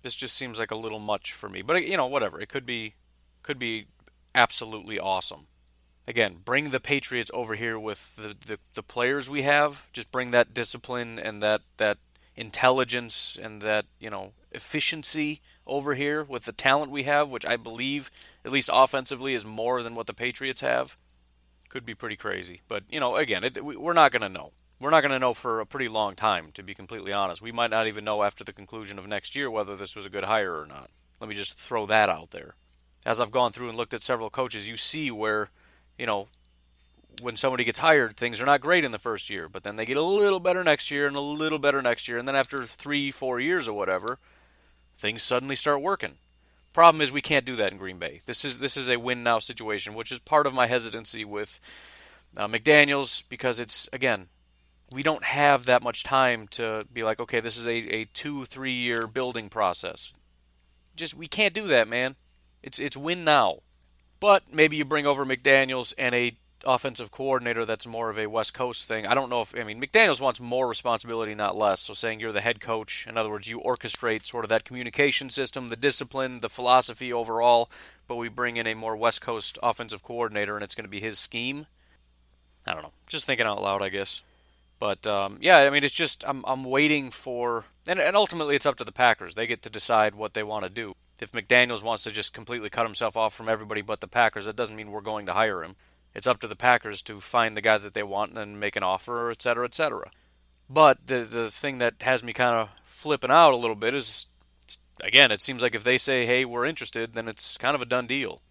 This 0.01 0.15
just 0.15 0.35
seems 0.35 0.59
like 0.59 0.71
a 0.71 0.75
little 0.75 0.99
much 0.99 1.31
for 1.31 1.47
me. 1.47 1.61
But 1.61 1.87
you 1.87 1.95
know, 1.95 2.07
whatever. 2.07 2.41
It 2.41 2.49
could 2.49 2.65
be 2.65 2.95
could 3.41 3.57
be 3.57 3.85
absolutely 4.35 4.99
awesome 4.99 5.47
again, 6.07 6.37
bring 6.43 6.69
the 6.69 6.79
Patriots 6.79 7.31
over 7.33 7.55
here 7.55 7.79
with 7.79 8.15
the, 8.15 8.35
the, 8.45 8.57
the, 8.73 8.83
players 8.83 9.29
we 9.29 9.43
have. 9.43 9.87
Just 9.93 10.11
bring 10.11 10.31
that 10.31 10.53
discipline 10.53 11.19
and 11.19 11.41
that, 11.41 11.61
that 11.77 11.97
intelligence 12.35 13.37
and 13.41 13.61
that, 13.61 13.85
you 13.99 14.09
know, 14.09 14.33
efficiency 14.51 15.41
over 15.67 15.95
here 15.95 16.23
with 16.23 16.45
the 16.45 16.51
talent 16.51 16.91
we 16.91 17.03
have, 17.03 17.29
which 17.29 17.45
I 17.45 17.55
believe, 17.55 18.11
at 18.43 18.51
least 18.51 18.69
offensively, 18.71 19.33
is 19.33 19.45
more 19.45 19.83
than 19.83 19.95
what 19.95 20.07
the 20.07 20.13
Patriots 20.13 20.61
have. 20.61 20.97
Could 21.69 21.85
be 21.85 21.95
pretty 21.95 22.17
crazy. 22.17 22.61
But, 22.67 22.83
you 22.89 22.99
know, 22.99 23.15
again, 23.15 23.43
it, 23.43 23.63
we're 23.63 23.93
not 23.93 24.11
going 24.11 24.23
to 24.23 24.29
know. 24.29 24.51
We're 24.79 24.89
not 24.89 25.01
going 25.01 25.11
to 25.11 25.19
know 25.19 25.35
for 25.35 25.59
a 25.59 25.65
pretty 25.65 25.87
long 25.87 26.15
time, 26.15 26.49
to 26.55 26.63
be 26.63 26.73
completely 26.73 27.13
honest. 27.13 27.41
We 27.41 27.51
might 27.51 27.69
not 27.69 27.87
even 27.87 28.03
know 28.03 28.23
after 28.23 28.43
the 28.43 28.51
conclusion 28.51 28.97
of 28.97 29.07
next 29.07 29.35
year 29.35 29.49
whether 29.49 29.75
this 29.75 29.95
was 29.95 30.05
a 30.05 30.09
good 30.09 30.23
hire 30.23 30.59
or 30.59 30.65
not. 30.65 30.89
Let 31.19 31.29
me 31.29 31.35
just 31.35 31.53
throw 31.53 31.85
that 31.85 32.09
out 32.09 32.31
there. 32.31 32.55
As 33.05 33.19
I've 33.19 33.31
gone 33.31 33.51
through 33.51 33.69
and 33.69 33.77
looked 33.77 33.93
at 33.93 34.01
several 34.01 34.31
coaches, 34.31 34.67
you 34.67 34.77
see 34.77 35.11
where 35.11 35.51
you 36.01 36.07
know, 36.07 36.27
when 37.21 37.35
somebody 37.35 37.63
gets 37.63 37.77
hired, 37.77 38.17
things 38.17 38.41
are 38.41 38.45
not 38.47 38.59
great 38.59 38.83
in 38.83 38.91
the 38.91 38.97
first 38.97 39.29
year, 39.29 39.47
but 39.47 39.61
then 39.61 39.75
they 39.75 39.85
get 39.85 39.97
a 39.97 40.01
little 40.01 40.39
better 40.39 40.63
next 40.63 40.89
year 40.89 41.05
and 41.05 41.15
a 41.15 41.21
little 41.21 41.59
better 41.59 41.79
next 41.79 42.07
year, 42.07 42.17
and 42.17 42.27
then 42.27 42.35
after 42.35 42.65
three, 42.65 43.11
four 43.11 43.39
years 43.39 43.67
or 43.67 43.73
whatever, 43.73 44.17
things 44.97 45.21
suddenly 45.21 45.55
start 45.55 45.79
working. 45.79 46.13
Problem 46.73 47.03
is 47.03 47.11
we 47.11 47.21
can't 47.21 47.45
do 47.45 47.55
that 47.55 47.71
in 47.71 47.77
Green 47.77 47.99
Bay. 47.99 48.19
This 48.25 48.43
is 48.43 48.57
this 48.57 48.75
is 48.75 48.89
a 48.89 48.97
win 48.97 49.21
now 49.21 49.37
situation, 49.37 49.93
which 49.93 50.11
is 50.11 50.17
part 50.17 50.47
of 50.47 50.55
my 50.55 50.65
hesitancy 50.65 51.23
with 51.23 51.59
uh, 52.35 52.47
McDaniels 52.47 53.23
because 53.29 53.59
it's 53.59 53.87
again 53.93 54.29
we 54.91 55.03
don't 55.03 55.25
have 55.25 55.67
that 55.67 55.83
much 55.83 56.01
time 56.03 56.47
to 56.47 56.87
be 56.91 57.03
like, 57.03 57.19
okay, 57.19 57.41
this 57.41 57.57
is 57.57 57.67
a, 57.67 57.77
a 57.93 58.05
two, 58.05 58.45
three 58.45 58.73
year 58.73 59.05
building 59.13 59.49
process. 59.49 60.11
Just 60.95 61.13
we 61.13 61.27
can't 61.27 61.53
do 61.53 61.67
that, 61.67 61.87
man. 61.87 62.15
It's 62.63 62.79
it's 62.79 62.97
win 62.97 63.23
now. 63.23 63.59
But 64.21 64.43
maybe 64.53 64.77
you 64.77 64.85
bring 64.85 65.05
over 65.05 65.25
McDaniels 65.25 65.93
and 65.97 66.15
a 66.15 66.37
offensive 66.63 67.09
coordinator 67.09 67.65
that's 67.65 67.87
more 67.87 68.11
of 68.11 68.19
a 68.19 68.27
West 68.27 68.53
Coast 68.53 68.87
thing. 68.87 69.07
I 69.07 69.15
don't 69.15 69.31
know 69.31 69.41
if 69.41 69.53
I 69.59 69.63
mean 69.63 69.81
McDaniels 69.81 70.21
wants 70.21 70.39
more 70.39 70.67
responsibility, 70.67 71.33
not 71.33 71.57
less. 71.57 71.81
So 71.81 71.93
saying 71.93 72.19
you're 72.19 72.31
the 72.31 72.39
head 72.39 72.61
coach, 72.61 73.07
in 73.09 73.17
other 73.17 73.31
words, 73.31 73.49
you 73.49 73.59
orchestrate 73.59 74.25
sort 74.27 74.45
of 74.45 74.49
that 74.49 74.63
communication 74.63 75.31
system, 75.31 75.67
the 75.69 75.75
discipline, 75.75 76.39
the 76.41 76.49
philosophy 76.49 77.11
overall, 77.11 77.69
but 78.07 78.15
we 78.15 78.29
bring 78.29 78.57
in 78.57 78.67
a 78.67 78.75
more 78.75 78.95
West 78.95 79.21
Coast 79.21 79.57
offensive 79.63 80.03
coordinator 80.03 80.55
and 80.55 80.63
it's 80.63 80.75
going 80.75 80.85
to 80.85 80.89
be 80.89 81.01
his 81.01 81.17
scheme. 81.17 81.65
I 82.67 82.73
don't 82.73 82.83
know. 82.83 82.93
Just 83.07 83.25
thinking 83.25 83.47
out 83.47 83.61
loud, 83.61 83.81
I 83.81 83.89
guess. 83.89 84.21
But 84.77 85.07
um, 85.07 85.39
yeah, 85.41 85.57
I 85.57 85.71
mean, 85.71 85.83
it's 85.83 85.95
just 85.95 86.23
I'm 86.27 86.43
I'm 86.45 86.63
waiting 86.63 87.09
for, 87.09 87.65
and 87.87 87.99
and 87.99 88.15
ultimately 88.15 88.55
it's 88.55 88.67
up 88.67 88.77
to 88.77 88.83
the 88.83 88.91
Packers. 88.91 89.33
They 89.33 89.47
get 89.47 89.63
to 89.63 89.69
decide 89.69 90.13
what 90.13 90.35
they 90.35 90.43
want 90.43 90.63
to 90.65 90.69
do. 90.69 90.95
If 91.21 91.31
McDaniels 91.31 91.83
wants 91.83 92.03
to 92.03 92.11
just 92.11 92.33
completely 92.33 92.71
cut 92.71 92.87
himself 92.87 93.15
off 93.15 93.33
from 93.33 93.47
everybody 93.47 93.81
but 93.81 94.01
the 94.01 94.07
Packers, 94.07 94.47
that 94.47 94.55
doesn't 94.55 94.75
mean 94.75 94.91
we're 94.91 95.01
going 95.01 95.27
to 95.27 95.33
hire 95.33 95.63
him. 95.63 95.75
It's 96.15 96.27
up 96.27 96.39
to 96.41 96.47
the 96.47 96.55
Packers 96.55 97.01
to 97.03 97.21
find 97.21 97.55
the 97.55 97.61
guy 97.61 97.77
that 97.77 97.93
they 97.93 98.03
want 98.03 98.37
and 98.37 98.59
make 98.59 98.75
an 98.75 98.83
offer, 98.83 99.29
et 99.29 99.41
cetera, 99.41 99.65
et 99.65 99.75
cetera. 99.75 100.11
But 100.69 101.07
the 101.07 101.19
the 101.19 101.51
thing 101.51 101.77
that 101.77 102.01
has 102.01 102.23
me 102.23 102.33
kind 102.33 102.55
of 102.55 102.69
flipping 102.83 103.31
out 103.31 103.53
a 103.53 103.57
little 103.57 103.75
bit 103.75 103.93
is, 103.93 104.27
again, 105.01 105.31
it 105.31 105.41
seems 105.41 105.61
like 105.61 105.75
if 105.75 105.83
they 105.83 105.97
say, 105.97 106.25
"Hey, 106.25 106.43
we're 106.43 106.65
interested," 106.65 107.13
then 107.13 107.27
it's 107.27 107.55
kind 107.55 107.75
of 107.75 107.81
a 107.81 107.85
done 107.85 108.07
deal. 108.07 108.41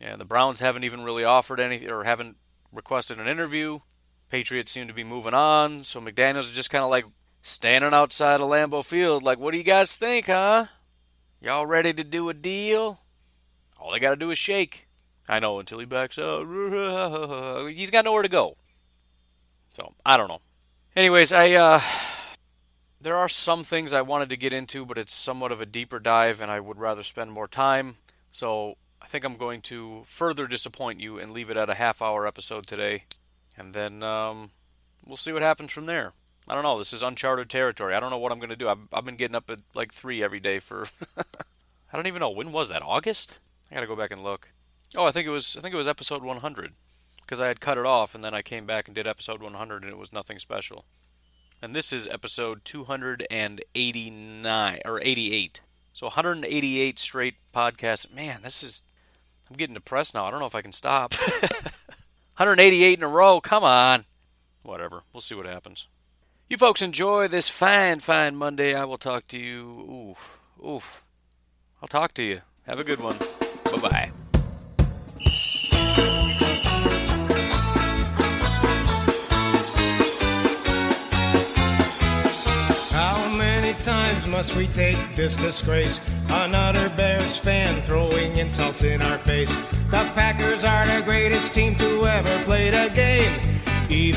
Yeah, 0.00 0.16
the 0.16 0.24
Browns 0.24 0.60
haven't 0.60 0.84
even 0.84 1.02
really 1.02 1.24
offered 1.24 1.60
anything 1.60 1.90
or 1.90 2.04
haven't 2.04 2.36
requested 2.72 3.18
an 3.18 3.26
interview. 3.26 3.80
Patriots 4.30 4.70
seem 4.70 4.86
to 4.86 4.94
be 4.94 5.04
moving 5.04 5.34
on, 5.34 5.84
so 5.84 6.00
McDaniels 6.00 6.40
is 6.40 6.52
just 6.52 6.70
kind 6.70 6.84
of 6.84 6.90
like 6.90 7.06
standing 7.42 7.94
outside 7.94 8.40
of 8.40 8.48
Lambeau 8.48 8.84
Field, 8.84 9.22
like, 9.22 9.38
what 9.38 9.52
do 9.52 9.58
you 9.58 9.64
guys 9.64 9.96
think, 9.96 10.26
huh? 10.26 10.66
Y'all 11.40 11.66
ready 11.66 11.92
to 11.92 12.02
do 12.02 12.28
a 12.28 12.34
deal? 12.34 13.00
All 13.80 13.92
they 13.92 14.00
got 14.00 14.10
to 14.10 14.16
do 14.16 14.30
is 14.32 14.38
shake. 14.38 14.88
I 15.28 15.38
know 15.38 15.60
until 15.60 15.78
he 15.78 15.84
backs 15.84 16.18
out. 16.18 16.46
He's 17.70 17.92
got 17.92 18.04
nowhere 18.04 18.22
to 18.22 18.28
go. 18.28 18.56
So, 19.70 19.94
I 20.04 20.16
don't 20.16 20.28
know. 20.28 20.40
Anyways, 20.96 21.32
I 21.32 21.52
uh 21.52 21.80
there 23.00 23.16
are 23.16 23.28
some 23.28 23.62
things 23.62 23.92
I 23.92 24.02
wanted 24.02 24.30
to 24.30 24.36
get 24.36 24.52
into, 24.52 24.84
but 24.84 24.98
it's 24.98 25.14
somewhat 25.14 25.52
of 25.52 25.60
a 25.60 25.66
deeper 25.66 26.00
dive 26.00 26.40
and 26.40 26.50
I 26.50 26.58
would 26.58 26.78
rather 26.78 27.04
spend 27.04 27.30
more 27.30 27.46
time. 27.46 27.98
So, 28.32 28.76
I 29.00 29.06
think 29.06 29.24
I'm 29.24 29.36
going 29.36 29.62
to 29.62 30.02
further 30.06 30.48
disappoint 30.48 30.98
you 30.98 31.20
and 31.20 31.30
leave 31.30 31.50
it 31.50 31.56
at 31.56 31.70
a 31.70 31.74
half 31.74 32.02
hour 32.02 32.26
episode 32.26 32.66
today 32.66 33.04
and 33.56 33.74
then 33.74 34.02
um, 34.02 34.50
we'll 35.06 35.16
see 35.16 35.32
what 35.32 35.42
happens 35.42 35.70
from 35.70 35.86
there. 35.86 36.14
I 36.48 36.54
don't 36.54 36.62
know. 36.62 36.78
This 36.78 36.94
is 36.94 37.02
uncharted 37.02 37.50
territory. 37.50 37.94
I 37.94 38.00
don't 38.00 38.10
know 38.10 38.18
what 38.18 38.32
I'm 38.32 38.38
going 38.38 38.48
to 38.50 38.56
do. 38.56 38.68
I've, 38.68 38.88
I've 38.92 39.04
been 39.04 39.16
getting 39.16 39.36
up 39.36 39.50
at 39.50 39.60
like 39.74 39.92
three 39.92 40.22
every 40.22 40.40
day 40.40 40.58
for. 40.58 40.84
I 41.92 41.96
don't 41.96 42.06
even 42.06 42.20
know 42.20 42.30
when 42.30 42.52
was 42.52 42.70
that. 42.70 42.82
August? 42.82 43.38
I 43.70 43.74
got 43.74 43.82
to 43.82 43.86
go 43.86 43.96
back 43.96 44.10
and 44.10 44.22
look. 44.22 44.52
Oh, 44.96 45.04
I 45.04 45.10
think 45.10 45.26
it 45.26 45.30
was. 45.30 45.56
I 45.56 45.60
think 45.60 45.74
it 45.74 45.78
was 45.78 45.88
episode 45.88 46.22
100 46.22 46.72
because 47.20 47.40
I 47.40 47.48
had 47.48 47.60
cut 47.60 47.76
it 47.76 47.84
off 47.84 48.14
and 48.14 48.24
then 48.24 48.32
I 48.32 48.40
came 48.40 48.64
back 48.64 48.88
and 48.88 48.94
did 48.94 49.06
episode 49.06 49.42
100 49.42 49.82
and 49.82 49.92
it 49.92 49.98
was 49.98 50.12
nothing 50.12 50.38
special. 50.38 50.86
And 51.60 51.74
this 51.74 51.92
is 51.92 52.06
episode 52.06 52.64
289 52.64 54.80
or 54.84 55.00
88. 55.02 55.60
So 55.92 56.06
188 56.06 56.98
straight 56.98 57.34
podcasts. 57.54 58.12
Man, 58.12 58.40
this 58.42 58.62
is. 58.62 58.82
I'm 59.50 59.56
getting 59.56 59.74
depressed 59.74 60.14
now. 60.14 60.24
I 60.24 60.30
don't 60.30 60.40
know 60.40 60.46
if 60.46 60.54
I 60.54 60.62
can 60.62 60.72
stop. 60.72 61.14
188 62.36 62.98
in 62.98 63.04
a 63.04 63.08
row. 63.08 63.40
Come 63.40 63.64
on. 63.64 64.04
Whatever. 64.62 65.02
We'll 65.12 65.20
see 65.20 65.34
what 65.34 65.46
happens. 65.46 65.88
You 66.50 66.56
folks 66.56 66.80
enjoy 66.80 67.28
this 67.28 67.50
fine, 67.50 68.00
fine 68.00 68.34
Monday. 68.34 68.74
I 68.74 68.86
will 68.86 68.96
talk 68.96 69.28
to 69.28 69.38
you. 69.38 70.08
Oof. 70.12 70.38
Oof. 70.66 71.04
I'll 71.82 71.88
talk 71.88 72.14
to 72.14 72.22
you. 72.22 72.40
Have 72.66 72.78
a 72.78 72.84
good 72.84 73.00
one. 73.00 73.18
Bye 73.64 73.76
bye. 73.76 74.10
How 82.92 83.28
many 83.36 83.74
times 83.82 84.26
must 84.26 84.56
we 84.56 84.68
take 84.68 84.96
this 85.14 85.36
disgrace? 85.36 86.00
Another 86.30 86.88
Bears 86.88 87.36
fan 87.36 87.82
throwing 87.82 88.38
insults 88.38 88.84
in 88.84 89.02
our 89.02 89.18
face. 89.18 89.54
The 89.90 90.10
Packers 90.14 90.64
are 90.64 90.86
the 90.86 91.02
greatest 91.04 91.52
team 91.52 91.74
to 91.76 92.06
ever. 92.06 92.44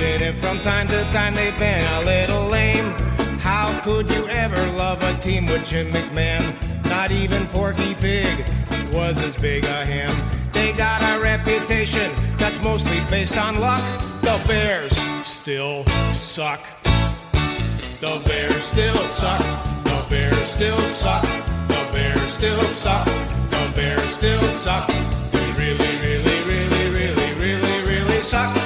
Even 0.01 0.23
if 0.23 0.37
from 0.37 0.59
time 0.61 0.87
to 0.87 1.03
time 1.13 1.35
they've 1.35 1.57
been 1.59 1.85
a 1.93 2.01
little 2.01 2.47
lame. 2.47 2.91
How 3.37 3.79
could 3.81 4.09
you 4.09 4.27
ever 4.29 4.59
love 4.71 4.99
a 5.03 5.15
team 5.21 5.45
with 5.45 5.63
Jim 5.63 5.91
McMahon? 5.91 6.43
Not 6.85 7.11
even 7.11 7.45
Porky 7.49 7.93
Pig 7.93 8.43
was 8.91 9.21
as 9.21 9.35
big 9.35 9.63
a 9.65 9.85
him. 9.85 10.11
They 10.53 10.73
got 10.73 11.03
a 11.03 11.21
reputation 11.21 12.11
that's 12.39 12.59
mostly 12.63 12.99
based 13.11 13.37
on 13.37 13.59
luck. 13.59 13.83
The 14.23 14.41
Bears 14.47 14.97
still 15.23 15.85
suck. 16.11 16.61
The 17.99 18.19
Bears 18.25 18.63
still 18.63 19.07
suck. 19.09 19.39
The 19.83 20.03
Bears 20.09 20.49
still 20.49 20.81
suck. 20.81 21.21
The 21.67 21.87
Bears 21.93 22.33
still 22.33 22.63
suck. 22.63 23.05
The 23.05 23.71
Bears 23.75 24.09
still 24.09 24.51
suck. 24.51 24.87
They 25.31 25.51
really, 25.51 25.93
really, 26.01 26.37
really, 26.49 26.89
really, 26.89 27.33
really, 27.39 27.87
really 27.87 28.21
suck. 28.23 28.60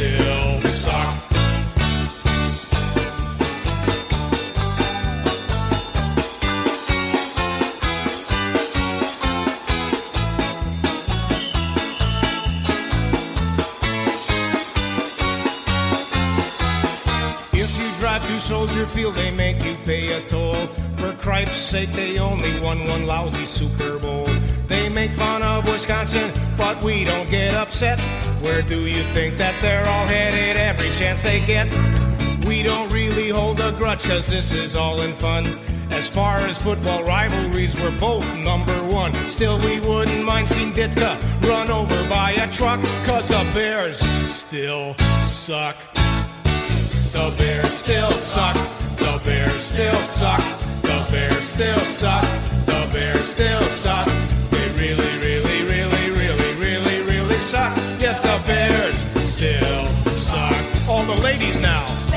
Still 0.00 0.62
suck. 0.62 1.16
Soldier 18.38 18.86
Field, 18.86 19.14
they 19.16 19.30
make 19.30 19.62
you 19.62 19.76
pay 19.84 20.12
a 20.12 20.26
toll. 20.26 20.66
For 20.96 21.12
cripe's 21.12 21.58
sake, 21.58 21.92
they 21.92 22.18
only 22.18 22.58
won 22.60 22.84
one 22.84 23.06
lousy 23.06 23.44
Super 23.44 23.98
Bowl. 23.98 24.29
They 24.70 24.88
make 24.88 25.12
fun 25.12 25.42
of 25.42 25.66
Wisconsin, 25.66 26.30
but 26.56 26.80
we 26.80 27.02
don't 27.02 27.28
get 27.28 27.54
upset. 27.54 27.98
Where 28.44 28.62
do 28.62 28.86
you 28.86 29.02
think 29.12 29.36
that 29.38 29.60
they're 29.60 29.86
all 29.86 30.06
headed 30.06 30.56
every 30.56 30.90
chance 30.90 31.24
they 31.24 31.44
get? 31.44 31.66
We 32.46 32.62
don't 32.62 32.88
really 32.90 33.30
hold 33.30 33.60
a 33.60 33.72
grudge, 33.72 34.04
cause 34.04 34.28
this 34.28 34.54
is 34.54 34.76
all 34.76 35.02
in 35.02 35.12
fun. 35.12 35.44
As 35.90 36.08
far 36.08 36.36
as 36.36 36.56
football 36.56 37.02
rivalries, 37.02 37.78
we're 37.80 37.98
both 37.98 38.24
number 38.36 38.80
one. 38.84 39.12
Still, 39.28 39.58
we 39.58 39.80
wouldn't 39.80 40.24
mind 40.24 40.48
seeing 40.48 40.72
Ditka 40.72 41.20
run 41.42 41.68
over 41.68 42.08
by 42.08 42.30
a 42.30 42.48
truck, 42.52 42.80
cause 43.04 43.26
the 43.26 43.44
Bears 43.52 43.98
still 44.32 44.94
suck. 45.18 45.76
The 47.12 47.34
Bears 47.36 47.72
still 47.72 48.12
suck. 48.12 48.54
The 48.98 49.20
Bears 49.24 49.64
still 49.64 50.00
suck. 50.06 50.42
The 50.82 51.06
Bears 51.10 51.44
still 51.44 51.80
suck. 51.86 52.22
The 52.66 52.88
Bears 52.92 53.28
still 53.28 53.62
suck. 53.62 54.39
Now. 61.58 62.09